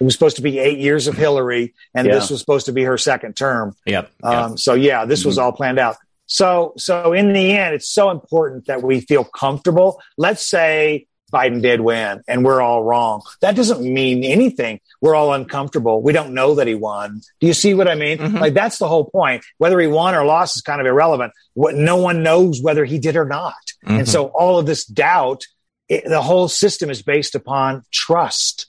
[0.05, 2.13] It was supposed to be eight years of Hillary, and yeah.
[2.13, 3.75] this was supposed to be her second term.
[3.87, 4.11] Yep.
[4.23, 5.29] Um, so yeah, this mm-hmm.
[5.31, 5.97] was all planned out.
[6.27, 10.03] So so in the end, it's so important that we feel comfortable.
[10.19, 13.23] Let's say Biden did win, and we're all wrong.
[13.41, 14.81] That doesn't mean anything.
[15.01, 16.03] We're all uncomfortable.
[16.03, 17.23] We don't know that he won.
[17.41, 18.19] Do you see what I mean?
[18.19, 18.37] Mm-hmm.
[18.37, 19.43] Like that's the whole point.
[19.57, 21.33] Whether he won or lost is kind of irrelevant.
[21.55, 23.55] What no one knows whether he did or not.
[23.87, 24.01] Mm-hmm.
[24.01, 25.45] And so all of this doubt,
[25.89, 28.67] it, the whole system is based upon trust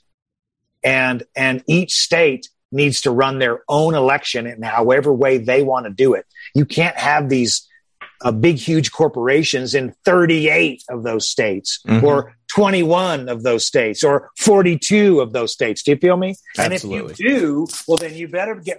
[0.86, 5.86] and and each state needs to run their own election in however way they want
[5.86, 6.24] to do it.
[6.54, 7.66] You can't have these
[8.22, 12.04] uh, big, huge corporations in 38 of those states mm-hmm.
[12.04, 15.82] or 21 of those states or 42 of those states.
[15.82, 16.36] Do you feel me?
[16.56, 17.00] Absolutely.
[17.00, 18.78] And if you do, well, then you better get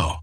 [0.00, 0.19] now.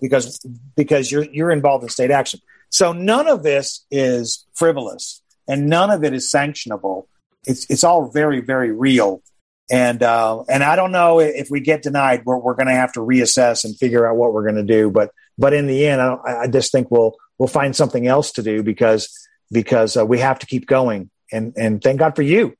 [0.00, 0.38] because
[0.76, 2.40] because you're you're involved in state action.
[2.70, 7.06] So none of this is frivolous and none of it is sanctionable.
[7.44, 9.22] It's it's all very very real.
[9.70, 12.92] And uh, and I don't know if we get denied, we're we're going to have
[12.92, 14.90] to reassess and figure out what we're going to do.
[14.90, 18.42] But but in the end, I, I just think we'll we'll find something else to
[18.42, 19.08] do because
[19.50, 21.10] because uh, we have to keep going.
[21.30, 22.54] And and thank God for you,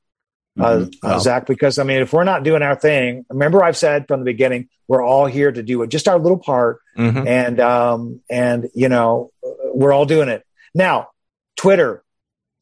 [0.59, 1.45] uh, uh, Zak.
[1.45, 4.69] Because I mean, if we're not doing our thing, remember I've said from the beginning,
[4.87, 7.27] we're all here to do it, just our little part, Mhm.
[7.27, 9.31] and um and you know
[9.73, 11.07] we're all doing it now.
[11.55, 12.03] Twitter,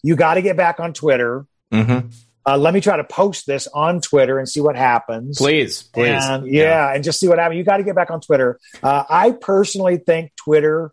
[0.03, 1.45] you got to get back on Twitter.
[1.73, 2.09] Mm-hmm.
[2.45, 5.38] Uh, let me try to post this on Twitter and see what happens.
[5.38, 6.23] Please, please.
[6.26, 7.57] And, yeah, and just see what happens.
[7.57, 8.59] You got to get back on Twitter.
[8.81, 10.91] Uh, I personally think Twitter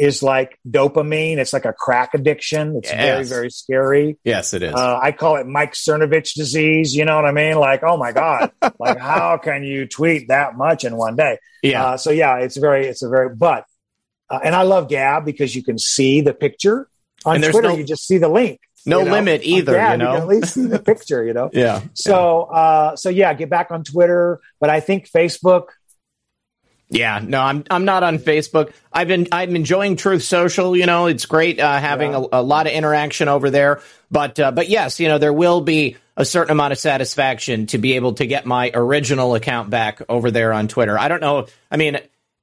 [0.00, 1.36] is like dopamine.
[1.36, 2.76] It's like a crack addiction.
[2.78, 3.28] It's very, Yes.
[3.28, 4.16] very scary.
[4.24, 4.74] Yes, it is.
[4.74, 6.94] Uh, I call it Mike Cernovich disease.
[6.96, 7.56] You know what I mean?
[7.56, 8.50] Like, oh my God,
[8.80, 11.38] like how can you tweet that much in one day?
[11.62, 11.84] yeah.
[11.84, 13.64] Uh, so yeah, it's very, it's a very, but,
[14.30, 16.88] uh, and I love Gab because you can see the picture
[17.26, 17.68] on And Twitter.
[17.68, 18.58] no- you just see the link.
[18.86, 19.12] no you know?
[19.12, 20.12] limit either, Gab, you know?
[20.14, 21.50] can at least see the picture, you know?
[21.54, 21.82] yeah.
[21.92, 24.40] So, uh, so yeah, get back on Twitter.
[24.60, 25.64] But I think Facebook,
[26.90, 28.72] Yeah, no, I'm I'm not on Facebook.
[28.92, 30.76] I've been I'm enjoying Truth Social.
[30.76, 33.80] You know, it's great uh, having a, a lot of interaction over there.
[34.10, 37.78] But uh, but yes, you know, there will be a certain amount of satisfaction to
[37.78, 40.98] be able to get my original account back over there on Twitter.
[40.98, 41.46] I don't know.
[41.70, 41.96] I mean.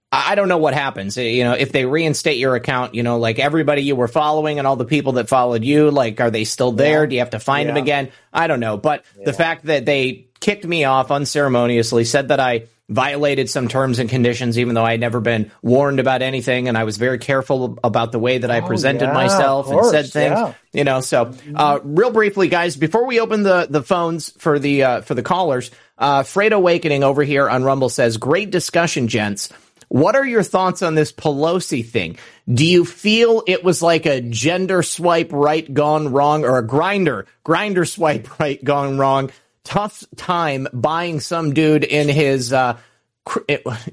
[0.10, 1.18] I I don't know what happens.
[1.18, 4.66] You know, if they reinstate your account, you know, like everybody you were following and
[4.66, 7.06] all the people that followed you, like, are they still there?
[7.08, 8.12] Do you have to find them again?
[8.32, 8.78] I don't know.
[8.78, 14.00] But the fact that they kicked me off unceremoniously, said that I violated some terms
[14.00, 17.20] and conditions, even though I had never been warned about anything, and I was very
[17.20, 20.38] careful about the way that I presented yeah, myself of and said things.
[20.38, 20.54] yeah.
[20.72, 24.84] You know, so uh, real briefly, guys, before we open the the phones for the
[24.84, 29.52] uh, for the callers, uh, Freight Awakening over here on Rumble says, "Great discussion, gents."
[29.90, 32.18] What are your thoughts on this Pelosi thing?
[32.54, 37.26] Do you feel it was like a gender swipe right gone wrong or a Grindr,
[37.46, 39.32] Grindr swipe right gone wrong?
[39.68, 42.78] Tough time buying some dude in his, uh,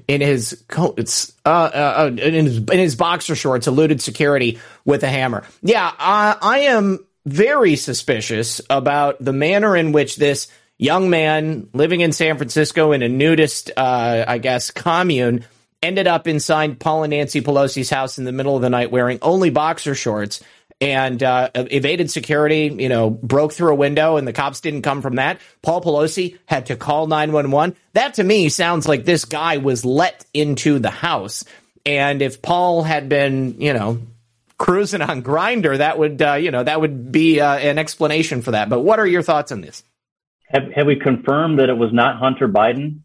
[0.07, 4.57] in his coat, it's, uh, uh, uh, in his, in his boxer shorts, eluded security
[4.85, 5.43] with a hammer.
[5.61, 10.47] Yeah, uh, I am very suspicious about the manner in which this
[10.77, 15.43] young man living in San Francisco in a nudist, uh, I guess, commune
[15.83, 19.19] ended up inside Paul and Nancy Pelosi's house in the middle of the night wearing
[19.21, 20.41] only boxer shorts
[20.81, 25.01] and uh, evaded security, you know, broke through a window and the cops didn't come
[25.01, 25.39] from that.
[25.61, 27.75] Paul Pelosi had to call 911.
[27.93, 31.45] That to me sounds like this guy was let into the house.
[31.85, 34.01] And if Paul had been, you know,
[34.57, 38.51] cruising on Grindr, that would, uh, you know, that would be uh, an explanation for
[38.51, 38.69] that.
[38.69, 39.83] But what are your thoughts on this?
[40.49, 42.99] Have, have we confirmed that it was not Hunter Biden?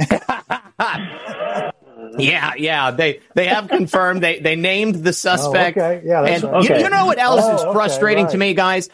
[2.18, 5.78] Yeah, yeah, they they have confirmed they they named the suspect.
[5.78, 6.02] Oh, okay.
[6.06, 6.64] Yeah, that's and right.
[6.64, 6.82] you, Okay.
[6.82, 8.88] you know what else Oh, is okay, frustrating to me, guys?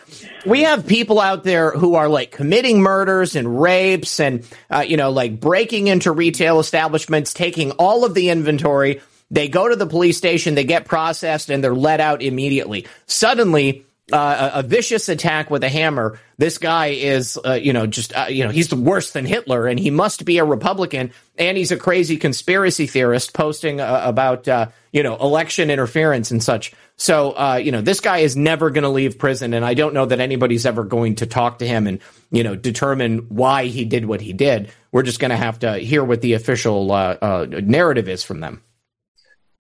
[0.47, 4.97] We have people out there who are like committing murders and rapes, and uh, you
[4.97, 9.01] know, like breaking into retail establishments, taking all of the inventory.
[9.31, 12.87] They go to the police station, they get processed, and they're let out immediately.
[13.07, 16.19] Suddenly, uh, a, vicious attack with a hammer.
[16.39, 19.79] This guy is, uh, you know, just, uh, you know, he's worse than Hitler, and
[19.79, 24.69] he must be a Republican, and he's a crazy conspiracy theorist posting uh, about, uh,
[24.93, 26.73] you know, election interference and such.
[26.97, 29.95] So, uh, you know, this guy is never going to leave prison, and I don't
[29.95, 33.85] know that anybody's ever going to talk to him and, you know, determine why he
[33.85, 34.71] did what he did.
[34.91, 36.87] We're just going to have to hear what the official
[37.21, 38.63] narrative is from them.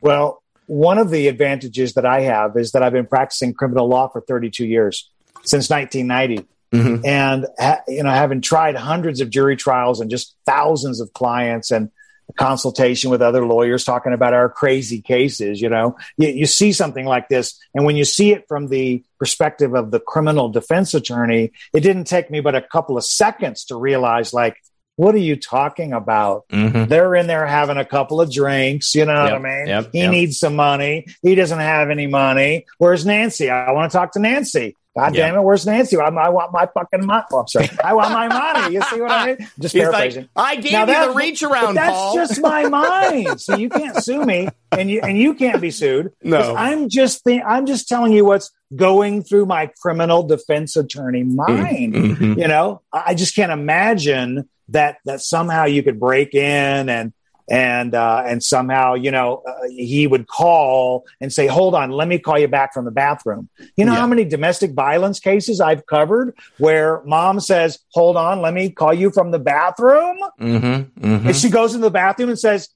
[0.01, 4.09] Well, one of the advantages that I have is that I've been practicing criminal law
[4.09, 5.11] for 32 years,
[5.43, 6.47] since 1990.
[6.73, 7.07] Mm-hmm.
[7.07, 7.47] And,
[7.89, 11.91] you know, having tried hundreds of jury trials and just thousands of clients and
[12.37, 17.07] consultation with other lawyers talking about our crazy cases, you know, you, you see something
[17.07, 17.59] like this.
[17.75, 22.05] And when you see it from the perspective of the criminal defense attorney, it didn't
[22.05, 24.59] take me but a couple of seconds to realize, like,
[24.99, 26.49] what are you talking about?
[26.49, 26.87] Mm-hmm.
[26.87, 28.97] They're in there having a couple of drinks.
[28.97, 29.67] You know yep, what I mean?
[29.69, 30.11] Yep, he yep.
[30.11, 31.07] needs some money.
[31.23, 32.67] He doesn't have any money.
[32.79, 33.49] Where's Nancy?
[33.49, 34.75] I want to talk to Nancy.
[34.97, 35.97] God damn it, where's Nancy?
[35.97, 37.23] I, I want my fucking money.
[37.33, 37.71] Oh, I'm sorry.
[37.85, 38.75] I want my money.
[38.75, 39.37] You see what I mean?
[39.61, 40.29] Just He's paraphrasing.
[40.35, 42.15] Like, I gave now you the reach around, That's Paul.
[42.17, 43.41] just my mind.
[43.41, 46.13] so you can't sue me, and you and you can't be sued.
[46.25, 51.23] No, I'm just th- I'm just telling you what's going through my criminal defense attorney
[51.23, 51.95] mind.
[51.95, 52.41] Mm-hmm.
[52.41, 57.13] You know, I just can't imagine that that somehow you could break in and
[57.51, 62.07] and uh, and somehow you know uh, he would call and say hold on let
[62.09, 63.49] me call you back from the bathroom.
[63.77, 64.01] You know yeah.
[64.01, 68.93] how many domestic violence cases i've covered where mom says hold on let me call
[68.93, 70.19] you from the bathroom?
[70.41, 71.27] Mm-hmm, mm-hmm.
[71.27, 72.69] and she goes into the bathroom and says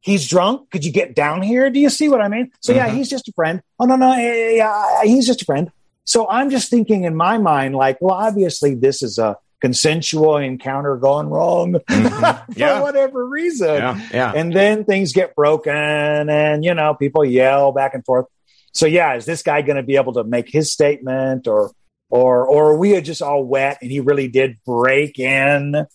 [0.00, 0.70] he's drunk.
[0.70, 1.70] Could you get down here?
[1.70, 2.52] Do you see what i mean?
[2.60, 2.96] So yeah mm-hmm.
[2.96, 3.62] he's just a friend.
[3.80, 5.72] Oh no no yeah, yeah, he's just a friend.
[6.04, 10.96] So i'm just thinking in my mind like well obviously this is a consensual encounter
[10.96, 12.52] gone wrong mm-hmm.
[12.52, 12.80] for yeah.
[12.80, 13.74] whatever reason.
[13.74, 14.32] Yeah, yeah.
[14.34, 18.26] And then things get broken and, you know, people yell back and forth.
[18.72, 21.72] So yeah, is this guy going to be able to make his statement or,
[22.10, 25.86] or, or we are just all wet and he really did break in?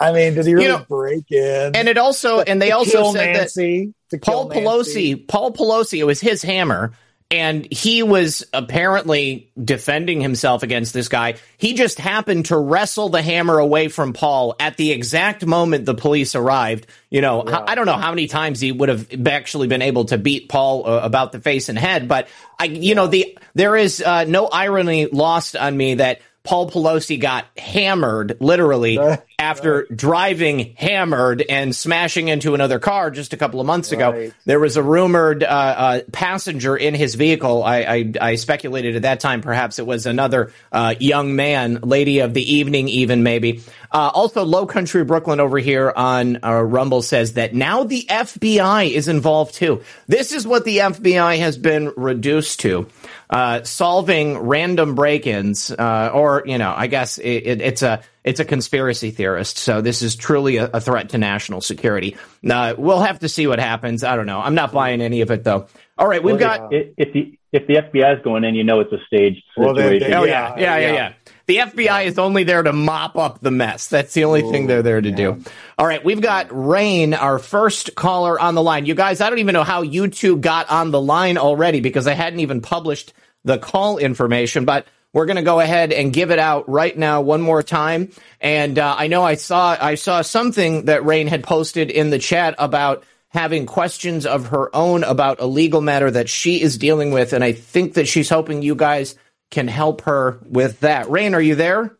[0.00, 1.74] I mean, did he really you know, break in?
[1.74, 6.20] And it also, and they also said Nancy, that Paul Pelosi, Paul Pelosi, it was
[6.20, 6.92] his hammer
[7.30, 11.34] and he was apparently defending himself against this guy.
[11.58, 15.94] He just happened to wrestle the hammer away from Paul at the exact moment the
[15.94, 16.86] police arrived.
[17.10, 17.64] You know, yeah.
[17.66, 20.88] I don't know how many times he would have actually been able to beat Paul
[20.88, 22.28] uh, about the face and head, but
[22.58, 22.94] I, you yeah.
[22.94, 28.38] know, the there is uh, no irony lost on me that Paul Pelosi got hammered,
[28.40, 28.98] literally,
[29.38, 33.98] after driving hammered and smashing into another car just a couple of months right.
[33.98, 34.34] ago.
[34.46, 37.62] There was a rumored uh, uh, passenger in his vehicle.
[37.62, 42.18] I, I, I, speculated at that time perhaps it was another uh, young man, lady
[42.18, 43.62] of the evening, even maybe.
[43.92, 48.90] Uh, also, Low Country Brooklyn over here on uh, Rumble says that now the FBI
[48.90, 49.82] is involved too.
[50.08, 52.88] This is what the FBI has been reduced to
[53.30, 58.40] uh, solving random break-ins, uh, or you know, I guess it, it, it's a it's
[58.40, 59.56] a conspiracy theorist.
[59.56, 62.14] So this is truly a, a threat to national security.
[62.48, 64.04] Uh, we'll have to see what happens.
[64.04, 64.38] I don't know.
[64.38, 65.66] I'm not buying any of it though.
[65.96, 68.64] All right, we've well, got if, if the if the FBI is going in, you
[68.64, 69.64] know it's a staged situation.
[69.64, 70.92] Well, they, they, oh yeah, yeah, yeah, yeah.
[70.92, 71.12] yeah.
[71.46, 73.88] The FBI is only there to mop up the mess.
[73.88, 75.16] That's the only Ooh, thing they're there to yeah.
[75.16, 75.42] do.
[75.78, 78.84] All right, we've got Rain, our first caller on the line.
[78.84, 82.06] You guys, I don't even know how you two got on the line already because
[82.06, 83.14] I hadn't even published
[83.44, 87.20] the call information, but we're going to go ahead and give it out right now
[87.20, 88.10] one more time.
[88.40, 92.18] And uh, I know I saw I saw something that Rain had posted in the
[92.18, 97.10] chat about having questions of her own about a legal matter that she is dealing
[97.10, 99.16] with, and I think that she's hoping you guys
[99.50, 101.10] can help her with that.
[101.10, 101.96] Rain, are you there?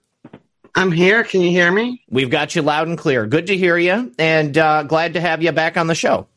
[0.74, 1.24] I'm here.
[1.24, 2.02] Can you hear me?
[2.08, 3.26] We've got you loud and clear.
[3.26, 6.28] Good to hear you, and uh, glad to have you back on the show.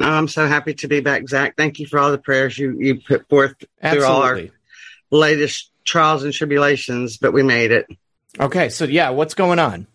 [0.00, 1.56] I'm so happy to be back, Zak.
[1.56, 4.06] Thank you for all the prayers you, you put forth Absolutely.
[4.06, 4.40] through all our
[5.10, 7.86] latest trials and tribulations, but we made it.
[8.38, 9.86] Okay, so yeah, what's going on?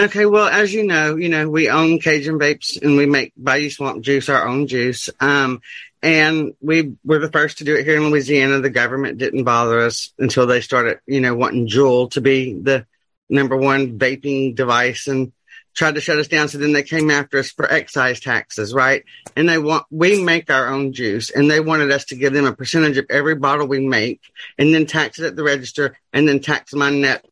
[0.00, 3.70] Okay, well, as you know, you know we own Cajun Vapes and we make Bayou
[3.70, 5.08] Swamp Juice, our own juice.
[5.20, 5.60] Um,
[6.02, 8.60] and we were the first to do it here in Louisiana.
[8.60, 12.86] The government didn't bother us until they started, you know, wanting Juul to be the
[13.28, 15.32] number one vaping device and
[15.78, 16.48] tried to shut us down.
[16.48, 19.04] So then they came after us for excise taxes, right?
[19.36, 22.46] And they want, we make our own juice and they wanted us to give them
[22.46, 24.20] a percentage of every bottle we make
[24.58, 27.24] and then tax it at the register and then tax my net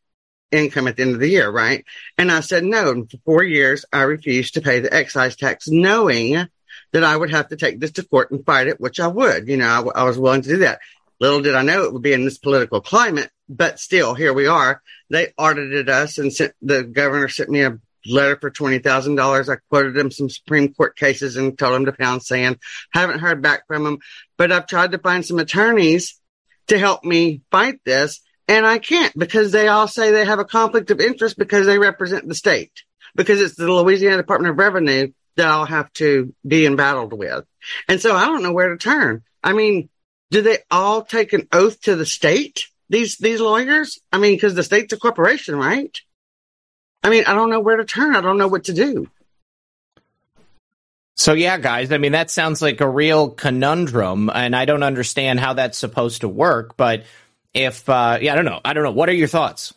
[0.49, 1.83] income at the end of the year, right?
[2.17, 2.89] And I said no.
[2.91, 6.47] And for four years, I refused to pay the excise tax knowing
[6.93, 9.49] that I would have to take this to court and fight it, which I would.
[9.49, 10.79] You know, I, I was willing to do that.
[11.19, 14.47] Little did I know it would be in this political climate, but still, here we
[14.47, 14.81] are.
[15.09, 17.79] They audited us and sent, the governor sent me a
[18.09, 19.49] letter for $20,000.
[19.49, 22.57] I quoted him some Supreme Court cases and told him to pound sand.
[22.91, 23.99] Haven't heard back from him,
[24.37, 26.19] but I've tried to find some attorneys
[26.67, 28.21] to help me fight this.
[28.47, 31.79] And I can't because they all say they have a conflict of interest because they
[31.79, 32.83] represent the state,
[33.15, 37.45] because it's the Louisiana Department of Revenue that I'll have to be embattled with.
[37.87, 39.23] And so I don't know where to turn.
[39.43, 39.89] I mean,
[40.31, 42.67] do they all take an oath to the state?
[42.89, 43.99] These, these lawyers?
[44.11, 45.95] I mean, cause the state's a corporation, right?
[47.03, 48.15] I mean, I don't know where to turn.
[48.15, 49.09] I don't know what to do.
[51.15, 55.39] So yeah, guys, I mean, that sounds like a real conundrum and I don't understand
[55.39, 57.05] how that's supposed to work, but
[57.55, 58.61] if, uh, yeah, I don't know.
[58.63, 58.91] I don't know.
[58.91, 59.73] What are your thoughts?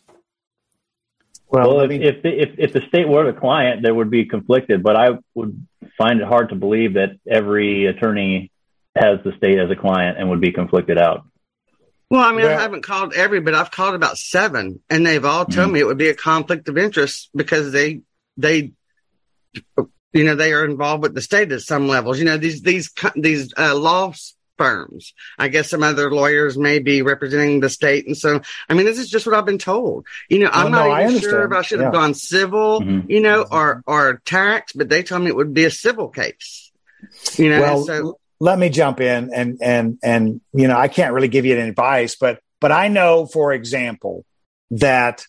[1.49, 4.27] Well, well I mean, if, if, if the state were the client, there would be
[4.27, 5.67] conflicted, but I would
[5.97, 8.51] find it hard to believe that every attorney
[8.95, 11.25] has the state as a client and would be conflicted out.
[12.11, 15.45] Well, I mean, I haven't called every, but I've called about seven, and they've all
[15.45, 15.75] told mm-hmm.
[15.75, 18.01] me it would be a conflict of interest because they
[18.37, 18.73] they
[20.13, 22.19] you know they are involved with the state at some levels.
[22.19, 24.13] You know these these these uh, law
[24.59, 25.15] firms.
[25.39, 28.99] I guess some other lawyers may be representing the state, and so I mean this
[28.99, 30.07] is just what I've been told.
[30.29, 32.01] You know, I'm well, not no, even sure if I should have yeah.
[32.01, 33.09] gone civil, mm-hmm.
[33.09, 36.73] you know, or or tax, but they told me it would be a civil case.
[37.37, 41.13] You know, well, so let me jump in and and and you know I can't
[41.13, 44.25] really give you any advice, but but I know, for example,
[44.73, 45.25] that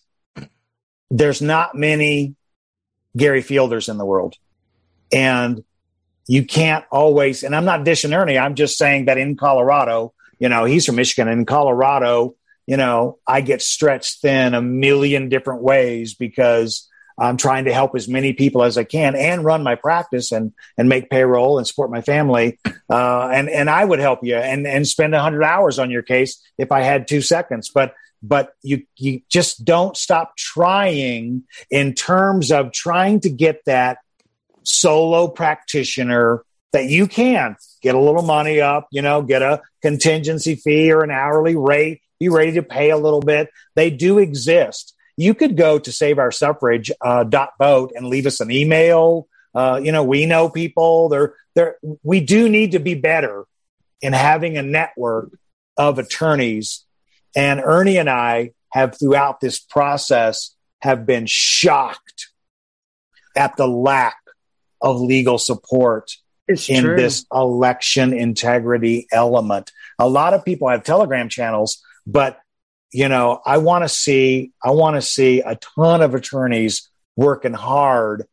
[1.10, 2.34] there's not many
[3.16, 4.36] Gary Fielders in the world,
[5.12, 5.62] and
[6.26, 7.42] you can't always.
[7.42, 8.38] And I'm not dishing Ernie.
[8.38, 11.28] I'm just saying that in Colorado, you know, he's from Michigan.
[11.28, 12.34] In Colorado,
[12.66, 17.94] you know, I get stretched thin a million different ways because I'm trying to help
[17.94, 21.66] as many people as I can and run my practice and and make payroll and
[21.66, 22.58] support my family.
[22.90, 26.40] Uh, and and I would help you and and spend hundred hours on your case
[26.58, 27.70] if I had two seconds.
[27.70, 33.98] But but you you just don't stop trying in terms of trying to get that
[34.62, 40.54] solo practitioner that you can get a little money up, you know, get a contingency
[40.54, 43.50] fee or an hourly rate, be ready to pay a little bit.
[43.74, 48.26] They do exist you could go to save our suffrage uh, dot vote and leave
[48.26, 49.28] us an email.
[49.54, 51.08] Uh, you know, we know people.
[51.08, 51.76] There, there.
[52.02, 53.44] We do need to be better
[54.00, 55.30] in having a network
[55.76, 56.84] of attorneys.
[57.36, 62.28] And Ernie and I have, throughout this process, have been shocked
[63.36, 64.16] at the lack
[64.80, 66.10] of legal support
[66.48, 66.96] it's in true.
[66.96, 69.70] this election integrity element.
[69.98, 72.40] A lot of people have Telegram channels, but
[72.92, 77.54] you know, I want to see, I want to see a ton of attorneys working
[77.54, 78.26] hard,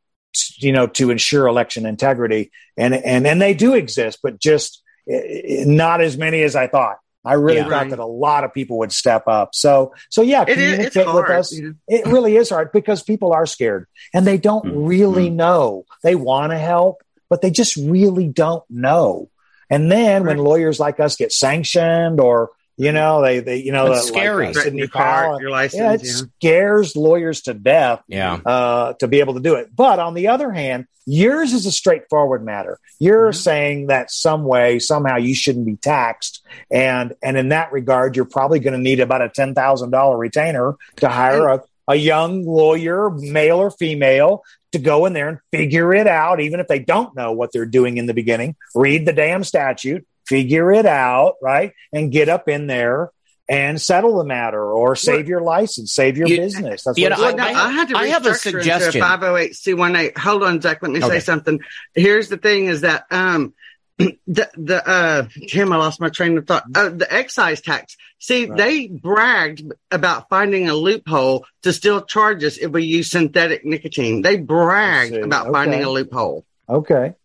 [0.58, 2.52] you know, to ensure election integrity.
[2.78, 6.98] And, and, and they do exist, but just eh, not as many as I thought.
[7.26, 7.90] I really yeah, thought right.
[7.90, 9.54] that a lot of people would step up.
[9.54, 11.62] So, so yeah, it communicate is, with us.
[11.88, 14.86] It really is hard because people are scared and they don't mm-hmm.
[14.86, 15.86] really know.
[16.02, 19.30] They want to help, but they just really don't know.
[19.70, 20.36] And then right.
[20.36, 24.48] when lawyers like us get sanctioned or you know, they, they you know, it's scary.
[24.48, 26.14] Like, uh, Sidney your car, your license, yeah, it yeah.
[26.14, 28.02] scares lawyers to death.
[28.08, 29.76] Yeah, uh, to be able to do it.
[29.76, 32.80] But on the other hand, yours is a straightforward matter.
[32.98, 33.38] You're mm-hmm.
[33.38, 36.42] saying that some way, somehow, you shouldn't be taxed,
[36.72, 40.18] and and in that regard, you're probably going to need about a ten thousand dollar
[40.18, 45.40] retainer to hire a a young lawyer, male or female, to go in there and
[45.52, 48.56] figure it out, even if they don't know what they're doing in the beginning.
[48.76, 51.74] Read the damn statute, figure it out, right?
[51.92, 53.12] And get up in there
[53.50, 56.84] and settle the matter or save your license, save your you, business.
[56.84, 59.02] That's what know, I, I, I, had to I have a suggestion.
[59.02, 60.18] 508C18.
[60.18, 60.84] Hold on, Zak.
[60.84, 61.16] Let me okay.
[61.16, 61.60] say something.
[61.96, 63.56] Here's the thing is that, um,
[63.98, 66.64] the, the, uh, Tim, I lost my train of thought.
[66.74, 67.98] Uh, the excise tax.
[68.20, 68.58] See, right.
[68.58, 74.22] they bragged about finding a loophole to still charge us if we use synthetic nicotine.
[74.22, 75.54] They bragged about okay.
[75.54, 76.46] finding a loophole.
[76.70, 77.16] Okay.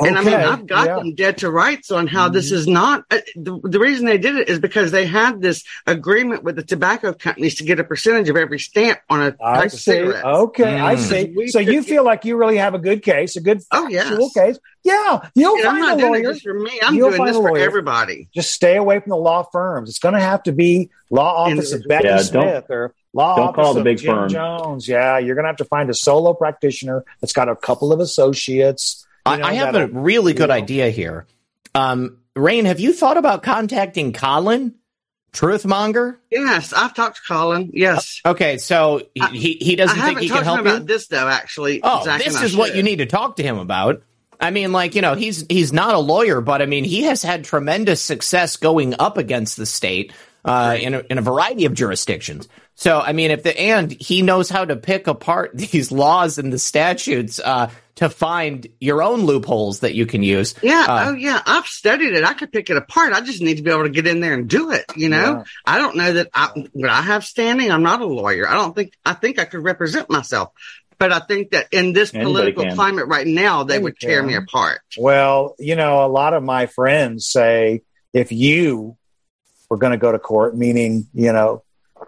[0.00, 0.16] And.
[0.16, 0.96] I mean, I've got yeah.
[0.96, 2.34] them dead to rights on how mm-hmm.
[2.34, 3.04] this is not.
[3.10, 6.62] Uh, the, the, reason they did it is because they had this agreement with the
[6.62, 9.98] tobacco companies to get a percentage of every stamp on a I type see.
[9.98, 10.82] of Okay, mm.
[10.82, 11.48] I see.
[11.48, 14.32] So you feel like you really have a good case, a good oh yes.
[14.34, 14.58] case.
[14.84, 16.34] Yeah, you'll and find I'm not a lawyer.
[16.34, 16.78] for me.
[16.82, 18.28] I'm you'll doing this for everybody.
[18.32, 19.88] Just stay away from the law firms.
[19.88, 23.48] It's going to have to be law office of Becky yeah, Smith or law don't
[23.48, 24.28] office call the big Jim firm.
[24.28, 24.86] Jones.
[24.86, 28.00] Yeah, you're going to have to find a solo practitioner that's got a couple of
[28.00, 29.04] associates
[29.36, 30.54] know, I, have a really good know.
[30.54, 31.26] idea here.
[31.74, 34.74] Um, Rain, have you thought about contacting Colin?
[35.32, 36.16] Truthmonger?
[36.30, 37.70] Yes, I've talked to Colin.
[37.74, 38.20] Yes.
[38.24, 41.28] Okay, so he he doesn't think he can help you about this though.
[41.28, 44.02] Actually, oh, Zak this is what you need to talk to him about.
[44.40, 47.22] I mean, like you know, he's he's not a lawyer, but I mean, he has
[47.22, 50.12] had tremendous success going up against the state
[50.44, 50.82] uh, right.
[50.82, 52.48] in a, in a variety of jurisdictions.
[52.74, 56.52] So, I mean, if the and he knows how to pick apart these laws and
[56.52, 60.54] the statutes uh, to find your own loopholes that you can use.
[60.62, 60.86] Yeah.
[60.88, 61.42] Uh, oh, yeah.
[61.44, 62.22] I've studied it.
[62.22, 63.12] I could pick it apart.
[63.12, 64.84] I just need to be able to get in there and do it.
[64.94, 65.44] You know, yeah.
[65.66, 67.72] I don't know that I, would I have standing.
[67.72, 68.48] I'm not a lawyer.
[68.48, 70.52] I don't think, I think I could represent myself.
[70.98, 72.74] But I think that in this Anybody political can.
[72.74, 74.80] climate right now, they would tear me apart.
[74.96, 78.96] Well, you know, a lot of my friends say if you
[79.70, 81.62] were going to go to court, meaning, you know,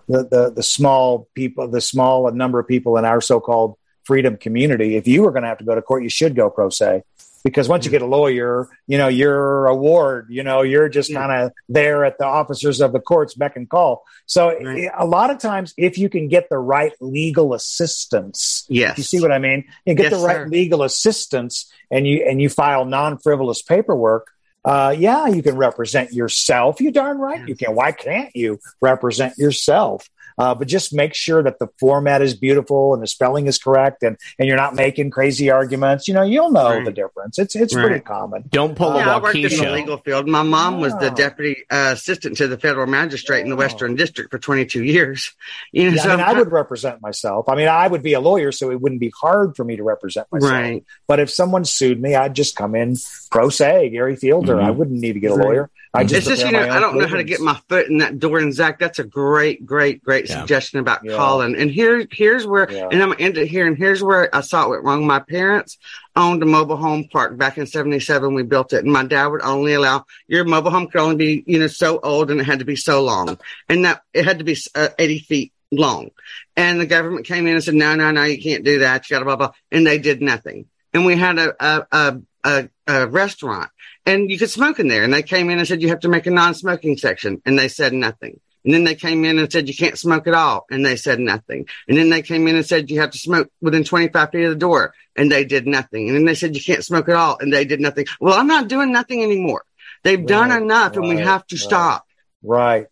[0.08, 4.96] the, the, the small people, the small number of people in our so-called freedom community.
[4.96, 7.02] If you were going to have to go to court, you should go pro se
[7.42, 11.12] because once you get a lawyer, you know, you're a ward, you know, you're just
[11.12, 14.04] kind of there at the officers of the courts beck and call.
[14.26, 14.90] So right.
[14.96, 19.20] a lot of times, if you can get the right legal assistance, yes, you see
[19.20, 19.64] what I mean?
[19.86, 20.48] You get yes, the right sir.
[20.48, 24.30] legal assistance and you, and you file non frivolous paperwork.
[24.62, 26.80] Uh, yeah, you can represent yourself.
[26.80, 27.74] You darn right you can.
[27.74, 30.08] Why can't you represent yourself?
[30.40, 34.02] Uh, but just make sure that the format is beautiful and the spelling is correct
[34.02, 36.08] and, and you're not making crazy arguments.
[36.08, 36.84] You know, you'll know right.
[36.84, 37.38] the difference.
[37.38, 37.86] It's it's right.
[37.86, 38.44] pretty common.
[38.48, 40.26] Don't pull uh, yeah, I worked in the legal field.
[40.26, 44.30] My mom was the deputy uh, assistant to the federal magistrate in the Western District
[44.30, 45.34] for 22 years.
[45.72, 47.48] You know, yeah, so I, mean, I would represent myself.
[47.48, 49.84] I mean, I would be a lawyer, so it wouldn't be hard for me to
[49.84, 50.50] represent myself.
[50.50, 50.84] Right.
[51.06, 52.96] But if someone sued me, I'd just come in
[53.30, 54.56] pro se, Gary Fielder.
[54.56, 54.64] Mm-hmm.
[54.64, 55.70] I wouldn't need to get a lawyer.
[55.92, 57.98] I just, it's just you know, I don't know how to get my foot in
[57.98, 58.38] that door.
[58.38, 60.40] And Zak, that's a great, great, great yeah.
[60.40, 61.16] suggestion about yeah.
[61.16, 61.56] Colin.
[61.56, 62.88] And here, here's where, yeah.
[62.92, 63.66] and I'm gonna end it here.
[63.66, 65.04] And here's where I saw it went wrong.
[65.04, 65.78] My parents
[66.14, 68.34] owned a mobile home park back in '77.
[68.34, 71.44] We built it, and my dad would only allow your mobile home could only be,
[71.46, 73.36] you know, so old, and it had to be so long,
[73.68, 76.10] and that it had to be uh, 80 feet long.
[76.56, 79.08] And the government came in and said, no, no, no, you can't do that.
[79.08, 80.66] You got to blah blah, and they did nothing.
[80.92, 83.70] And we had a a, a, a, a restaurant
[84.06, 85.04] and you could smoke in there.
[85.04, 87.40] And they came in and said, you have to make a non-smoking section.
[87.44, 88.40] And they said nothing.
[88.64, 90.66] And then they came in and said, you can't smoke at all.
[90.70, 91.66] And they said nothing.
[91.88, 94.50] And then they came in and said, you have to smoke within 25 feet of
[94.50, 94.94] the door.
[95.16, 96.08] And they did nothing.
[96.08, 97.38] And then they said, you can't smoke at all.
[97.40, 98.06] And they did nothing.
[98.20, 99.64] Well, I'm not doing nothing anymore.
[100.02, 102.06] They've right, done enough right, and we have to right, stop.
[102.42, 102.86] Right.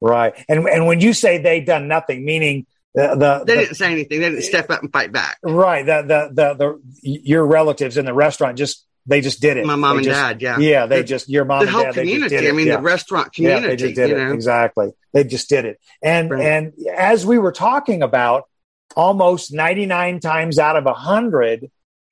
[0.00, 0.34] Right.
[0.48, 4.20] And, and when you say they done nothing, meaning the, the, they didn't say anything.
[4.20, 5.38] They didn't step up and fight back.
[5.42, 5.84] Right.
[5.84, 9.66] The, the, the, the, your relatives in the restaurant just they just did it.
[9.66, 10.86] My mom they and just, dad, yeah, yeah.
[10.86, 11.94] They the, just your mom the and whole dad.
[11.94, 12.48] Community.
[12.48, 12.76] I mean, yeah.
[12.76, 13.64] the restaurant community.
[13.64, 14.32] Yeah, they just did it know?
[14.32, 14.92] exactly.
[15.12, 16.42] They just did it, and right.
[16.42, 18.44] and as we were talking about,
[18.96, 21.70] almost ninety nine times out of a hundred,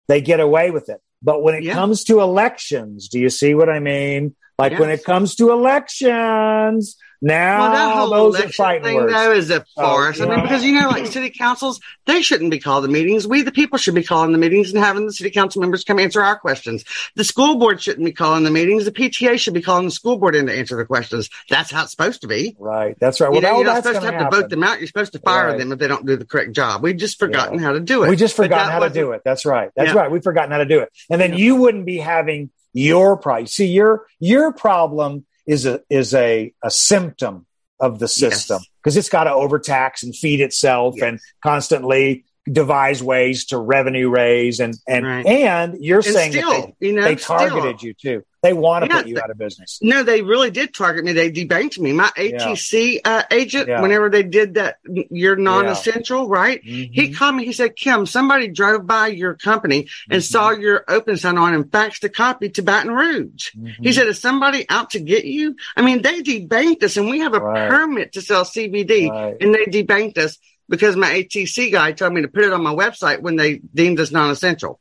[0.09, 1.01] they get away with it.
[1.23, 1.75] But when it yeah.
[1.75, 4.35] comes to elections, do you see what I mean?
[4.59, 4.81] Like yes.
[4.81, 9.13] when it comes to elections, now well, that whole those are fighting thing, words.
[9.13, 10.21] Though, is a oh, farce.
[10.21, 10.33] Oh, yeah.
[10.33, 13.29] I mean, because you know, like city councils, they shouldn't be calling the meetings.
[13.29, 16.01] We, the people, should be calling the meetings and having the city council members come
[16.01, 16.85] answer our questions.
[17.15, 18.85] The school board shouldn't be calling the meetings.
[18.87, 21.31] The PTA should be calling the school board in to answer the questions.
[21.49, 22.57] That's how it's supposed to be.
[22.59, 22.97] Right.
[22.99, 23.31] That's right.
[23.31, 24.31] Well, you know, you're not supposed to have happen.
[24.33, 24.81] to vote them out.
[24.81, 25.59] You're supposed to fire right.
[25.59, 26.83] them if they don't do the correct job.
[26.83, 27.67] We've just forgotten yeah.
[27.67, 28.11] how to do it.
[28.11, 29.23] We just forgotten how to do it.
[29.25, 29.71] That's right.
[29.77, 29.95] That's yeah.
[29.95, 30.11] right.
[30.11, 30.91] We've forgotten how to do it.
[31.09, 33.55] And then you wouldn't be having your price.
[33.55, 37.47] See, your your problem is a is a, a symptom
[37.81, 39.03] of the system because yes.
[39.05, 41.09] it's got to overtax and feed itself yes.
[41.09, 45.27] and constantly devise ways to revenue raise and and right.
[45.27, 47.89] and you're and saying still, that they, you know, they targeted still.
[47.89, 50.75] you too they want to yeah, put you out of business no they really did
[50.75, 53.01] target me they debanked me my atc yeah.
[53.05, 53.81] uh, agent yeah.
[53.81, 56.93] whenever they did that you're non-essential right mm-hmm.
[56.93, 60.33] he called me he said kim somebody drove by your company and mm-hmm.
[60.33, 63.85] saw your open sign on and faxed a copy to baton rouge mm-hmm.
[63.85, 67.21] he said is somebody out to get you i mean they debanked us and we
[67.21, 67.71] have a right.
[67.71, 69.37] permit to sell cbd right.
[69.41, 70.39] and they debanked us
[70.73, 74.01] because my ATC guy told me to put it on my website when they deemed
[74.01, 74.81] us non-essential.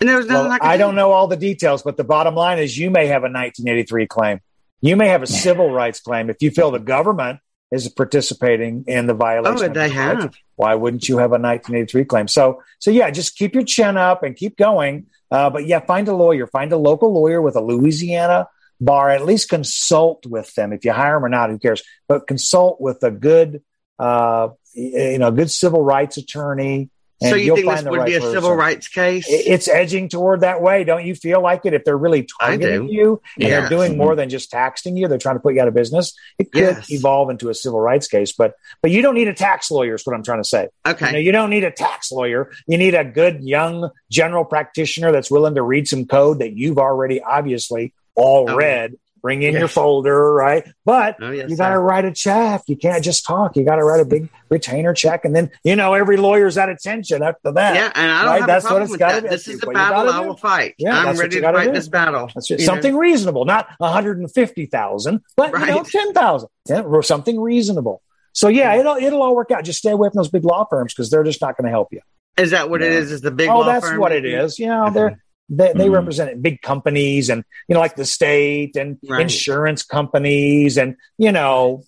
[0.00, 2.34] And there was nothing well, I, I don't know all the details, but the bottom
[2.34, 4.40] line is you may have a 1983 claim.
[4.80, 7.38] You may have a civil rights claim if you feel the government
[7.70, 9.70] is participating in the violation.
[9.70, 10.18] Oh, they have.
[10.18, 12.26] Rights, why wouldn't you have a 1983 claim?
[12.26, 15.06] So, so yeah, just keep your chin up and keep going.
[15.30, 18.48] Uh, but yeah, find a lawyer, find a local lawyer with a Louisiana
[18.80, 19.10] bar.
[19.10, 20.72] At least consult with them.
[20.72, 21.84] If you hire them or not, who cares?
[22.08, 23.62] But consult with a good
[23.98, 26.90] uh, Eh, you know, a good civil rights attorney.
[27.20, 28.34] so you think this would right be a person.
[28.34, 29.26] civil rights case?
[29.28, 30.84] It's edging toward that way.
[30.84, 31.74] Don't you feel like it?
[31.74, 33.50] If they're really targeting you and yes.
[33.50, 34.18] they're doing more mm-hmm.
[34.18, 36.14] than just taxing you, they're trying to put you out of business.
[36.38, 36.92] It could yes.
[36.92, 38.32] evolve into a civil rights case.
[38.32, 39.94] But but you don't need a tax lawyer.
[39.94, 40.68] Is what I'm trying to say.
[40.86, 41.06] Okay.
[41.06, 42.52] You, know, you don't need a tax lawyer.
[42.68, 46.78] You need a good young general practitioner that's willing to read some code that you've
[46.78, 48.54] already obviously all okay.
[48.54, 50.66] read bring in your folder, right?
[50.84, 52.62] But oh, yes, you got to write a check.
[52.66, 53.56] You can't just talk.
[53.56, 56.68] You got to write a big retainer check, and then you know every lawyer's at
[56.68, 57.74] attention after that.
[57.74, 58.38] Yeah, and I don't right?
[58.40, 59.28] have that's a problem with that.
[59.28, 60.74] This is the battle I will fight.
[60.78, 61.72] Yeah, I'm ready to fight do.
[61.72, 62.30] this battle.
[62.40, 62.98] something know?
[62.98, 65.68] reasonable, not 150,000, but right.
[65.68, 66.48] you know 10,000.
[66.68, 68.02] Yeah, or something reasonable.
[68.32, 69.64] So yeah, it'll it'll all work out.
[69.64, 71.88] Just stay away from those big law firms because they're just not going to help
[71.92, 72.00] you.
[72.36, 72.86] Is that what yeah.
[72.88, 73.12] it is?
[73.12, 73.48] Is the big?
[73.48, 73.98] Oh, that's firm?
[73.98, 74.58] what it is.
[74.58, 75.94] Yeah, they're they, they mm.
[75.94, 79.22] represent big companies and, you know, like the state and right.
[79.22, 81.82] insurance companies and, you know,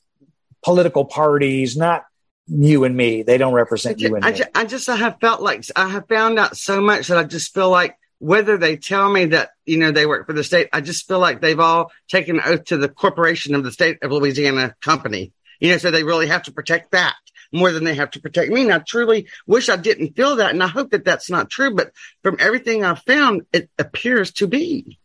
[0.64, 2.04] political parties, not
[2.46, 3.22] you and me.
[3.22, 4.38] They don't represent just, you and I me.
[4.38, 7.24] Just, I just I have felt like I have found out so much that I
[7.24, 10.68] just feel like whether they tell me that, you know, they work for the state,
[10.72, 13.98] I just feel like they've all taken an oath to the corporation of the state
[14.02, 15.32] of Louisiana company.
[15.58, 17.16] You know, so they really have to protect that.
[17.52, 18.62] More than they have to protect me.
[18.62, 20.50] And I truly wish I didn't feel that.
[20.50, 21.74] And I hope that that's not true.
[21.74, 24.98] But from everything I've found, it appears to be.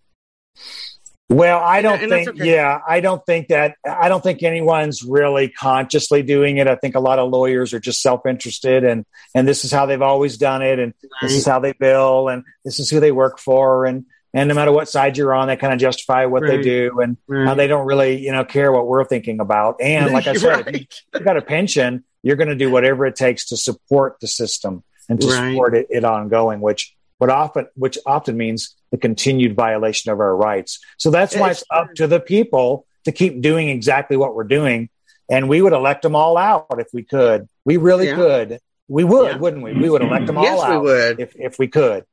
[1.27, 2.51] Well, I don't and, think, okay.
[2.51, 6.67] yeah, I don't think that, I don't think anyone's really consciously doing it.
[6.67, 9.87] I think a lot of lawyers are just self interested and, and this is how
[9.87, 10.77] they've always done it.
[10.77, 11.09] And right.
[11.23, 13.85] this is how they bill and this is who they work for.
[13.85, 14.05] And,
[14.35, 16.57] and no matter what side you're on, they kind of justify what right.
[16.57, 17.47] they do and uh, right.
[17.47, 19.81] how they don't really, you know, care what we're thinking about.
[19.81, 23.15] And like I said, if you, got a pension, you're going to do whatever it
[23.15, 27.99] takes to support the system and to support it, it ongoing, which but often, which
[28.03, 30.79] often means the continued violation of our rights.
[30.97, 34.89] So that's why it's up to the people to keep doing exactly what we're doing.
[35.29, 37.47] And we would elect them all out if we could.
[37.63, 38.15] We really yeah.
[38.15, 38.59] could.
[38.87, 39.37] We would, yeah.
[39.37, 39.73] wouldn't we?
[39.73, 41.19] We would elect them all yes, out we would.
[41.19, 42.05] if if we could.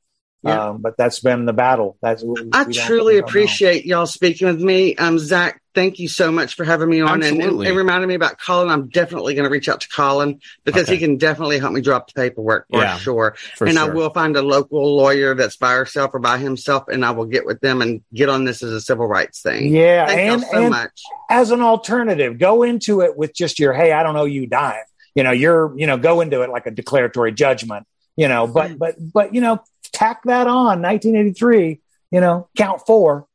[0.45, 0.71] Yeah.
[0.71, 1.97] Um, but that's been the battle.
[2.03, 4.97] That's I truly appreciate y'all speaking with me.
[4.97, 7.23] Um, Zak, thank you so much for having me on.
[7.23, 8.69] And, and, and reminding me about Colin.
[8.69, 10.95] I'm definitely going to reach out to Colin because okay.
[10.95, 13.37] he can definitely help me drop the paperwork for yeah, sure.
[13.57, 13.91] For and sure.
[13.91, 17.27] I will find a local lawyer that's by herself or by himself, and I will
[17.27, 19.73] get with them and get on this as a civil rights thing.
[19.73, 21.03] Yeah, thank and, so and much.
[21.31, 24.75] As an alternative, go into it with just your hey, I don't know you dime.
[25.15, 27.87] You know, you're you know go into it like a declaratory judgment.
[28.17, 29.63] You know, but but but you know
[29.93, 33.27] tack that on 1983 you know count four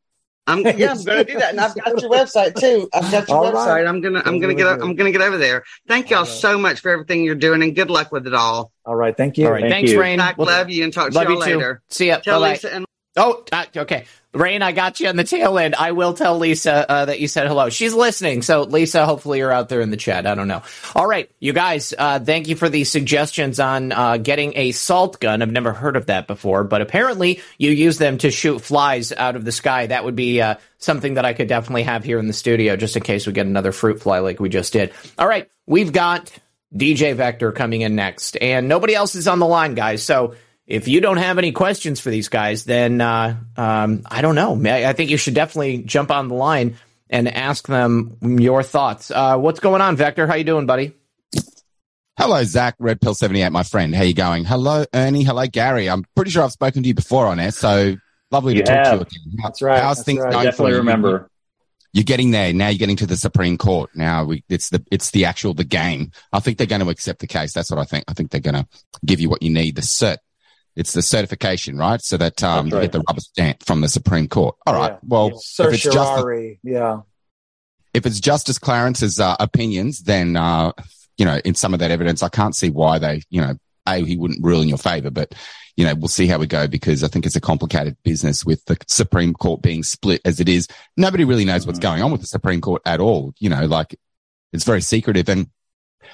[0.47, 2.89] I'm yeah, I'm going to do that, and I've got your website too.
[2.93, 3.67] I've got your All website.
[3.67, 3.85] Right.
[3.85, 5.63] I'm gonna I'm gonna get I'm gonna get over there.
[5.88, 6.27] Thank y'all right.
[6.27, 8.71] so much for everything you're doing, and good luck with it all.
[8.85, 9.45] All right, thank you.
[9.45, 9.99] All right, thank thanks, you.
[9.99, 10.21] Rain.
[10.21, 11.81] I love you, and talk to you later.
[11.89, 12.19] See ya.
[12.19, 12.86] Tell Lisa and
[13.18, 14.06] Oh, uh, okay.
[14.34, 15.73] Rain, I got you on the tail end.
[15.73, 17.69] I will tell Lisa uh, that you said hello.
[17.69, 18.44] She's listening.
[18.44, 20.27] So, Lisa, hopefully you're out there in the chat.
[20.27, 20.61] I don't know.
[20.95, 25.19] All right, you guys, uh, thank you for the suggestions on uh, getting a salt
[25.19, 25.41] gun.
[25.41, 29.35] I've never heard of that before, but apparently you use them to shoot flies out
[29.35, 29.88] of the sky.
[29.88, 32.95] That would be uh, something that I could definitely have here in the studio just
[32.95, 34.94] in case we get another fruit fly like we just did.
[35.18, 36.31] All right, we've got
[36.76, 40.03] DJ Vector coming in next, and nobody else is on the line, guys.
[40.03, 40.35] So,
[40.68, 44.61] if you don't have any questions for these guys, then uh, um, I don't know.
[44.65, 46.77] I think you should definitely jump on the line
[47.10, 49.10] and ask them your thoughts.
[49.10, 50.27] Uh, what's going on, Vector?
[50.27, 50.94] How you doing, buddy?
[52.18, 53.95] Hello, Zak, Red Pill 78, my friend.
[53.95, 54.44] How you going?
[54.44, 55.23] Hello, Ernie.
[55.23, 55.89] Hello, Gary.
[55.89, 57.95] I'm pretty sure I've spoken to you before on air, so
[58.31, 59.38] lovely to you talk to you again.
[59.41, 59.81] That's right.
[59.81, 60.34] How's That's things right.
[60.34, 61.30] going Definitely for remember.
[61.94, 62.52] You're getting there.
[62.53, 63.91] Now you're getting to the Supreme Court.
[63.95, 66.11] Now we, it's the, it's the actual, the game.
[66.34, 67.53] I think they're going to accept the case.
[67.53, 68.03] That's what I think.
[68.07, 68.68] I think they're going to
[69.06, 70.18] give you what you need, the cert
[70.78, 71.99] it's the certification, right?
[72.02, 72.76] So that um, right.
[72.76, 74.56] you get the rubber stamp from the Supreme Court.
[74.68, 74.91] All right.
[74.91, 74.99] Yeah.
[75.02, 75.66] Well, yeah.
[75.66, 76.28] if it's just
[76.64, 77.02] yeah.
[77.94, 80.72] If it's Justice Clarence's uh, opinions, then uh,
[81.18, 83.56] you know, in some of that evidence, I can't see why they, you know,
[83.88, 85.34] a he wouldn't rule in your favor, but
[85.76, 88.64] you know, we'll see how we go because I think it's a complicated business with
[88.66, 90.68] the Supreme Court being split as it is.
[90.95, 91.90] Nobody really knows what's mm-hmm.
[91.90, 93.34] going on with the Supreme Court at all.
[93.40, 93.95] You know, like
[94.54, 95.28] it's very secretive.
[95.28, 95.49] And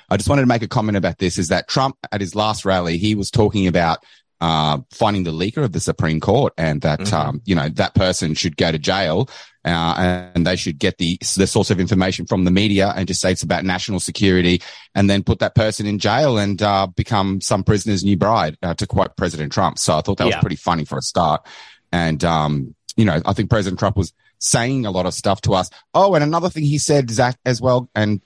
[0.09, 2.63] I just wanted to make a comment about this is that Trump at his last
[2.63, 3.99] rally, he was talking about
[4.43, 7.15] uh, finding the leaker of the Supreme Court and that, mm-hmm.
[7.15, 9.29] um, you know, that person should go to jail,
[9.63, 13.21] uh, and they should get the, the source of information from the media and just
[13.21, 14.61] say it's about national security
[14.95, 18.73] and then put that person in jail and, uh, become some prisoner's new bride, uh,
[18.73, 19.79] to quote President Trump.
[19.79, 20.35] So I thought that yeah.
[20.35, 21.47] was pretty funny for a start.
[21.93, 25.53] And, um, you know, I think President Trump was saying a lot of stuff to
[25.53, 25.69] us.
[25.93, 28.19] Oh, and another thing he said, Zak, as well, and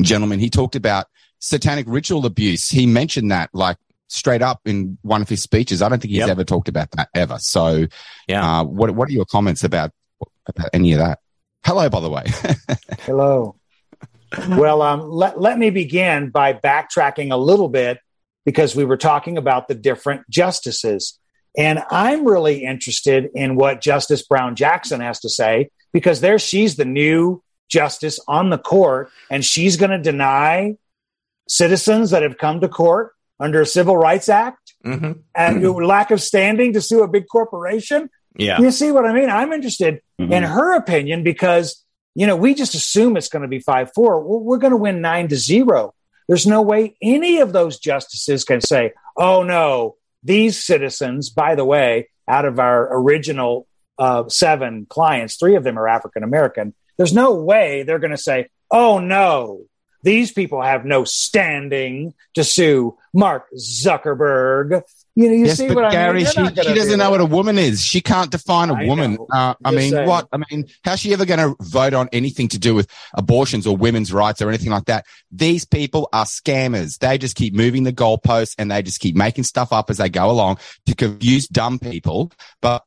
[0.00, 1.08] gentlemen, he talked about
[1.40, 2.70] satanic ritual abuse.
[2.70, 3.76] He mentioned that like
[4.08, 5.82] straight up in one of his speeches.
[5.82, 6.30] I don't think he's yep.
[6.30, 7.38] ever talked about that ever.
[7.38, 7.86] So,
[8.26, 8.60] yeah.
[8.60, 9.92] Uh, what what are your comments about
[10.46, 11.20] about any of that?
[11.64, 12.24] Hello, by the way.
[13.00, 13.56] Hello.
[14.48, 17.98] Well, um, let let me begin by backtracking a little bit
[18.44, 21.18] because we were talking about the different justices,
[21.56, 26.76] and I'm really interested in what Justice Brown Jackson has to say because there she's
[26.76, 30.76] the new justice on the court, and she's going to deny
[31.48, 35.12] citizens that have come to court under a Civil Rights Act mm-hmm.
[35.34, 38.10] and lack of standing to sue a big corporation.
[38.36, 38.60] Yeah.
[38.60, 39.30] You see what I mean?
[39.30, 40.32] I'm interested mm-hmm.
[40.32, 41.84] in her opinion because,
[42.14, 44.20] you know, we just assume it's going to be 5 4.
[44.20, 45.94] Well, we're going to win 9 to 0.
[46.26, 51.64] There's no way any of those justices can say, oh, no, these citizens, by the
[51.64, 53.66] way, out of our original
[53.98, 56.74] uh, seven clients, three of them are African American.
[56.98, 59.62] There's no way they're going to say, oh, no,
[60.02, 64.82] these people have no standing to sue Mark Zuckerberg.
[65.14, 66.54] You know, you yes, see what Gary, I mean?
[66.54, 67.82] She, she doesn't know what a woman is.
[67.82, 69.18] She can't define a I woman.
[69.32, 70.08] Uh, I mean, saying.
[70.08, 70.28] what?
[70.30, 73.76] I mean, how's she ever going to vote on anything to do with abortions or
[73.76, 75.06] women's rights or anything like that?
[75.32, 76.98] These people are scammers.
[76.98, 80.08] They just keep moving the goalposts and they just keep making stuff up as they
[80.08, 82.30] go along to confuse dumb people.
[82.60, 82.84] But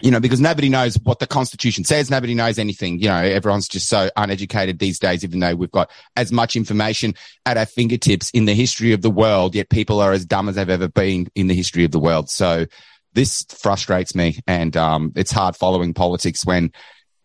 [0.00, 2.10] you know, because nobody knows what the Constitution says.
[2.10, 2.98] Nobody knows anything.
[2.98, 7.14] You know, everyone's just so uneducated these days, even though we've got as much information
[7.44, 10.54] at our fingertips in the history of the world, yet people are as dumb as
[10.54, 12.30] they've ever been in the history of the world.
[12.30, 12.66] So
[13.12, 14.40] this frustrates me.
[14.46, 16.72] And, um, it's hard following politics when,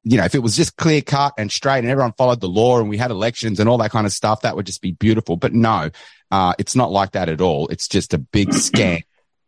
[0.03, 2.79] you know, if it was just clear cut and straight and everyone followed the law
[2.79, 5.37] and we had elections and all that kind of stuff, that would just be beautiful.
[5.37, 5.89] But no,
[6.31, 7.67] uh, it's not like that at all.
[7.69, 9.03] It's just a big scam.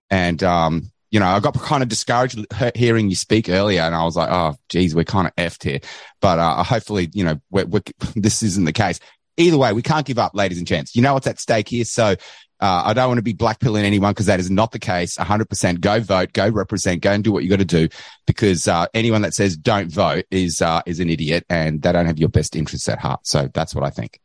[0.10, 4.04] And, um, you know, I got kind of discouraged hearing you speak earlier, and I
[4.04, 5.80] was like, "Oh, geez, we're kind of effed here."
[6.22, 7.82] But uh, hopefully, you know, we're, we're,
[8.16, 9.00] this isn't the case.
[9.38, 10.96] Either way, we can't give up, ladies and gents.
[10.96, 12.16] You know what's at stake here, so
[12.60, 15.18] uh, I don't want to be blackpilling anyone because that is not the case.
[15.18, 15.80] 100%.
[15.80, 17.88] Go vote, go represent, go and do what you got to do
[18.26, 22.08] because uh, anyone that says don't vote is uh, is an idiot and they don't
[22.08, 23.28] have your best interests at heart.
[23.28, 24.20] So that's what I think.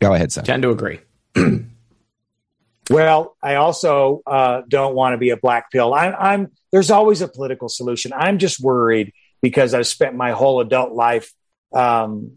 [0.00, 0.42] Go ahead, sir.
[0.42, 1.00] Tend to agree.
[2.90, 5.92] Well, I also uh, don't want to be a black pill.
[5.92, 8.12] I'm, I'm, there's always a political solution.
[8.14, 11.32] I'm just worried because I've spent my whole adult life
[11.72, 12.32] um,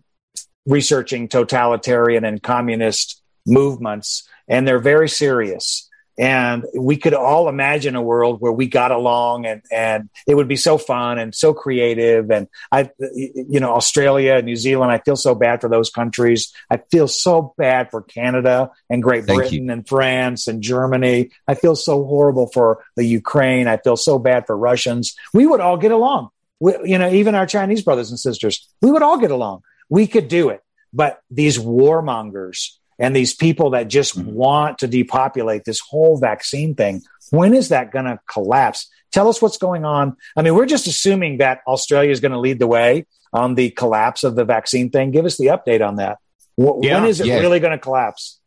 [0.66, 5.89] researching totalitarian and communist movements, and they're very serious.
[6.20, 10.50] And we could all imagine a world where we got along and, and it would
[10.50, 12.30] be so fun and so creative.
[12.30, 16.54] And I, you know, Australia, New Zealand, I feel so bad for those countries.
[16.70, 19.72] I feel so bad for Canada and Great Thank Britain you.
[19.72, 21.30] and France and Germany.
[21.48, 23.70] I feel so horrible for the Ukraine.
[23.70, 25.16] I feel so bad for Russians.
[25.34, 26.32] We would all get along.
[26.60, 29.62] We, you know, even our Chinese brothers and sisters, we would all get along.
[29.88, 30.62] We could do it.
[30.92, 34.32] But these warmongers, and these people that just mm-hmm.
[34.32, 37.02] want to depopulate this whole vaccine thing.
[37.32, 38.90] When is that going to collapse?
[39.12, 40.18] Tell us what's going on.
[40.36, 43.72] I mean, we're just assuming that Australia is going to lead the way on the
[43.72, 45.12] collapse of the vaccine thing.
[45.12, 46.18] Give us the update on that.
[46.58, 47.40] Yeah, when is it yeah.
[47.40, 48.40] really going to collapse?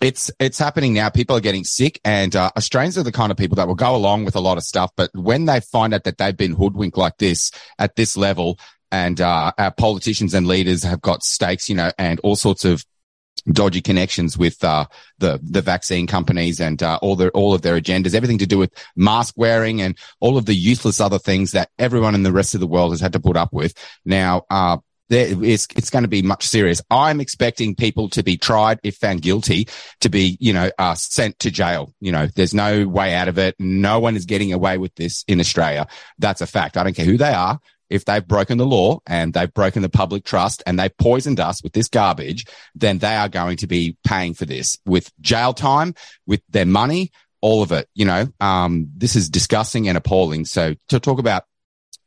[0.00, 1.08] It's it's happening now.
[1.08, 3.96] People are getting sick, and uh, Australians are the kind of people that will go
[3.96, 4.90] along with a lot of stuff.
[4.96, 8.58] But when they find out that they've been hoodwinked like this at this level,
[8.90, 12.84] and uh, our politicians and leaders have got stakes, you know, and all sorts of
[13.52, 14.86] dodgy connections with uh,
[15.18, 18.58] the the vaccine companies and uh, all their all of their agendas, everything to do
[18.58, 22.54] with mask wearing and all of the useless other things that everyone in the rest
[22.54, 23.74] of the world has had to put up with.
[24.04, 24.78] Now, uh,
[25.10, 26.80] there is, it's going to be much serious.
[26.90, 29.68] I'm expecting people to be tried if found guilty
[30.00, 31.92] to be, you know, uh, sent to jail.
[32.00, 33.54] You know, there's no way out of it.
[33.58, 35.86] No one is getting away with this in Australia.
[36.18, 36.76] That's a fact.
[36.76, 37.60] I don't care who they are
[37.90, 41.62] if they've broken the law and they've broken the public trust and they've poisoned us
[41.62, 45.94] with this garbage, then they are going to be paying for this with jail time,
[46.26, 47.88] with their money, all of it.
[47.94, 50.44] You know, um, this is disgusting and appalling.
[50.44, 51.44] So to talk about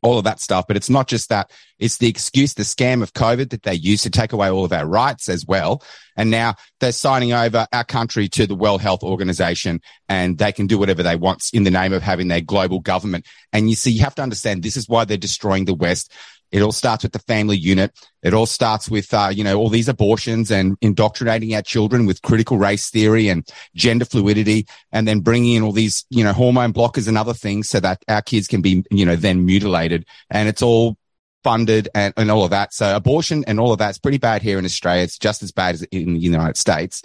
[0.02, 0.66] all of that stuff.
[0.66, 1.50] But it's not just that.
[1.78, 4.72] It's the excuse, the scam of COVID that they use to take away all of
[4.72, 5.82] our rights as well.
[6.16, 10.66] And now they're signing over our country to the World Health Organization and they can
[10.66, 13.26] do whatever they want in the name of having their global government.
[13.52, 16.12] And you see, you have to understand this is why they're destroying the West.
[16.50, 17.92] It all starts with the family unit.
[18.22, 22.22] It all starts with, uh, you know, all these abortions and indoctrinating our children with
[22.22, 26.72] critical race theory and gender fluidity and then bringing in all these, you know, hormone
[26.72, 30.06] blockers and other things so that our kids can be, you know, then mutilated.
[30.30, 30.96] And it's all
[31.44, 32.72] funded and, and all of that.
[32.72, 35.02] So abortion and all of that's pretty bad here in Australia.
[35.02, 37.02] It's just as bad as in the United States.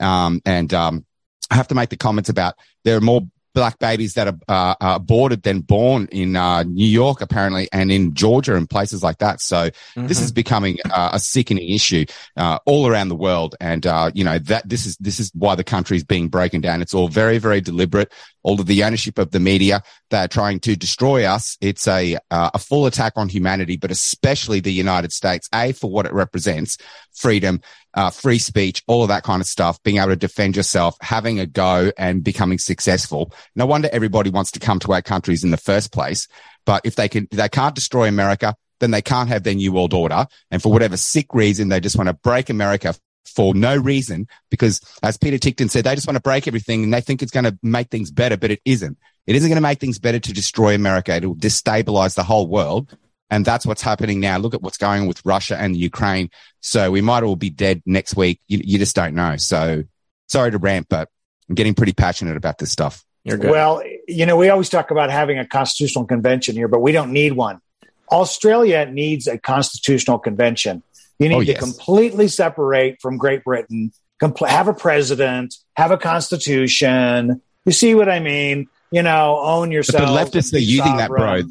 [0.00, 1.06] Um, and, um,
[1.50, 2.54] I have to make the comments about
[2.84, 3.22] there are more
[3.54, 7.92] black babies that are uh, uh, aborted than born in uh, New York, apparently, and
[7.92, 9.40] in Georgia and places like that.
[9.40, 10.06] So mm-hmm.
[10.06, 12.06] this is becoming uh, a sickening issue
[12.36, 15.54] uh, all around the world, and uh, you know that this is this is why
[15.54, 16.82] the country is being broken down.
[16.82, 18.12] It's all very very deliberate.
[18.44, 21.56] All of the ownership of the media that are trying to destroy us.
[21.60, 25.48] It's a a full attack on humanity, but especially the United States.
[25.54, 26.78] A for what it represents,
[27.12, 27.60] freedom,
[27.94, 31.40] uh, free speech, all of that kind of stuff, being able to defend yourself, having
[31.40, 33.32] a go and becoming successful.
[33.54, 36.28] No wonder everybody wants to come to our countries in the first place.
[36.64, 39.94] But if they can, they can't destroy America, then they can't have their new world
[39.94, 40.26] order.
[40.50, 42.94] And for whatever sick reason, they just want to break America
[43.24, 46.92] for no reason because as Peter Ticktin said, they just want to break everything and
[46.92, 48.98] they think it's going to make things better, but it isn't.
[49.26, 51.14] It isn't going to make things better to destroy America.
[51.14, 52.96] It will destabilize the whole world.
[53.32, 54.36] And that's what's happening now.
[54.36, 56.28] Look at what's going on with Russia and Ukraine.
[56.60, 58.40] So we might all be dead next week.
[58.46, 59.38] You, you just don't know.
[59.38, 59.84] So
[60.28, 61.08] sorry to rant, but
[61.48, 63.02] I'm getting pretty passionate about this stuff.
[63.24, 67.10] Well, you know, we always talk about having a constitutional convention here, but we don't
[67.10, 67.62] need one.
[68.10, 70.82] Australia needs a constitutional convention.
[71.18, 71.54] You need oh, yes.
[71.54, 77.40] to completely separate from Great Britain, compl- have a president, have a constitution.
[77.64, 78.68] You see what I mean?
[78.90, 80.04] You know, own yourself.
[80.04, 81.44] But the leftists are using that, bro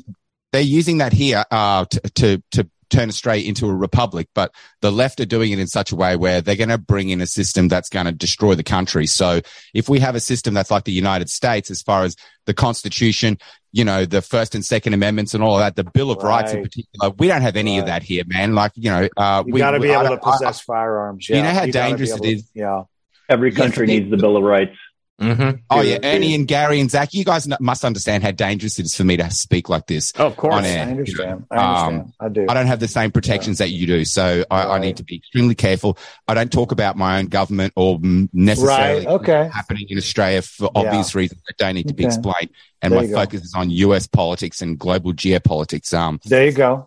[0.51, 4.91] they're using that here uh, to, to, to turn Australia into a republic, but the
[4.91, 7.25] left are doing it in such a way where they're going to bring in a
[7.25, 9.07] system that's going to destroy the country.
[9.07, 9.41] So
[9.73, 12.15] if we have a system that's like the United States, as far as
[12.45, 13.37] the constitution,
[13.71, 16.41] you know, the First and Second Amendments and all of that, the Bill of right.
[16.41, 17.11] Rights in particular.
[17.17, 17.79] We don't have any right.
[17.79, 18.53] of that here, man.
[18.53, 21.29] Like, you know, uh, you got to be able to possess I, firearms.
[21.29, 21.37] Yeah.
[21.37, 22.43] You know how you dangerous it is.
[22.43, 22.83] To, yeah.
[23.29, 24.75] Every country needs the Bill of Rights.
[25.21, 25.57] Mm-hmm.
[25.69, 28.95] Oh yeah, Ernie and Gary and Zak, you guys must understand how dangerous it is
[28.95, 30.13] for me to speak like this.
[30.17, 31.45] Oh, of course, I understand.
[31.51, 32.01] I understand.
[32.01, 32.45] Um, I do.
[32.49, 33.67] I don't have the same protections yeah.
[33.67, 34.75] that you do, so I, right.
[34.75, 35.99] I, need to be extremely careful.
[36.27, 39.13] I don't talk about my own government or necessarily right.
[39.21, 39.49] okay.
[39.53, 42.15] happening in Australia for obvious reasons that don't need to be okay.
[42.15, 42.49] explained.
[42.81, 44.07] And there my focus is on U.S.
[44.07, 45.93] politics and global geopolitics.
[45.93, 46.83] Um, there you go.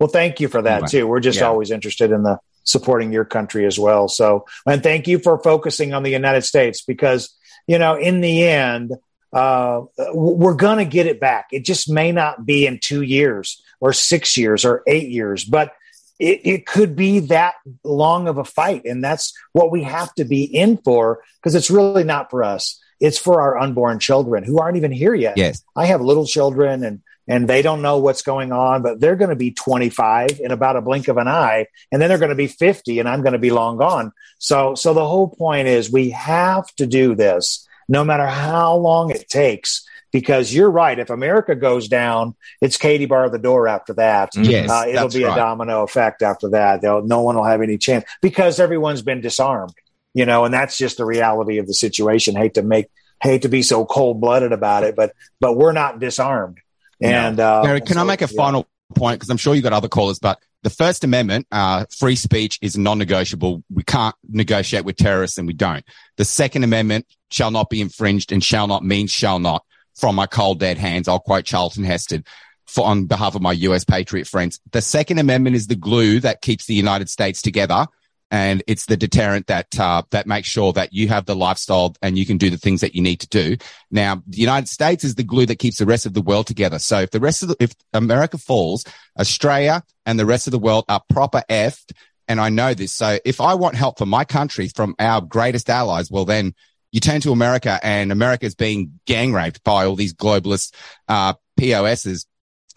[0.00, 1.06] Well, thank you for that anyway, too.
[1.06, 1.48] We're just yeah.
[1.48, 4.08] always interested in the supporting your country as well.
[4.08, 7.34] So, and thank you for focusing on the United States because
[7.68, 8.94] you know, in the end,
[9.32, 9.82] uh,
[10.12, 11.48] we're going to get it back.
[11.52, 15.72] It just may not be in two years or six years or eight years, but
[16.18, 17.54] it, it could be that
[17.84, 18.86] long of a fight.
[18.86, 22.80] And that's what we have to be in for because it's really not for us.
[23.00, 25.36] It's for our unborn children who aren't even here yet.
[25.36, 25.62] Yes.
[25.76, 29.28] I have little children and and they don't know what's going on, but they're going
[29.28, 32.34] to be 25 in about a blink of an eye, and then they're going to
[32.34, 34.12] be 50, and I'm going to be long gone.
[34.38, 39.10] So, so the whole point is we have to do this, no matter how long
[39.10, 39.86] it takes.
[40.10, 40.98] Because you're right.
[40.98, 44.30] If America goes down, it's Katie bar the door after that.
[44.34, 45.34] Yes, uh, it'll be right.
[45.34, 46.80] a domino effect after that.
[46.80, 49.74] They'll, no one will have any chance because everyone's been disarmed,
[50.14, 52.36] you know, and that's just the reality of the situation.
[52.36, 52.86] Hate to make,
[53.22, 56.58] hate to be so cold blooded about it, but, but we're not disarmed
[57.00, 58.36] and uh, Gary, can so, I make a yeah.
[58.36, 59.18] final point?
[59.18, 62.76] Because I'm sure you've got other callers, but the First Amendment, uh, free speech is
[62.76, 63.62] non-negotiable.
[63.72, 65.84] We can't negotiate with terrorists, and we don't.
[66.16, 69.64] The Second Amendment shall not be infringed, and shall not means shall not.
[69.96, 72.24] From my cold dead hands, I'll quote Charlton Heston
[72.66, 73.84] for on behalf of my U.S.
[73.84, 74.60] patriot friends.
[74.70, 77.86] The Second Amendment is the glue that keeps the United States together
[78.30, 82.18] and it's the deterrent that uh, that makes sure that you have the lifestyle and
[82.18, 83.56] you can do the things that you need to do.
[83.90, 86.78] Now, the United States is the glue that keeps the rest of the world together.
[86.78, 88.84] So if the rest of the, if America falls,
[89.18, 91.92] Australia and the rest of the world are proper effed.
[92.26, 92.92] And I know this.
[92.92, 96.54] So if I want help for my country from our greatest allies, well, then
[96.92, 100.74] you turn to America and America is being gang raped by all these globalist,
[101.08, 102.26] uh, POSs.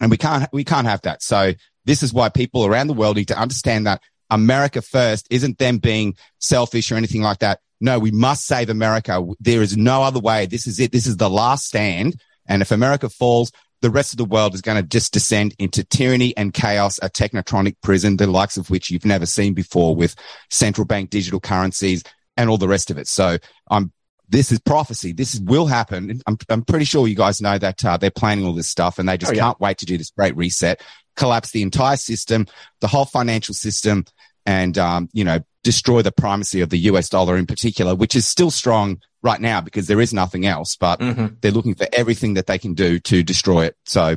[0.00, 1.22] And we can't, we can't have that.
[1.22, 1.52] So
[1.84, 4.02] this is why people around the world need to understand that
[4.32, 7.60] America first isn't them being selfish or anything like that.
[7.80, 9.24] No, we must save America.
[9.38, 10.46] There is no other way.
[10.46, 10.90] This is it.
[10.90, 12.20] This is the last stand.
[12.46, 13.52] And if America falls,
[13.82, 17.10] the rest of the world is going to just descend into tyranny and chaos, a
[17.10, 20.14] technotronic prison, the likes of which you've never seen before with
[20.50, 22.02] central bank digital currencies
[22.36, 23.08] and all the rest of it.
[23.08, 23.38] So
[23.70, 23.92] I'm,
[24.28, 25.12] this is prophecy.
[25.12, 26.22] This will happen.
[26.26, 29.08] I'm, I'm pretty sure you guys know that uh, they're planning all this stuff and
[29.08, 29.42] they just oh, yeah.
[29.42, 30.80] can't wait to do this great reset,
[31.16, 32.46] collapse the entire system,
[32.80, 34.04] the whole financial system,
[34.46, 38.26] and um, you know destroy the primacy of the US dollar in particular, which is
[38.26, 40.76] still strong right now because there is nothing else.
[40.76, 41.34] But mm-hmm.
[41.40, 43.76] they're looking for everything that they can do to destroy it.
[43.86, 44.16] So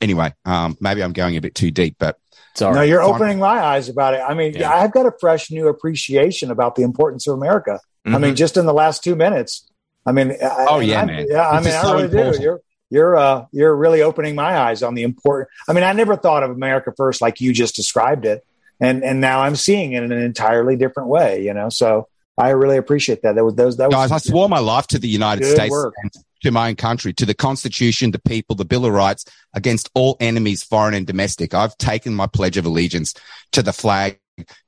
[0.00, 2.18] anyway, um, maybe I'm going a bit too deep, but.
[2.54, 2.74] Sorry.
[2.74, 4.20] No, you're opening my eyes about it.
[4.26, 4.72] I mean, yeah.
[4.72, 7.80] I've got a fresh new appreciation about the importance of America.
[8.06, 8.14] Mm-hmm.
[8.14, 8.36] I mean, mm-hmm.
[8.36, 9.68] just in the last two minutes.
[10.06, 11.26] I mean, oh yeah, I, man.
[11.28, 12.36] Yeah, I mean, I really important.
[12.36, 12.42] do.
[12.42, 15.50] You're you're uh, you're really opening my eyes on the important.
[15.68, 18.45] I mean, I never thought of America first like you just described it
[18.80, 21.44] and and now I'm seeing it in an entirely different way.
[21.44, 22.08] You know, so
[22.38, 23.34] I really appreciate that.
[23.34, 23.76] That was those.
[23.76, 25.74] That was, Guys, I swore my life to the United States,
[26.42, 29.24] to my own country, to the Constitution, the people, the Bill of Rights,
[29.54, 31.54] against all enemies, foreign and domestic.
[31.54, 33.14] I've taken my pledge of allegiance
[33.52, 34.20] to the flag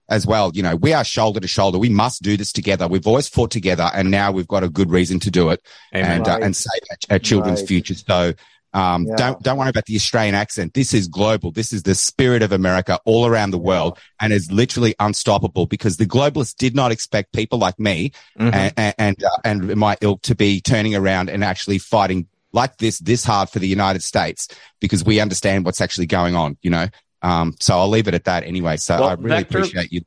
[0.09, 0.51] as well.
[0.55, 1.79] You know, we are shoulder to shoulder.
[1.79, 2.89] We must do this together.
[2.89, 5.61] We've always fought together, and now we've got a good reason to do it
[5.95, 6.11] Amen.
[6.11, 6.43] and uh, right.
[6.43, 7.69] uh, and save our, our children's right.
[7.69, 7.95] future.
[7.95, 8.33] So
[8.75, 9.17] um, yeah.
[9.17, 10.75] Don't don't worry about the Australian accent.
[10.75, 11.51] This is global.
[11.51, 15.97] This is the spirit of America all around the world, and is literally unstoppable because
[15.97, 18.55] the globalists did not expect people like me mm-hmm.
[18.77, 22.99] and and, uh, and my ilk to be turning around and actually fighting like this
[22.99, 24.49] this hard for the United States
[24.81, 26.59] because we understand what's actually going on.
[26.61, 26.87] You know,
[27.23, 28.77] um, so I'll leave it at that anyway.
[28.77, 30.03] So well, I really Vector, appreciate you.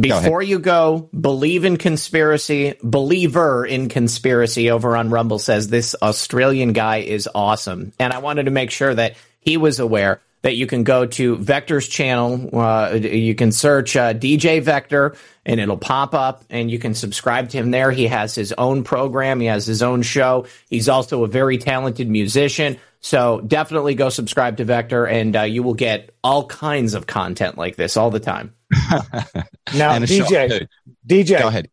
[0.00, 5.94] Before go you go, believe in conspiracy, believer in conspiracy over on Rumble says this
[6.00, 7.92] Australian guy is awesome.
[7.98, 11.36] And I wanted to make sure that he was aware that you can go to
[11.36, 12.48] Vector's channel.
[12.52, 17.50] Uh, you can search uh, DJ Vector and it'll pop up and you can subscribe
[17.50, 17.90] to him there.
[17.90, 19.40] He has his own program.
[19.40, 20.46] He has his own show.
[20.68, 22.78] He's also a very talented musician.
[23.00, 27.58] So definitely go subscribe to Vector and uh, you will get all kinds of content
[27.58, 28.54] like this all the time.
[28.70, 30.66] Now, DJ,
[31.06, 31.70] DJ, go ahead.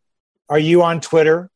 [0.48, 1.50] Are you on Twitter?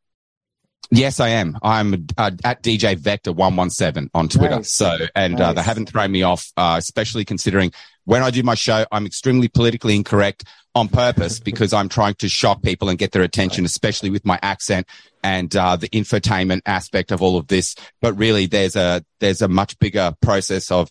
[0.91, 1.57] Yes, I am.
[1.63, 4.57] I'm uh, at DJ Vector one one seven on Twitter.
[4.57, 4.71] Nice.
[4.73, 5.43] So, and nice.
[5.43, 7.73] uh, they haven't thrown me off, uh, especially considering
[8.05, 10.45] when I do my show, I'm extremely politically incorrect
[10.75, 14.39] on purpose because I'm trying to shock people and get their attention, especially with my
[14.43, 14.87] accent
[15.23, 17.75] and uh, the infotainment aspect of all of this.
[18.03, 20.91] But really, there's a there's a much bigger process of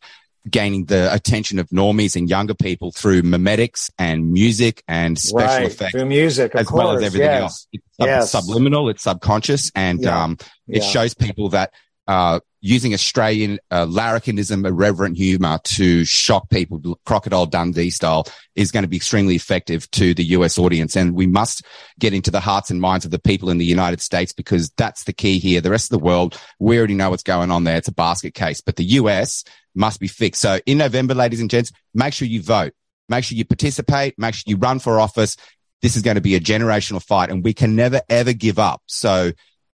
[0.50, 5.68] gaining the attention of normies and younger people through memetics and music and special right,
[5.68, 7.42] effects through music as course, well as everything yes.
[7.42, 7.68] else.
[7.72, 8.32] It's sub- yes.
[8.32, 10.24] subliminal, it's subconscious, and Yeah.
[10.24, 10.38] um,
[10.68, 10.90] it Yeah.
[10.90, 11.72] shows people that
[12.08, 18.84] uh, using Australian uh, larrikinism, irreverent humor to shock people, Crocodile Dundee style, is going
[18.84, 20.96] to be extremely effective to the US audience.
[20.96, 21.64] And we must
[22.00, 25.06] get into the hearts and minds of the people in the United States because that's
[25.06, 25.62] the key here.
[25.62, 27.78] The rest of the world, we already know what's going on there.
[27.78, 29.44] It's a basket case, but the US
[29.76, 30.42] must be fixed.
[30.42, 32.74] So in November, ladies and gents, make sure you vote.
[33.10, 34.18] Make sure you participate.
[34.18, 35.38] Make sure you run for office.
[35.82, 38.82] This is going to be a generational fight and we can never ever give up.
[38.86, 39.32] So,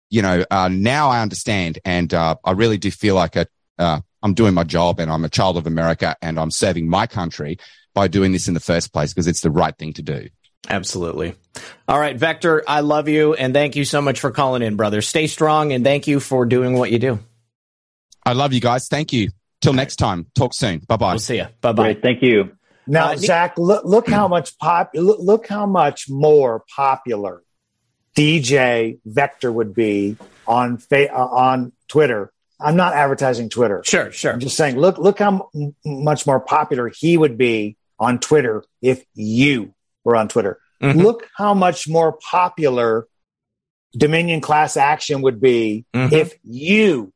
[0.09, 3.47] you know, uh, now I understand and, uh, I really do feel like a,
[3.77, 7.07] uh, I'm doing my job and I'm a child of America and I'm serving my
[7.07, 7.59] country
[7.93, 10.29] by doing this in the first place because it's the right thing to do.
[10.69, 11.35] Absolutely.
[11.87, 15.01] All right, Vector, I love you and thank you so much for calling in, brother.
[15.01, 17.19] Stay strong and thank you for doing what you do.
[18.25, 18.87] I love you guys.
[18.87, 19.29] Thank you.
[19.61, 20.27] Till next time.
[20.35, 20.79] Talk soon.
[20.79, 21.11] Bye bye.
[21.13, 21.47] We'll see you.
[21.61, 21.93] Bye bye.
[21.95, 22.51] Thank you.
[22.85, 27.43] Now, Uh, Zak, look, look how much pop, look, look how much more popular
[28.15, 30.17] DJ Vector would be
[30.47, 32.31] on fa- uh, on Twitter.
[32.59, 33.83] I'm not advertising Twitter.
[33.85, 34.31] Sure, sure.
[34.33, 38.63] I'm just saying, look, look how m- much more popular he would be on Twitter
[38.81, 39.73] if you
[40.03, 40.59] were on Twitter.
[40.81, 41.03] Mhm.
[41.03, 43.07] Look how much more popular
[43.95, 46.11] Dominion class action would be Mhm.
[46.11, 47.11] if you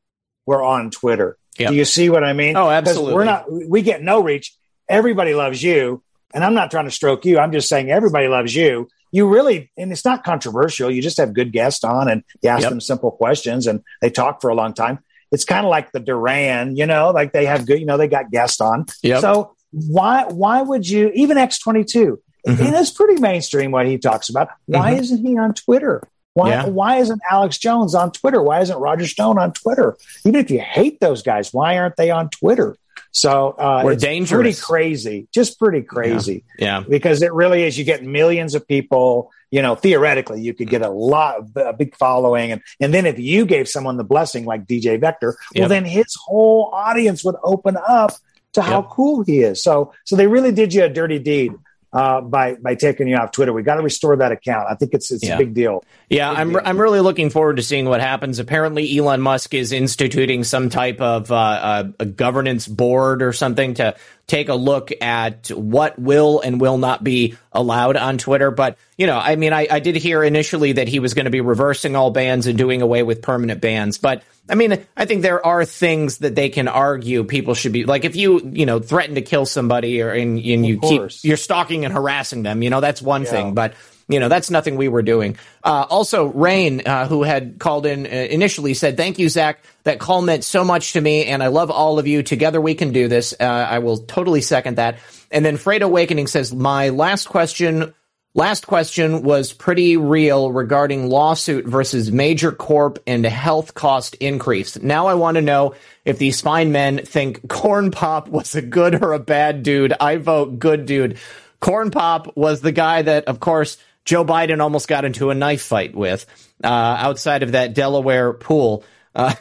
[0.46, 1.38] were on Twitter.
[1.60, 1.70] Yep.
[1.70, 2.56] Do you see what I mean?
[2.56, 3.14] Oh, absolutely.
[3.14, 3.46] We're not.
[3.52, 4.56] We get no reach.
[4.90, 6.02] Everybody loves you,
[6.34, 7.40] and I'm not trying to stroke you.
[7.40, 8.88] I'm just saying everybody loves you.
[9.12, 10.90] You really, and it's not controversial.
[10.90, 12.70] You just have good guests on, and you ask Yep.
[12.70, 15.00] them simple questions, and they talk for a long time.
[15.32, 18.08] It's kind of like the Duran, you know, like they have good, you know, they
[18.08, 18.86] got guests on.
[19.04, 19.22] Yep.
[19.22, 22.18] So why why would you even X22?
[22.48, 22.60] Mhm.
[22.66, 24.50] And it's pretty mainstream what he talks about.
[24.66, 25.00] Why Mhm.
[25.00, 26.02] isn't he on Twitter?
[26.34, 26.66] Why Yeah.
[26.68, 28.42] why isn't Alex Jones on Twitter?
[28.42, 29.98] Why isn't Roger Stone on Twitter?
[30.26, 32.78] Even if you hate those guys, why aren't they on Twitter?
[33.14, 34.32] So uh, We're it's dangerous.
[34.42, 36.82] pretty crazy, just pretty crazy Yeah.
[36.88, 37.78] because it really is.
[37.78, 39.32] You get millions of people.
[39.54, 43.06] You know, theoretically, you could get a lot, of, a big following, and and then
[43.06, 45.70] if you gave someone the blessing like DJ Vector, well, Yep.
[45.70, 48.14] then his whole audience would open up
[48.54, 48.90] to how Yep.
[48.92, 49.62] cool he is.
[49.62, 51.52] So, so they really did you a dirty deed
[51.94, 53.54] uh, by by taking you off Twitter.
[53.54, 54.68] We got to restore that account.
[54.70, 55.36] I think it's it's Yeah.
[55.36, 55.84] a big deal.
[56.10, 56.62] Yeah, Big I'm deal.
[56.64, 58.40] I'm really looking forward to seeing what happens.
[58.40, 63.74] Apparently, Elon Musk is instituting some type of uh, uh, a governance board or something
[63.76, 63.96] to
[64.32, 68.50] take a look at what will and will not be allowed on Twitter.
[68.50, 71.32] But you know, I mean, I, I did hear initially that he was going to
[71.32, 73.98] be reversing all bans and doing away with permanent bans.
[73.98, 77.84] But I mean, I think there are things that they can argue people should be
[77.84, 81.38] like if you you know threaten to kill somebody or and, and you keep you're
[81.38, 82.64] stalking and harassing them.
[82.64, 83.32] You know, that's one Yeah.
[83.32, 83.74] thing, but
[84.12, 85.38] you know that's nothing we were doing.
[85.64, 89.64] Uh, also, Rain, uh, who had called in uh, initially, said, "Thank you, Zak.
[89.84, 92.24] That call meant so much to me, and I love all of you.
[92.24, 94.98] Together, we can do this." Uh, I will totally second that.
[95.32, 97.94] And then Freight Awakening says, "My last question."
[98.34, 104.82] Last question was pretty real regarding lawsuit versus major corp and health cost increase.
[104.82, 105.76] Now I want to know
[106.06, 109.94] if these fine men think Corn Pop was a good or a bad dude.
[110.00, 111.18] I vote good dude.
[111.60, 115.62] Corn Pop was the guy that, of course, Joe Biden almost got into a knife
[115.62, 116.26] fight with
[116.64, 118.84] uh, outside of that Delaware pool.
[119.14, 119.34] Uh,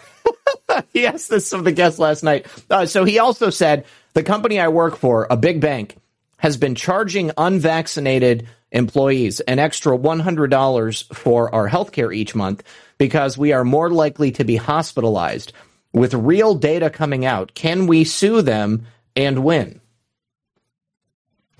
[0.93, 2.47] he asked this of the guests last night.
[2.69, 5.97] Uh, so he also said the company I work for, a big bank,
[6.39, 12.63] has been charging unvaccinated employees an extra $100 for our health care each month
[12.99, 15.53] because we are more likely to be hospitalized.
[15.93, 19.81] With real data coming out, can we sue them and win?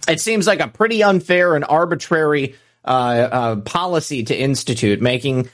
[0.09, 5.49] It seems like a pretty unfair and arbitrary policy to institute, making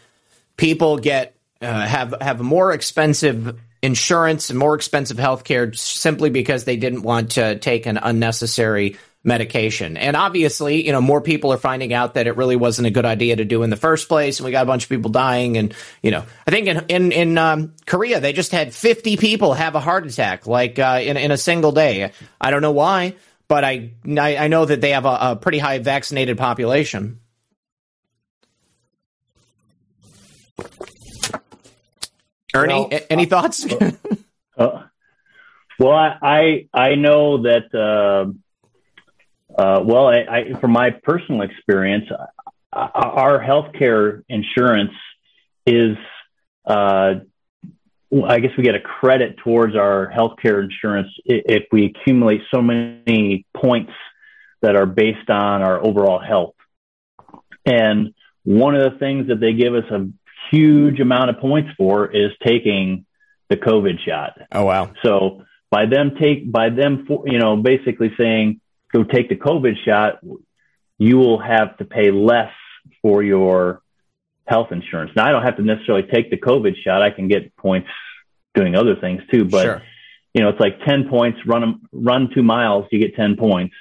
[0.56, 6.64] people get uh, have have more expensive insurance and more expensive health care simply because
[6.64, 9.96] they didn't want to take an unnecessary medication.
[9.96, 13.04] And obviously, you know, more people are finding out that it really wasn't a good
[13.04, 15.56] idea to do in the first place, and we got a bunch of people dying.
[15.56, 19.54] And you know, I think in in in um, Korea they just had 50 people
[19.54, 22.12] have a heart attack like uh, in in a single day.
[22.40, 23.14] I don't know why,
[23.48, 27.20] but I I, I know that they have a, a pretty high vaccinated population.
[32.55, 33.66] Ernie, Well, any thoughts?
[34.59, 34.85] Uh,
[35.78, 37.74] well, I, I know that.
[37.74, 38.32] Uh,
[39.60, 42.24] uh, well, I, I, from my personal experience, uh,
[42.73, 44.93] our healthcare insurance
[45.66, 45.98] is.
[48.12, 53.44] I guess we get a credit towards our healthcare insurance if we accumulate so many
[53.56, 53.92] points
[54.62, 56.54] that are based on our overall health.
[57.64, 58.14] And
[58.44, 60.08] one of the things that they give us a
[60.50, 63.06] huge amount of points for is taking
[63.50, 64.38] the COVID shot.
[64.52, 64.92] Oh wow!
[65.04, 68.60] So by them take by them for, you know basically saying
[68.92, 70.20] go take the COVID shot,
[70.98, 72.52] you will have to pay less
[73.02, 73.82] for your
[74.47, 75.12] health insurance.
[75.16, 77.02] Now I don't have to necessarily take the COVID shot.
[77.02, 77.89] I can get points
[78.55, 79.82] doing other things too, but sure.
[80.35, 81.39] you know it's like ten points.
[81.47, 83.74] Run run two miles, you get ten points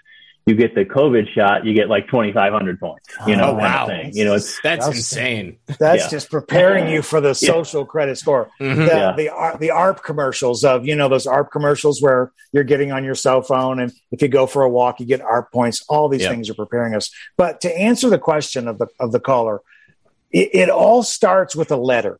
[0.45, 3.89] you get the COVID shot, you get like 2,500 points, you know, oh, wow.
[4.11, 5.57] You know, it's that's, that's insane.
[5.79, 6.09] That's yeah.
[6.09, 7.87] just preparing you for the social yeah.
[7.87, 8.51] credit score.
[8.61, 8.81] Mm-hmm.
[8.81, 9.13] The, yeah.
[9.15, 13.15] the, the ARP commercials of, you know, those ARP commercials where you're getting on your
[13.15, 15.83] cell phone and if you go for a walk, you get ARP points.
[15.89, 17.09] All these things are preparing us.
[17.37, 19.61] But to answer the question of the, of the caller,
[20.35, 22.19] it, it all starts with a letter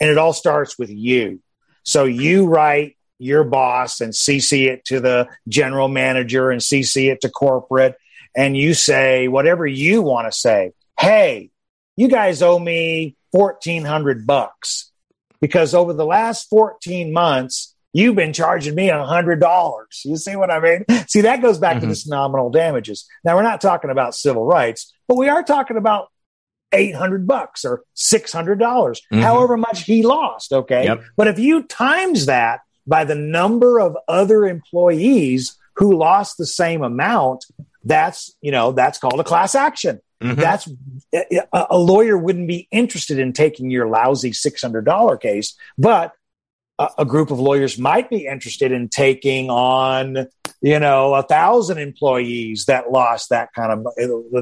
[0.00, 1.40] and it all starts with you.
[1.82, 7.20] So you write your boss and CC it to the general manager and CC it
[7.20, 7.96] to corporate.
[8.34, 10.72] And you say whatever you want to say.
[10.98, 11.50] Hey,
[11.96, 14.90] you guys owe me 1400 bucks
[15.42, 20.00] because over the last 14 months, you've been charging me a hundred dollars.
[20.06, 20.84] You see what I mean?
[21.08, 21.80] See, that goes back mm-hmm.
[21.82, 23.06] to this nominal damages.
[23.22, 26.08] Now we're not talking about civil rights, but we are talking about
[26.72, 29.22] 800 bucks or $600, dollars mm-hmm.
[29.22, 30.52] however much he lost.
[30.52, 30.84] Okay.
[30.84, 31.02] Yep.
[31.16, 36.82] But if you times that by the number of other employees who lost the same
[36.82, 37.46] amount,
[37.84, 40.00] that's, you know, that's called a class action.
[40.22, 40.40] Mm-hmm.
[40.40, 40.68] That's
[41.14, 46.12] a, a, lawyer wouldn't be interested in taking your lousy $600 case, but
[46.78, 50.26] a, a group of lawyers might be interested in taking on,
[50.60, 53.84] you know, a thousand employees that lost that kind of,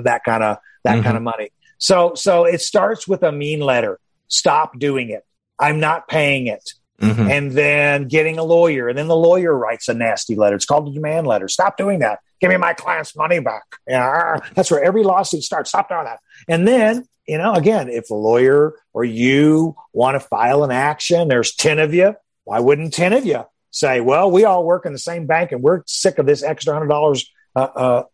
[0.02, 1.02] that kind of, that mm-hmm.
[1.02, 1.50] kind of money.
[1.78, 3.98] So, so it starts with a mean letter.
[4.28, 5.24] Stop doing it.
[5.58, 6.72] I'm not paying it.
[7.00, 7.30] Mm-hmm.
[7.30, 10.56] and then getting a lawyer, and then the lawyer writes a nasty letter.
[10.56, 11.46] It's called a demand letter.
[11.46, 12.18] Stop doing that.
[12.40, 13.62] Give me my client's money back.
[13.86, 15.70] Yeah, that's where every lawsuit starts.
[15.70, 16.18] Stop doing that.
[16.48, 21.28] And then, you know, again, if a lawyer or you want to file an action,
[21.28, 22.16] there's 10 of you.
[22.42, 25.62] Why wouldn't 10 of you say, well, we all work in the same bank and
[25.62, 27.60] we're sick of this extra hundred dollars uh,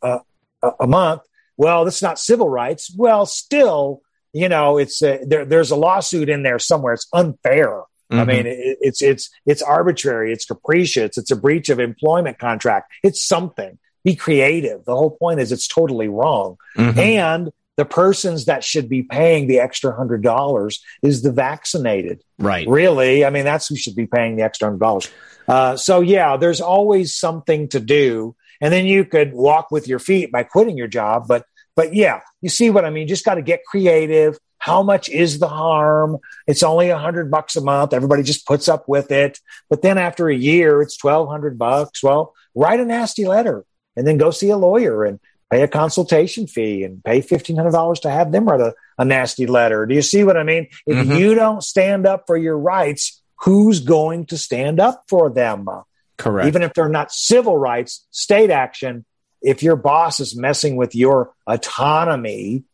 [0.03, 0.19] uh,
[0.63, 1.23] uh, a month?
[1.57, 2.93] Well, that's not civil rights.
[2.97, 4.03] Well, still,
[4.33, 6.95] you know, it's there, there's a lawsuit in there somewhere.
[6.95, 7.83] It's unfair
[8.15, 8.21] Mm-hmm.
[8.21, 12.93] I mean, it, it's it's it's arbitrary, it's capricious, it's a breach of employment contract.
[13.03, 13.79] It's something.
[14.05, 14.85] Be creative.
[14.85, 16.59] The whole point is it's totally wrong.
[16.77, 16.99] Mm-hmm.
[16.99, 22.23] And the persons that should be paying the extra hundred dollars is the vaccinated.
[22.39, 22.69] Right.
[22.69, 25.11] Really, I mean, that's who should be paying the extra hundred dollars.
[25.49, 29.99] Uh, so yeah, there's always something to do, and then you could walk with your
[29.99, 31.27] feet by quitting your job.
[31.29, 31.45] But
[31.77, 33.09] but yeah, you see what I mean.
[33.09, 34.39] Just got to get creative.
[34.59, 36.19] How much is the harm?
[36.47, 37.93] It's only a hundred bucks a month.
[37.93, 39.39] Everybody just puts up with it.
[39.69, 42.03] But then after a year, it's twelve hundred bucks.
[42.03, 43.65] Well, write a nasty letter
[43.97, 45.21] and then go see a lawyer and
[45.51, 49.05] pay a consultation fee and pay fifteen hundred dollars to have them write a, a,
[49.05, 49.87] nasty letter.
[49.87, 50.69] Do you see what I mean?
[50.87, 51.13] If mm-hmm.
[51.13, 55.69] you don't stand up for your rights, who's going to stand up for them?
[56.17, 56.49] Correct.
[56.49, 59.05] Even if they're not civil rights, state action.
[59.43, 62.65] If your boss is messing with your autonomy,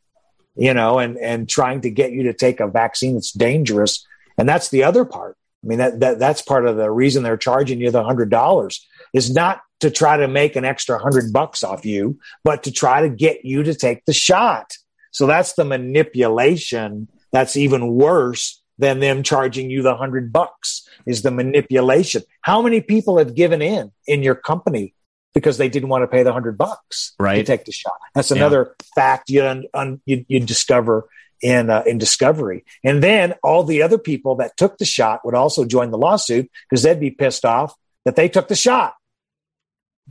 [0.56, 4.06] you know, and and trying to get you to take a vaccine that's dangerous.
[4.38, 5.36] And that's the other part.
[5.64, 8.86] I mean, that, that that's part of the reason they're charging you the hundred dollars
[9.12, 13.02] is not to try to make an extra hundred bucks off you, but to try
[13.02, 14.76] to get you to take the shot.
[15.10, 21.23] So that's the manipulation that's even worse than them charging you the hundred bucks is
[21.23, 22.23] the manipulation.
[22.43, 24.94] How many people have given in in your company
[25.35, 27.36] because they didn't want to pay the hundred bucks right.
[27.36, 27.98] to take the shot.
[28.15, 28.86] That's another yeah.
[28.94, 31.09] fact you, un, un, you, you discover
[31.40, 32.65] in uh, in discovery.
[32.85, 36.51] And then all the other people that took the shot would also join the lawsuit
[36.69, 37.74] because they'd be pissed off
[38.05, 38.94] that they took the shot.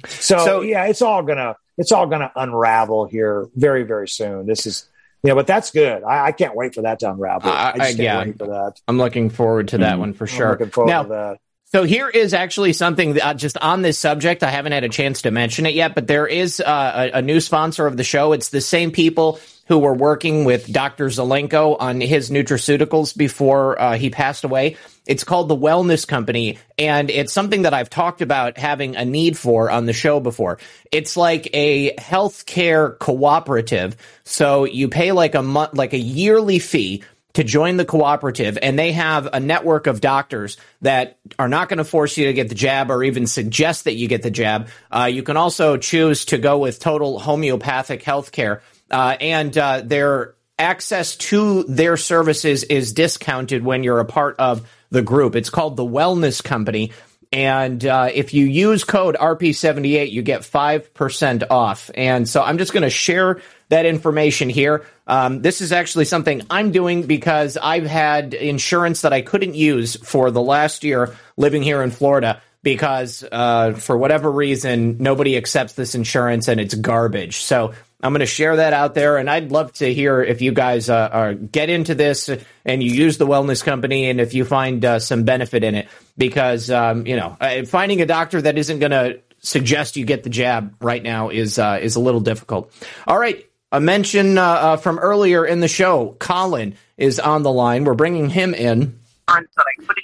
[0.08, 4.48] So, so yeah, it's all gonna it's all gonna unravel here very very soon.
[4.48, 4.88] This is
[5.24, 6.04] yeah, but that's good.
[6.04, 7.52] I, I can't wait for that to unravel.
[7.52, 8.74] I, I just yeah, for that.
[8.88, 10.46] I'm looking forward to that mm one for sure.
[10.46, 11.38] I'm looking forward now, to that.
[11.72, 14.42] So here is actually something that, uh, just on this subject.
[14.42, 17.22] I haven't had a chance to mention it yet, but there is uh, a, a,
[17.22, 18.34] new sponsor of the show.
[18.34, 21.10] It's the same people who were working with Dr.
[21.10, 24.78] Zelenko on his nutraceuticals before uh, he passed away.
[25.06, 29.38] It's called the Wellness Company, and it's something that I've talked about having a need
[29.38, 30.58] for on the show before.
[30.92, 33.96] It's like a healthcare cooperative.
[34.24, 37.04] So you pay like a month, like a yearly fee
[37.40, 41.78] to join the cooperative and they have a network of doctors that are not going
[41.78, 44.68] to force you to get the jab or even suggest that you get the jab.
[44.92, 48.60] Uh, you can also choose to go with total homeopathic healthcare.
[48.92, 54.68] Uh, and uh, their access to their services is discounted when you're a part of
[54.90, 55.38] the group.
[55.38, 56.92] It's called the Wellness Company.
[57.32, 61.92] And uh, if you use code RP78, you get 5% off.
[61.94, 63.40] And so I'm just going to share
[63.70, 64.86] that information here.
[65.06, 69.96] Um, this is actually something I'm doing because I've had insurance that I couldn't use
[69.98, 75.74] for the last year living here in Florida because uh, for whatever reason, nobody accepts
[75.74, 77.38] this insurance and it's garbage.
[77.38, 80.54] So I'm going to share that out there, and I'd love to hear if you
[80.54, 82.30] guys uh, are, get into this
[82.64, 85.88] and you use the wellness company, and if you find uh, some benefit in it.
[86.18, 87.36] Because um, you know,
[87.68, 91.60] finding a doctor that isn't going to suggest you get the jab right now is
[91.60, 92.72] uh, is a little difficult.
[93.08, 96.16] All right, a mention uh, uh, from earlier in the show.
[96.20, 97.84] Colin is on the line.
[97.84, 98.99] We're bringing him in.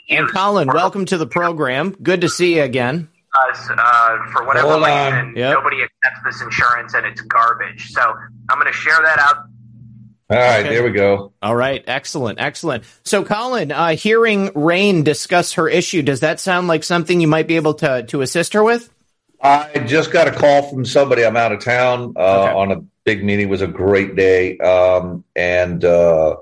[0.09, 1.91] And Colin, welcome to the program.
[1.91, 5.53] Good to see you again because uh, for whatever Hold reason, yep.
[5.53, 7.91] nobody accepts this insurance and it's garbage.
[7.91, 9.37] So I'm going to share that out.
[10.27, 10.69] All right, okay.
[10.69, 11.33] there we go.
[11.41, 12.83] All right, excellent, excellent.
[13.03, 17.47] So, Colin, uh, hearing Rain discuss her issue, does that sound like something you might
[17.47, 18.91] be able to to assist her with?
[19.39, 21.23] I just got a call from somebody.
[21.23, 22.53] I'm out of town uh, okay.
[22.53, 23.47] on a big meeting.
[23.47, 26.37] It was a great day, um, and uh,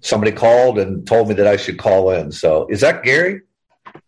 [0.00, 2.32] somebody called and told me that I should call in.
[2.32, 3.42] So, is that Gary?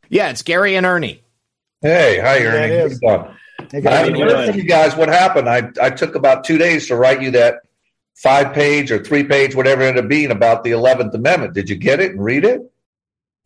[0.09, 1.23] Yeah, it's Gary and Ernie.
[1.81, 2.74] Hey, hi, Ernie.
[2.74, 4.97] Hey, I haven't heard from you guys.
[4.97, 5.48] What happened?
[5.48, 7.60] I, I took about two days to write you that
[8.16, 11.55] five page or three page, whatever it ended up being about the 11th Amendment.
[11.55, 12.60] Did you get it and read it?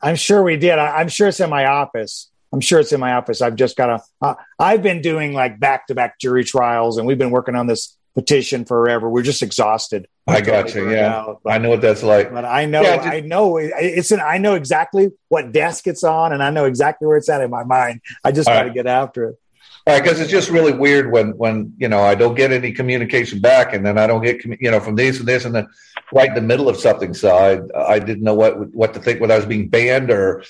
[0.01, 0.79] I'm sure we did.
[0.79, 2.31] I, am sure it's in my office.
[2.53, 3.41] I'm sure it's in my office.
[3.41, 7.07] I've just got to, uh, I've been doing like back to back jury trials and
[7.07, 9.09] we've been working on this petition forever.
[9.09, 10.09] We're just exhausted.
[10.27, 10.91] I got you.
[10.91, 12.33] Yeah, out, but, I know what that's like.
[12.33, 14.21] But I know, yeah, just, I know it's an.
[14.21, 17.51] I know exactly what desk it's on, and I know exactly where it's at in
[17.51, 18.01] my mind.
[18.25, 18.75] I just got to right.
[18.75, 19.41] get after it.
[19.85, 23.73] Because it's just really weird when when you know I don't get any communication back,
[23.73, 25.69] and then I don't get you know from this and this, and then
[26.13, 27.15] right in the middle of something.
[27.15, 27.61] So I
[27.95, 30.43] I didn't know what what to think whether I was being banned or.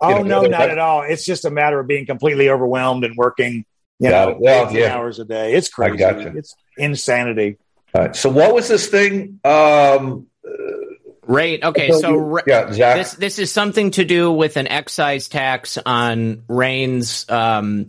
[0.00, 1.02] Oh know, no, not at all.
[1.02, 3.64] It's just a matter of being completely overwhelmed and working
[4.00, 4.94] you know, well, yeah.
[4.94, 5.54] hours a day.
[5.54, 6.04] It's crazy.
[6.04, 6.36] I got.
[6.36, 7.58] It's insanity.
[7.94, 8.14] Right.
[8.14, 9.40] So what was this thing?
[9.44, 10.26] Um,
[11.26, 11.62] Right.
[11.62, 11.90] Okay.
[11.90, 17.86] So yeah, this this is something to do with an excise tax on Rain's um,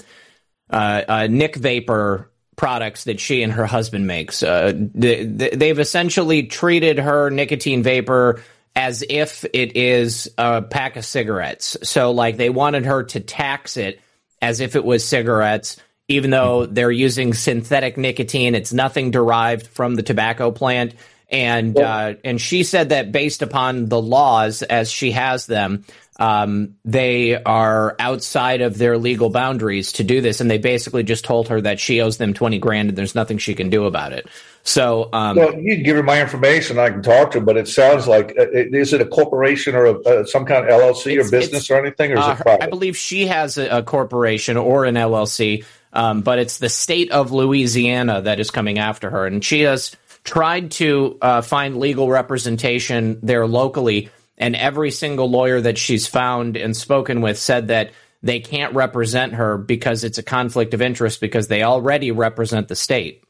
[0.70, 4.42] uh, uh, Nick Vapor products that she and her husband makes.
[4.42, 8.42] Uh, they, they've essentially treated her nicotine vapor
[8.76, 11.76] as if it is a pack of cigarettes.
[11.84, 14.00] So like they wanted her to tax it
[14.42, 18.56] as if it was cigarettes even though they're using synthetic nicotine.
[18.56, 20.94] It's nothing derived from the tobacco plant.
[21.30, 25.84] And uh, and she said that based upon the laws as she has them,
[26.18, 30.40] um, they are outside of their legal boundaries to do this.
[30.40, 33.40] And they basically just told her that she owes them twenty grand and there's nothing
[33.40, 34.28] she can do about it.
[34.68, 36.80] So, um, well, you give her my information.
[36.80, 39.86] I can talk to her, but it sounds like uh, is it a corporation or
[39.86, 42.64] a, uh, some kind of LLC or business or anything, or is uh, it private?
[42.64, 45.64] I believe she has a, a corporation or an LLC.
[45.96, 49.26] Um, but it's the state of Louisiana that is coming after her.
[49.26, 54.10] And she has tried to uh, find legal representation there locally.
[54.38, 57.92] And every single lawyer that she's found and spoken with said that
[58.22, 62.76] they can't represent her because it's a conflict of interest because they already represent the
[62.76, 63.25] state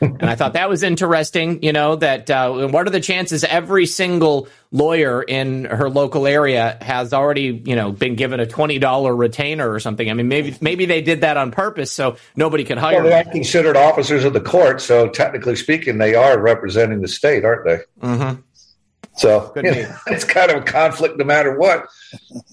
[0.00, 1.62] and I thought that was interesting.
[1.62, 6.76] You know that uh, what are the chances every single lawyer in her local area
[6.80, 10.10] has already you know been given a twenty dollar retainer or something?
[10.10, 13.02] I mean, maybe maybe they did that on purpose so nobody could hire.
[13.02, 17.44] Well, they're considered officers of the court, so technically speaking, they are representing the state,
[17.44, 17.78] aren't they?
[18.06, 18.40] Mm-hmm.
[19.16, 21.86] So you know, it's kind of a conflict no matter what.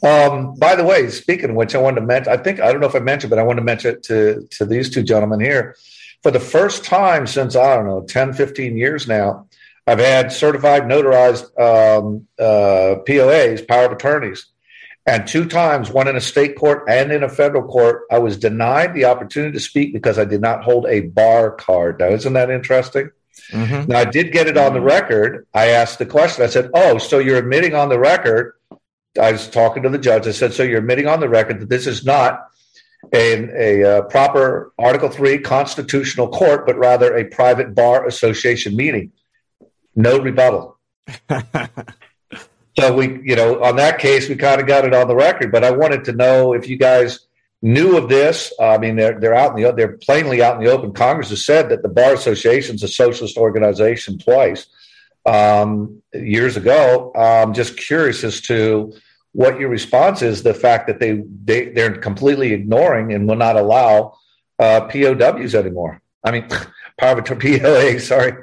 [0.01, 2.31] Um, by the way, speaking of which, I wanted to mention.
[2.31, 4.47] I think I don't know if I mentioned, but I want to mention it to
[4.51, 5.75] to these two gentlemen here
[6.23, 9.47] for the first time since, I don't know, 10, 15 years now,
[9.85, 14.47] I've had certified notarized um, uh, POAs, power of attorneys.
[15.05, 18.37] And two times, one in a state court and in a federal court, I was
[18.37, 21.99] denied the opportunity to speak because I did not hold a bar card.
[21.99, 23.11] Now, isn't that interesting?
[23.51, 23.91] Mm-hmm.
[23.91, 25.45] Now, I did get it on the record.
[25.53, 26.45] I asked the question.
[26.45, 28.53] I said, Oh, so you're admitting on the record?
[29.21, 30.25] I was talking to the judge.
[30.25, 32.47] I said, So you're admitting on the record that this is not
[33.11, 39.11] a, a, uh, proper Article 3 constitutional court, but rather a private bar association meeting.
[39.95, 40.77] No rebuttal.
[42.79, 45.51] so we, you know, on that case, we kind of got it on the record,
[45.51, 47.19] but I wanted to know if you guys
[47.61, 48.53] knew of this.
[48.59, 50.93] I mean, they're, they're out in the, they're plainly out in the open.
[50.93, 54.67] Congress has said that the Bar Association is a socialist organization twice
[55.25, 57.11] um, years ago.
[57.15, 58.93] I'm just curious as to
[59.33, 63.57] what your response is the fact that they, they they're completely ignoring and will not
[63.57, 64.15] allow
[64.59, 66.01] uh, POWs anymore.
[66.23, 66.47] I mean,
[66.99, 67.99] power POA.
[67.99, 68.33] Sorry.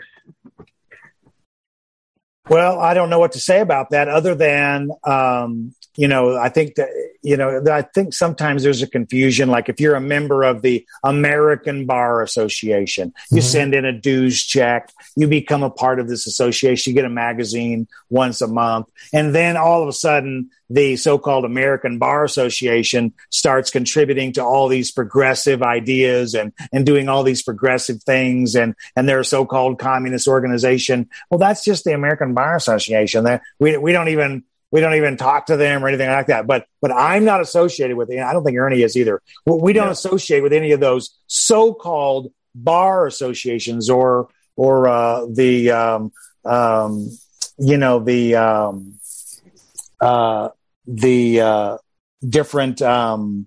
[2.49, 6.49] Well, I don't know what to say about that other than um, you know, I
[6.49, 6.89] think that,
[7.21, 9.51] you know, I think sometimes there's a confusion.
[9.51, 13.47] Like if you're a member of the American Bar Association, you mm-hmm.
[13.47, 17.11] send in a dues check, you become a part of this association, you get a
[17.11, 18.87] magazine once a month.
[19.13, 24.69] And then all of a sudden, the so-called American Bar Association starts contributing to all
[24.69, 30.29] these progressive ideas and, and doing all these progressive things and, and their so-called communist
[30.29, 31.11] organization.
[31.29, 33.25] Well, that's just the American Bar Association.
[33.25, 36.47] That we, we don't even, we don't even talk to them or anything like that.
[36.47, 38.21] But but I'm not associated with it.
[38.21, 39.23] I don't think Ernie is either.
[39.47, 39.93] We don't yeah.
[39.93, 46.13] associate with any of those so-called bar associations or or uh, the um,
[46.45, 47.09] um,
[47.59, 48.99] you know the um,
[50.01, 50.51] uh,
[50.87, 51.79] the uh,
[52.27, 53.47] different um,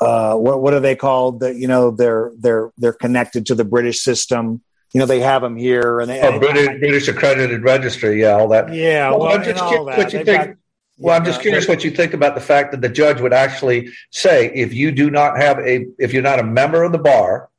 [0.00, 1.40] uh, what what are they called?
[1.40, 5.42] That you know they're they're they're connected to the British system you know they have
[5.42, 8.72] them here and they oh, British, British accredited registry, yeah, all that.
[8.72, 10.46] Yeah, well, well I'm just curious what you think.
[10.46, 10.56] Got,
[10.98, 13.90] well, I'm just curious what you think about the fact that the judge would actually
[14.10, 17.50] say if you do not have a if you're not a member of the bar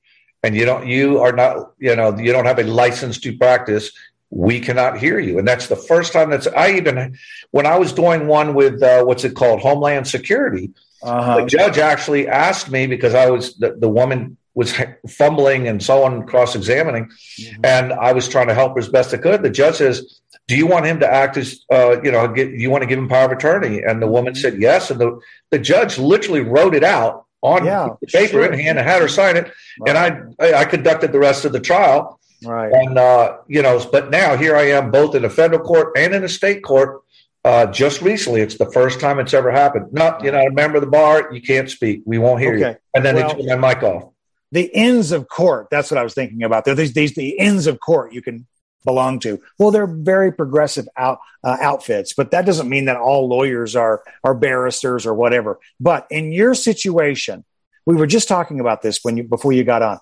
[0.44, 3.92] and you don't you are not you know you don't have a license to practice
[4.30, 7.18] we cannot hear you and that's the first time that's i even
[7.52, 11.42] when i was doing one with uh, what's it called homeland security uh-huh.
[11.42, 14.76] the judge actually asked me because i was the, the woman was
[15.08, 17.06] fumbling and so on, cross examining.
[17.06, 17.62] Mm-hmm.
[17.64, 19.42] And I was trying to help her as best I could.
[19.42, 20.20] The judge says,
[20.50, 23.00] Do you want him to act as, uh, you know, get, you want to give
[23.00, 23.82] him power of attorney?
[23.82, 24.92] And the woman said yes.
[24.92, 25.18] And the,
[25.50, 28.52] the judge literally wrote it out on yeah, paper sure.
[28.52, 29.50] in hand and had her sign it.
[29.80, 29.96] Right.
[29.96, 32.20] And I, I conducted the rest of the trial.
[32.44, 32.70] Right.
[32.74, 36.14] And, uh, you know, but now here I am both in a federal court and
[36.14, 37.02] in a state court.
[37.46, 39.94] Uh, just recently, it's the first time it's ever happened.
[39.94, 41.32] Not, you're not a member of the bar.
[41.32, 42.02] You can't speak.
[42.06, 42.72] We won't hear okay.
[42.72, 42.76] you.
[42.94, 44.12] And then well, they turn my mic off
[44.52, 45.68] the Inns of Court.
[45.70, 46.66] That's what I was thinking about.
[46.66, 48.48] There, these, these the Inns of Court you can
[48.86, 49.42] belong to.
[49.58, 54.04] Well, they're very progressive out, uh, outfits, but that doesn't mean that all lawyers are
[54.24, 55.60] are barristers or whatever.
[55.80, 57.44] But in your situation,
[57.86, 60.00] we were just talking about this when you before you got on.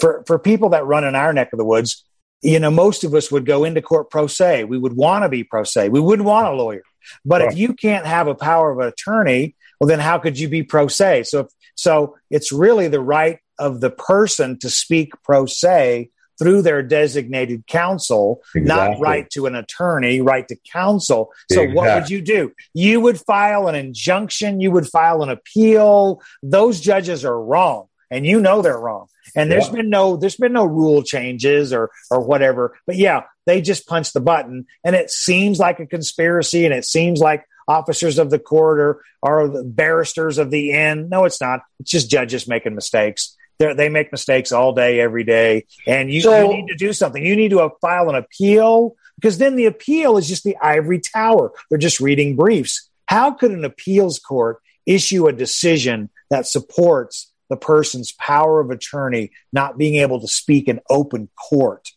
[0.00, 2.04] For for people that run in our neck of the woods,
[2.42, 4.64] you know, most of us would go into court pro se.
[4.64, 5.88] We would want to be pro se.
[5.88, 6.82] We wouldn't want a lawyer.
[7.24, 7.52] But right.
[7.52, 10.88] if you can't have a power of attorney, well, then how could you be pro
[10.88, 11.24] se?
[11.24, 16.62] So, if, so it's really the right of the person to speak pro se through
[16.62, 18.92] their designated counsel, exactly.
[18.92, 21.32] not right to an attorney, right to counsel.
[21.50, 21.74] So exactly.
[21.74, 22.52] what would you do?
[22.74, 26.20] You would file an injunction, you would file an appeal.
[26.42, 29.08] Those judges are wrong and you know they're wrong.
[29.34, 29.76] And there's yeah.
[29.76, 32.78] been no there's been no rule changes or or whatever.
[32.86, 36.84] But yeah, they just punched the button and it seems like a conspiracy and it
[36.84, 41.08] seems like officers of the court or, or the barristers of the inn.
[41.08, 41.60] No, it's not.
[41.80, 43.36] It's just judges making mistakes.
[43.58, 47.24] They're, make mistakes all day, every day, and you, so, you need to do something.
[47.24, 51.00] You need to uh, file an appeal because then the appeal is just the ivory
[51.00, 51.52] tower.
[51.70, 52.90] They're just reading briefs.
[53.06, 59.30] How could an appeals court issue a decision that supports the person's power of attorney
[59.52, 61.88] not being able to speak in open court?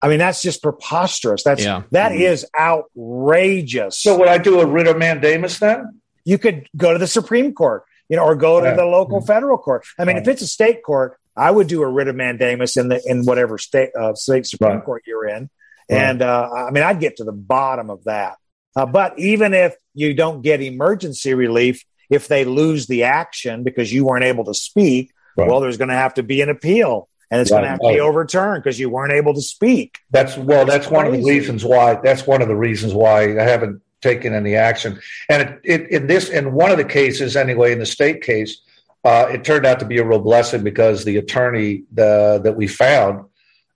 [0.00, 1.42] I mean, that's just preposterous.
[1.42, 1.82] That's yeah.
[1.90, 2.22] that mm-hmm.
[2.22, 3.98] is outrageous.
[3.98, 6.00] So, would I do a writ of mandamus then?
[6.24, 9.26] You could go to the Supreme Court you know, or go to the local mm-hmm.
[9.26, 9.84] federal court.
[9.98, 10.22] I mean, right.
[10.22, 13.24] if it's a state court, I would do a writ of mandamus in the in
[13.24, 14.84] whatever state uh, state supreme right.
[14.84, 15.50] court you're in,
[15.90, 15.98] right.
[15.98, 18.36] and uh, I mean, I'd get to the bottom of that.
[18.76, 23.92] Uh, but even if you don't get emergency relief, if they lose the action because
[23.92, 27.40] you weren't able to speak, well, there's going to have to be an appeal and
[27.40, 27.58] it's right.
[27.58, 29.98] going to have to be overturned because you weren't able to speak.
[30.10, 31.94] That's well, that's, that's one of the reasons why.
[32.02, 35.00] That's one of the reasons why I haven't taken any action.
[35.28, 38.60] And it, it, in this, in one of the cases, anyway, in the state case,
[39.04, 42.66] uh, it turned out to be a real blessing because the attorney the, that we
[42.66, 43.26] found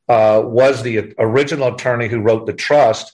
[0.08, 3.12] uh, was the original attorney who wrote the trust,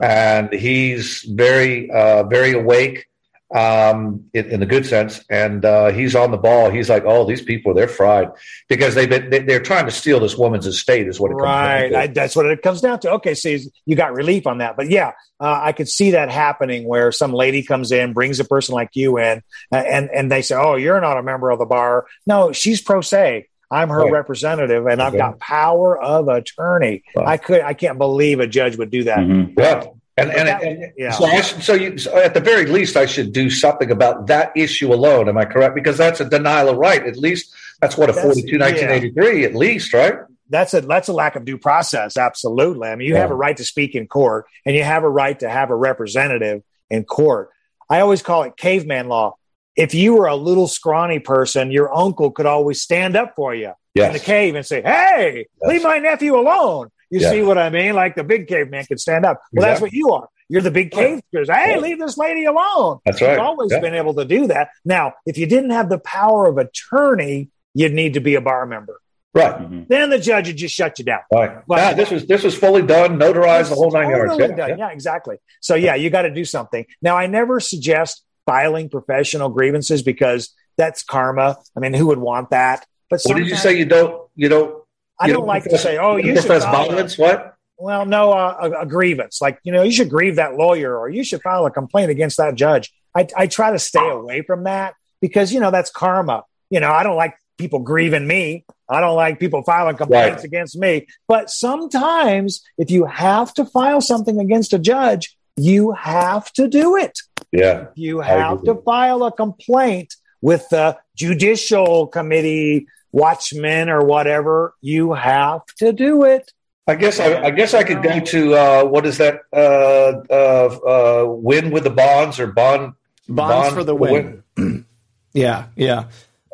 [0.00, 3.06] and he's very, uh, very awake
[3.54, 5.24] um, in, in, the good sense.
[5.28, 6.70] And uh, he's on the ball.
[6.70, 8.30] He's like, "Oh, these people, they're fried
[8.68, 11.42] because they've been, they, are trying to steal this woman's estate." Is what it comes
[11.42, 11.94] right.
[11.94, 13.10] I, that's what it comes down to.
[13.12, 13.56] Okay, so
[13.86, 17.32] you got relief on that, but yeah, uh, I could see that happening where some
[17.32, 21.00] lady comes in, brings a person like you in, and and they say, "Oh, you're
[21.00, 23.48] not a member of the bar." No, she's pro se.
[23.72, 24.12] I'm her right.
[24.12, 25.06] representative, and okay.
[25.06, 27.04] I've got power of attorney.
[27.16, 29.18] I could, I can't believe a judge would do that.
[29.18, 29.58] Mm-hmm.
[29.58, 29.84] Yeah.
[30.20, 31.10] And, and, and yeah.
[31.12, 34.52] so, I, so, you, so at the very least, I should do something about that
[34.56, 35.28] issue alone.
[35.28, 35.74] Am I correct?
[35.74, 37.06] Because that's a denial of right.
[37.06, 39.48] At least that's what a that's, 42, 1983, yeah.
[39.48, 40.14] at least, right?
[40.48, 42.16] That's a that's a lack of due process.
[42.16, 42.88] Absolutely.
[42.88, 43.20] I mean, you yeah.
[43.20, 45.76] have a right to speak in court, and you have a right to have a
[45.76, 47.50] representative in court.
[47.88, 49.36] I always call it caveman law.
[49.76, 53.72] If you were a little scrawny person, your uncle could always stand up for you
[53.94, 54.08] yes.
[54.08, 55.70] in the cave and say, "Hey, yes.
[55.70, 57.30] leave my nephew alone." You yeah.
[57.30, 57.94] see what I mean?
[57.94, 59.40] Like the big caveman could stand up.
[59.52, 59.70] Well, exactly.
[59.70, 60.28] that's what you are.
[60.48, 62.98] You're the big cave because hey, leave this lady alone.
[63.04, 63.32] That's right.
[63.32, 63.80] You've always Yeah.
[63.80, 64.70] been able to do that.
[64.84, 68.66] Now, if you didn't have the power of attorney, you'd need to be a bar
[68.66, 69.00] member.
[69.32, 69.54] Right.
[69.54, 69.82] Mm-hmm.
[69.88, 71.20] Then the judge would just shut you down.
[71.32, 71.64] Right.
[71.66, 74.32] But- yeah, this was this was fully done, notarized, the whole nine yards.
[74.32, 74.68] Totally Yeah, done.
[74.70, 74.76] yeah.
[74.88, 75.36] Yeah, exactly.
[75.60, 76.84] So yeah, you got to do something.
[77.00, 81.58] Now, I never suggest filing professional grievances because that's karma.
[81.76, 82.86] I mean, who would want that?
[83.08, 83.76] But What did you say?
[83.78, 84.28] You don't.
[84.34, 84.79] You don't.
[85.20, 87.54] I you don't like to say, "Oh, you should file a- violence." What?
[87.78, 89.40] Well, no, uh, a, a grievance.
[89.40, 92.36] Like, you know, you should grieve that lawyer or you should file a complaint against
[92.36, 92.92] that judge.
[93.16, 96.44] I, I try to stay away from that because, you know, that's karma.
[96.68, 98.66] You know, I don't like people grieving me.
[98.86, 100.44] I don't like people filing complaints Right.
[100.44, 101.06] against me.
[101.26, 106.96] But sometimes if you have to file something against a judge, you have to do
[106.96, 107.18] it.
[107.50, 107.86] Yeah.
[107.94, 114.74] You have to file a complaint with the judicial committee, watchmen, or whatever.
[114.80, 116.52] You have to do it.
[116.86, 119.42] I guess I, I guess I could go to uh, what is that?
[119.52, 122.94] Uh, uh, uh, win with the bonds or bond
[123.28, 124.42] Bonds bond for the win.
[125.32, 126.04] yeah, yeah.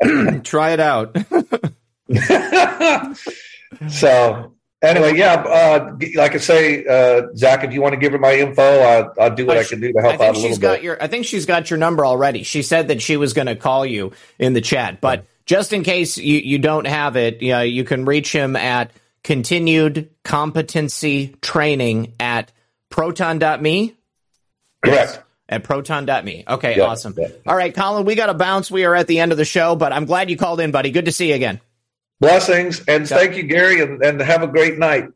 [0.43, 1.17] Try it out.
[3.89, 5.33] So anyway, yeah.
[5.33, 9.13] Uh, like I say, uh, Zach, if you want to give her my info, I'll,
[9.19, 10.67] I'll do what I can do to help I out think a little she's bit.
[10.67, 11.03] got your.
[11.03, 12.43] I think she's got your number already.
[12.43, 15.83] She said that she was going to call you in the chat, but just in
[15.83, 18.91] case you, you don't have it, you, know, you can reach him at
[19.23, 22.51] continued competency training at
[22.89, 23.95] proton.me.
[24.83, 25.23] Correct.
[25.49, 26.43] At proton.me.
[26.47, 27.15] Okay, Yeah, awesome.
[27.47, 28.69] All right, Colin, we got to bounce.
[28.69, 30.91] We are at the end of the show, but I'm glad you called in, buddy.
[30.91, 31.61] Good to see you again.
[32.19, 35.09] Blessings and thank you, Gary, and, and have a great night.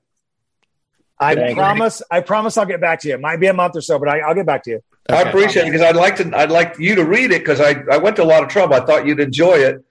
[1.20, 1.56] I Thank you.
[1.56, 2.02] promise.
[2.10, 3.14] I promise I'll get back to you.
[3.14, 4.84] It might be a month or so, but I, I'll get back to you.
[5.10, 6.36] I appreciate it because I'd like to.
[6.36, 8.76] I'd like you to read it because I, I went to a lot of trouble.
[8.76, 9.84] I thought you'd enjoy it.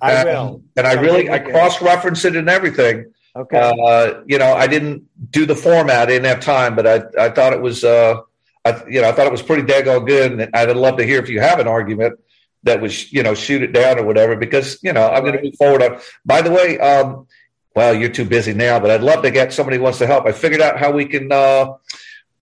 [0.00, 0.62] I Um, will.
[0.76, 1.30] and I really.
[1.30, 3.06] I cross referenced it and everything.
[3.34, 3.58] Okay.
[3.58, 6.02] Uh, you know, I didn't do the format.
[6.08, 7.84] I didn't have time, but I I thought it was.
[7.84, 8.16] Uh,
[8.64, 11.18] I you know I thought it was pretty daggone good, and I'd love to hear
[11.20, 12.18] if you have an argument
[12.64, 15.42] that was you know shoot it down or whatever because you know I'm going to
[15.42, 16.00] move forward on.
[16.24, 17.26] By the way, um,
[17.74, 20.26] well you're too busy now, but I'd love to get somebody who wants to help.
[20.26, 21.74] I figured out how we can uh,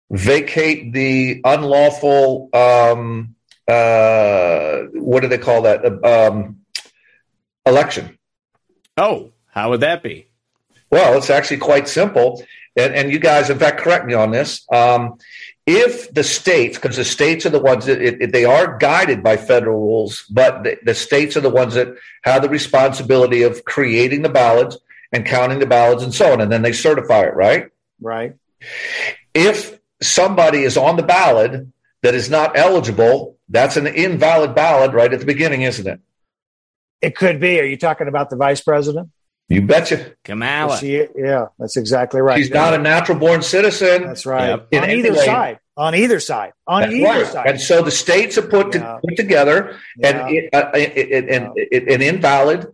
[0.09, 2.49] vacate the unlawful.
[2.53, 3.35] Um,
[3.67, 5.85] uh, what do they call that?
[5.85, 6.57] Uh, Um,
[7.65, 8.17] election.
[8.97, 10.27] Oh, how would that be?
[10.89, 12.43] Well, it's actually quite simple.
[12.75, 14.65] And, and you guys, in fact, correct me on this.
[14.71, 15.17] Um,
[15.65, 19.21] if the states, because the states are the ones that it, it- they are guided
[19.23, 21.89] by federal rules, but the, the states are the ones that
[22.23, 24.77] have the responsibility of creating the ballots
[25.11, 26.41] and counting the ballots and so on.
[26.41, 27.67] And then they certify it, right?
[27.99, 28.35] Right.
[29.33, 31.67] If somebody is on the ballot
[32.01, 35.99] that is not eligible, that's an invalid ballot right at the beginning, isn't it?
[37.01, 37.59] It could be.
[37.59, 39.09] Are you talking about the vice president?
[39.49, 40.13] You betcha.
[40.23, 40.77] Kamala.
[40.77, 42.37] She, yeah, that's exactly right.
[42.37, 44.03] She's not a natural born citizen.
[44.03, 44.61] That's right.
[44.71, 45.25] In On either way.
[45.25, 45.59] side.
[45.75, 46.53] On either side.
[46.67, 47.27] On That's either right.
[47.27, 47.47] side.
[47.47, 51.51] And so the states are put, to, put together and it, uh, it, it, and
[51.55, 52.67] it, an invalid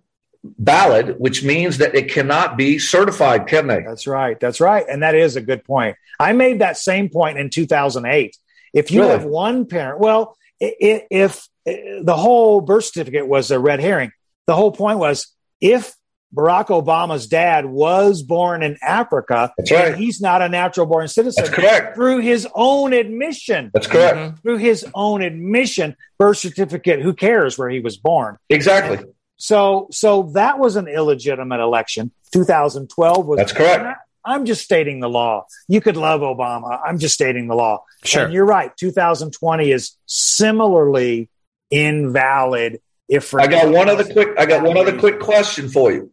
[0.44, 3.82] ballot, which means that it cannot be certified, can they?
[3.86, 4.40] That's right.
[4.40, 4.86] That's right.
[4.88, 5.95] And that is a good point.
[6.20, 8.36] I made that same point in 2008.
[8.74, 9.12] If you Really?
[9.14, 11.72] have one parent, well, i- i- if uh,
[12.04, 14.12] the whole birth certificate was a red herring,
[14.48, 15.28] the whole point was
[15.61, 15.94] if
[16.36, 19.95] Barack Obama's dad was born in Africa, That's right.
[19.95, 21.44] he's not a natural born citizen.
[21.44, 21.95] That's correct.
[21.95, 23.72] Through his own admission.
[23.74, 24.18] That's correct.
[24.18, 24.36] Mm-hmm.
[24.41, 28.38] Through his own admission, birth certificate, who cares where he was born?
[28.49, 29.06] Exactly.
[29.38, 32.11] So, so that was an illegitimate election.
[32.34, 33.38] 2012 was.
[33.38, 33.86] That's correct.
[33.86, 33.95] I-
[34.26, 35.45] I'm just stating the law.
[35.69, 36.78] You could love Obama.
[36.86, 37.86] I'm just stating the law.
[38.03, 38.26] Sure.
[38.26, 38.76] And you're right.
[38.76, 41.30] 2020 is similarly
[41.72, 42.82] invalid.
[43.07, 44.29] If for I got one other quick.
[44.38, 46.11] I got one other quick question for you.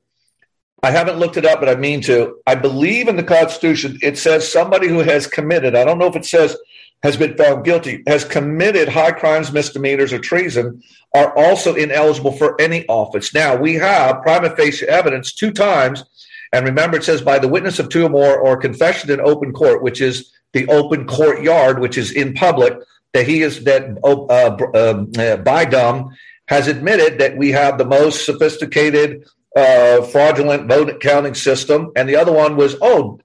[0.82, 2.36] I haven't looked it up, but I mean to.
[2.46, 5.74] I believe in the Constitution it says somebody who has committed.
[5.74, 6.56] I don't know if it says
[7.02, 10.82] has been found guilty has committed high crimes, misdemeanors, or treason
[11.14, 13.34] are also ineligible for any office.
[13.34, 16.04] Now we have prima facie evidence two times,
[16.52, 19.52] and remember it says by the witness of two or more or confession in open
[19.52, 22.74] court, which is the open courtyard, which is in public,
[23.12, 26.10] that he is that uh, uh, uh, Bidum
[26.46, 29.24] has admitted that we have the most sophisticated
[29.56, 33.20] uh, fraudulent vote counting system, and the other one was, oh,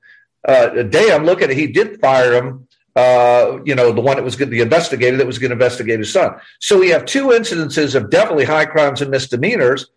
[0.48, 2.68] uh, damn, look at it, he did fire him.
[2.96, 6.00] Uh, you know, the one that was good, the investigator that was going to investigate
[6.00, 6.36] his son.
[6.60, 9.88] So we have two incidences of definitely high crimes and misdemeanors.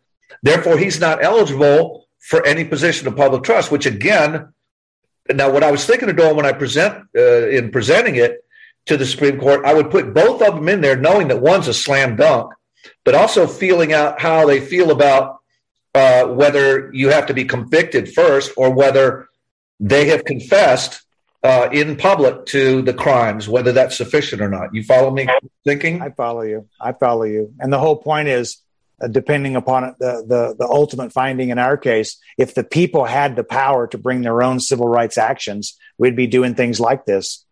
[0.43, 3.73] Therefore, he's not eligible for any position of public trust.
[3.73, 4.53] Which again,
[5.33, 8.45] now what I was thinking of doing when I present uh, in presenting it
[8.87, 11.69] to the Supreme Court, I would put both of them in there, knowing that one's
[11.69, 12.53] a slam dunk,
[13.05, 15.39] but also feeling out how they feel about
[15.95, 19.29] uh, whether you have to be convicted first or whether
[19.79, 21.03] they have confessed
[21.43, 24.75] uh, in public to the crimes, whether that's sufficient or not.
[24.75, 25.29] You follow me
[25.65, 26.01] thinking?
[26.01, 26.69] I follow you.
[26.81, 27.53] I follow you.
[27.59, 28.59] And the whole point is,
[29.03, 33.35] uh, depending upon the, the, the ultimate finding in our case, if the people had
[33.35, 37.45] the power to bring their own civil rights actions, we'd be doing things like this.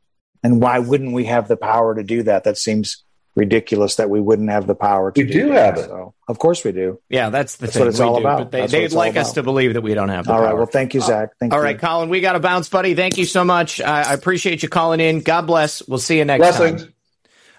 [0.42, 2.44] And why wouldn't we have the power to do that?
[2.44, 3.04] That seems
[3.40, 5.86] ridiculous that we wouldn't have the power to we do, do have it.
[5.86, 7.00] So, of course we do.
[7.08, 7.80] Yeah, that's the that's thing.
[7.80, 8.50] what it's we all do, about.
[8.50, 10.46] But they, would like us to believe that we don't have the all power.
[10.46, 10.56] right.
[10.56, 11.30] Well, thank you, Zach.
[11.40, 11.64] Thank all you.
[11.64, 12.94] right, Colin, we got to bounce, buddy.
[12.94, 13.80] Thank you so much.
[13.80, 15.20] I, I appreciate you calling in.
[15.20, 15.86] God bless.
[15.88, 16.82] We'll see you next Blessings.
[16.84, 16.94] time.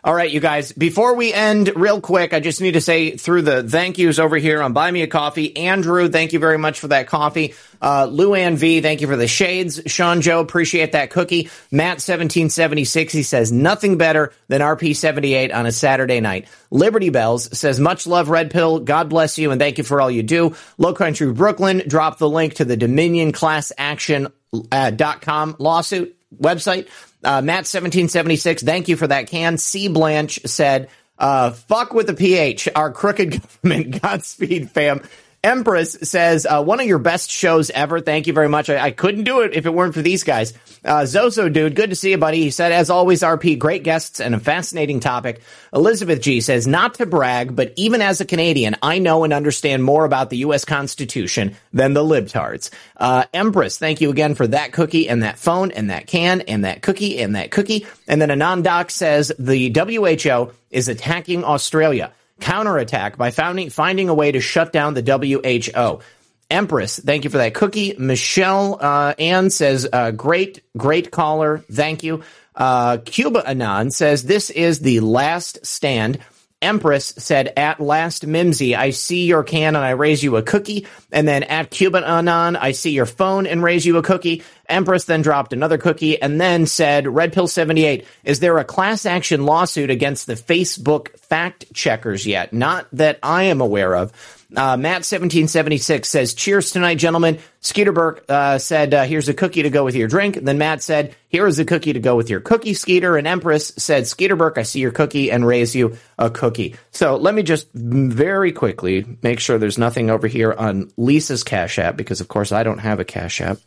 [0.03, 0.72] All right, you guys.
[0.72, 4.36] Before we end, real quick, I just need to say through the thank yous over
[4.36, 5.56] here on Buy Me a Coffee.
[5.56, 7.53] Andrew, thank you very much for that coffee.
[7.80, 9.80] Uh, Luann V, thank you for the shades.
[9.86, 11.52] Sean Joe, appreciate that cookie.
[11.72, 16.19] Matt seventeen seventy six, he says nothing better than RP seventy eight on a Saturday
[16.19, 16.48] night.
[16.72, 18.80] Liberty Bells says much love, Red Pill.
[18.80, 20.56] God bless you and thank you for all you do.
[20.80, 24.30] Low Country Brooklyn drop the link to the Dominion Class Action
[24.72, 26.88] uh, dot com lawsuit website.
[27.23, 29.57] Uh, Matt seventeen seventy six, thank you for that can.
[29.57, 35.02] C Blanche said, uh, "Fuck with the ph, our crooked government." Godspeed, fam.
[35.43, 37.99] Empress says, uh, one of your best shows ever.
[37.99, 38.69] Thank you very much.
[38.69, 40.53] I, I couldn't do it if it weren't for these guys.
[40.85, 42.43] Uh, Zozo dude, good to see you, buddy.
[42.43, 45.41] He said, as always, RP, great guests and a fascinating topic.
[45.73, 49.84] Elizabeth G says, not to brag, but even as a Canadian, I know and understand
[49.84, 50.63] more about the U.S.
[50.63, 52.69] Constitution than the libtards.
[52.95, 56.65] Uh, Empress, thank you again for that cookie and that phone and that can and
[56.65, 57.88] that cookie and that cookie.
[58.07, 62.11] And then Anandoc says, the WHO is attacking Australia
[62.41, 66.01] counterattack by finding, finding a way to shut down the WHO.
[66.49, 67.95] Empress, thank you for that cookie.
[67.97, 71.59] Michelle uh, Ann says, uh, great, great caller.
[71.72, 72.23] Thank you.
[72.53, 76.19] Uh, Cuba Anon says, this is the last stand.
[76.61, 80.88] Empress said, at last Mimsy, I see your can and I raise you a cookie.
[81.11, 84.43] And then at Cuban Anon, I see your phone and raise you a cookie.
[84.69, 89.05] Empress then dropped another cookie and then said, Red Pill 78, is there a class
[89.05, 92.53] action lawsuit against the Facebook fact checkers yet?
[92.53, 94.13] Not that I am aware of.
[94.56, 97.40] Uh, Matt1776 says, Cheers tonight, gentlemen.
[97.61, 100.36] Skeeter Burke uh, said, uh, Here's a cookie to go with your drink.
[100.36, 103.15] And then Matt said, Here is a cookie to go with your cookie, Skeeter.
[103.18, 106.76] And Empress said, Skeeter Burke, I see your cookie and raise you a cookie.
[106.91, 111.80] So let me just very quickly make sure there's nothing over here on Lisa's Cash
[111.80, 113.57] App because, of course, I don't have a Cash App.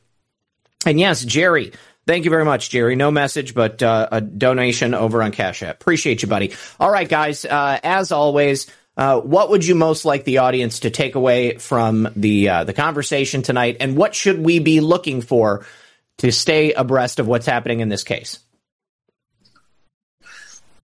[0.87, 1.73] And yes, Jerry,
[2.07, 2.97] Thank you very much, Jerry.
[2.97, 5.81] No message, but uh, a donation over on Cash App.
[5.81, 6.53] Appreciate you, buddy.
[6.79, 7.47] All right, guys.
[7.47, 12.09] Uh, as always, uh, what would you most like the audience to take away from
[12.15, 15.67] the uh, the conversation tonight, and what should we be looking for
[16.19, 18.39] to stay abreast of what's happening in this case?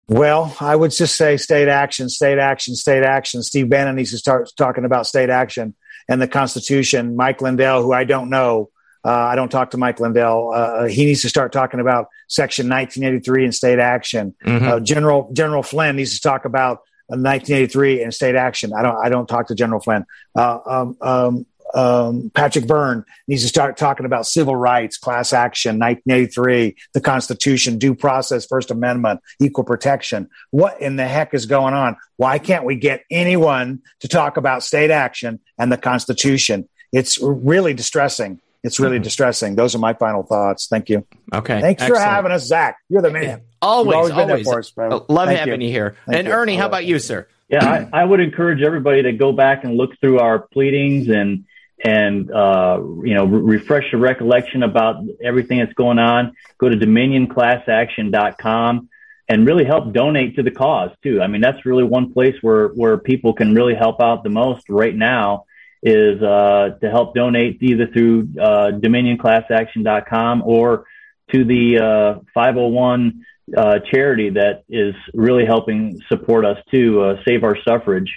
[0.07, 3.43] Well, I would just say state action, state action, state action.
[3.43, 5.75] Steve Bannon needs to start talking about state action
[6.07, 7.15] and the Constitution.
[7.15, 8.71] Mike Lindell, who I don't know,
[9.05, 10.51] uh, I don't talk to Mike Lindell.
[10.51, 14.35] Uh, he needs to start talking about Section 1983 and state action.
[14.43, 14.67] Mm-hmm.
[14.67, 16.79] Uh, General General Flynn needs to talk about
[17.17, 18.71] 1983 and state action.
[18.73, 20.05] I don't I don't talk to General Flynn.
[20.35, 25.77] Uh, um, um, um, Patrick Byrne needs to start talking about civil rights, class action,
[25.77, 30.29] 1983, the Constitution, due process, First Amendment, equal protection.
[30.51, 31.95] What in the heck is going on?
[32.17, 36.67] Why can't we get anyone to talk about state action and the Constitution?
[36.91, 38.41] It's really distressing.
[38.63, 39.03] It's really mm-hmm.
[39.03, 39.55] distressing.
[39.55, 40.67] Those are my final thoughts.
[40.67, 41.05] Thank you.
[41.33, 41.61] Okay.
[41.61, 42.03] Thanks Excellent.
[42.03, 42.77] for having us, Zach.
[42.89, 43.41] You're the man.
[43.61, 44.45] Always, always.
[44.45, 44.47] always.
[44.47, 45.95] Us, Love Thank having you, you here.
[46.05, 46.33] Thank and you.
[46.33, 47.27] Ernie, how about you, sir?
[47.47, 51.45] Yeah, I, I, would encourage everybody to go back and look through our pleadings and
[51.83, 56.35] and uh, you know re- refresh your recollection about everything that's going on.
[56.59, 58.89] Go to DominionClassAction.com
[59.29, 61.21] and really help donate to the cause too.
[61.21, 64.69] I mean, that's really one place where where people can really help out the most
[64.69, 65.45] right now
[65.81, 70.85] is uh, to help donate either through uh, DominionClassAction.com or
[71.31, 73.25] to the uh, 501
[73.55, 78.11] uh, charity that is really helping support us to uh, save our suffrage.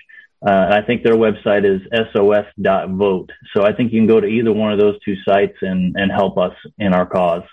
[0.44, 1.82] Uh, I think their website is
[2.12, 3.30] sos.vote.
[3.54, 6.10] So I think you can go to either one of those two sites and, and
[6.10, 7.44] help us in our cause.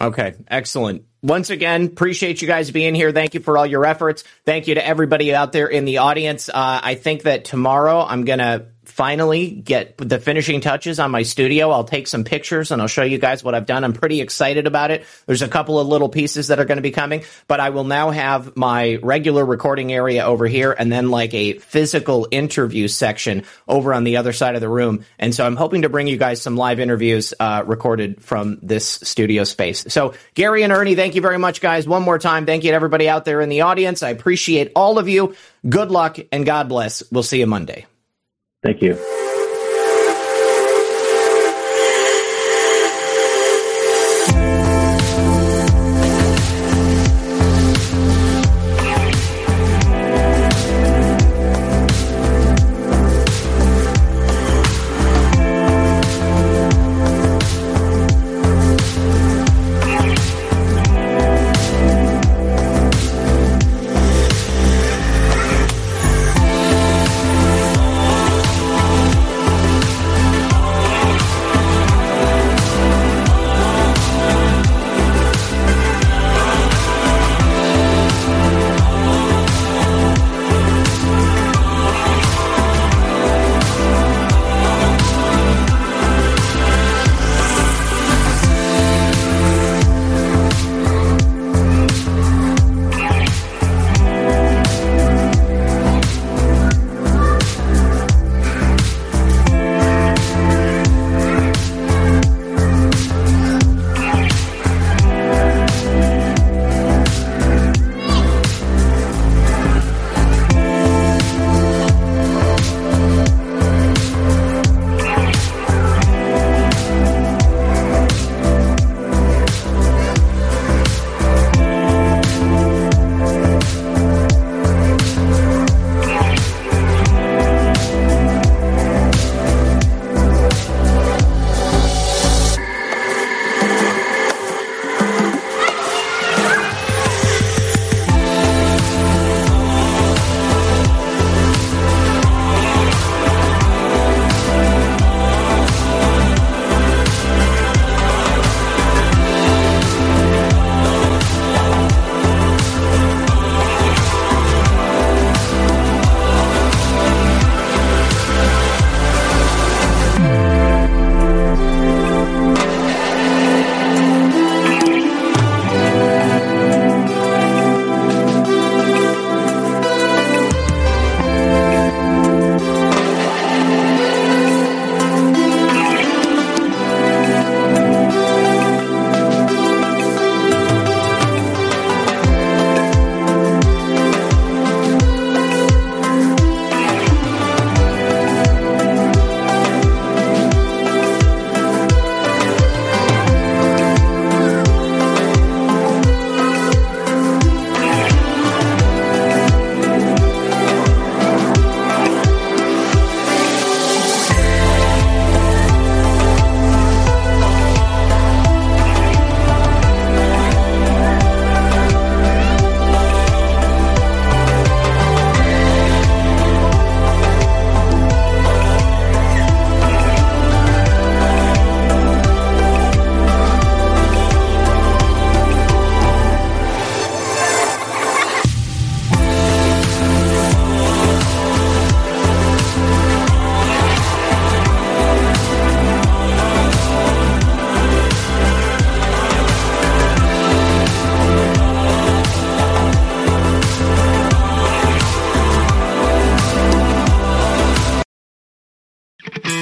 [0.00, 1.04] Okay, excellent.
[1.22, 3.10] Once again, appreciate you guys being here.
[3.10, 4.22] Thank you for all your efforts.
[4.44, 6.48] Thank you to everybody out there in the audience.
[6.48, 11.22] Uh, I think that tomorrow I'm going to finally get the finishing touches on my
[11.22, 11.70] studio.
[11.70, 13.84] I'll take some pictures and I'll show you guys what I've done.
[13.84, 15.06] I'm pretty excited about it.
[15.26, 17.84] There's a couple of little pieces that are going to be coming, but I will
[17.84, 23.44] now have my regular recording area over here and then like a physical interview section
[23.68, 25.04] over on the other side of the room.
[25.18, 28.86] And so I'm hoping to bring you guys some live interviews uh, recorded from this
[28.86, 29.84] studio space.
[29.88, 31.86] So Gary and Ernie, thank you very much, guys.
[31.86, 34.02] One more time, thank you to everybody out there in the audience.
[34.02, 35.34] I appreciate all of you.
[35.68, 37.02] Good luck and God bless.
[37.10, 37.86] We'll see you Monday.
[38.62, 39.29] Thank you.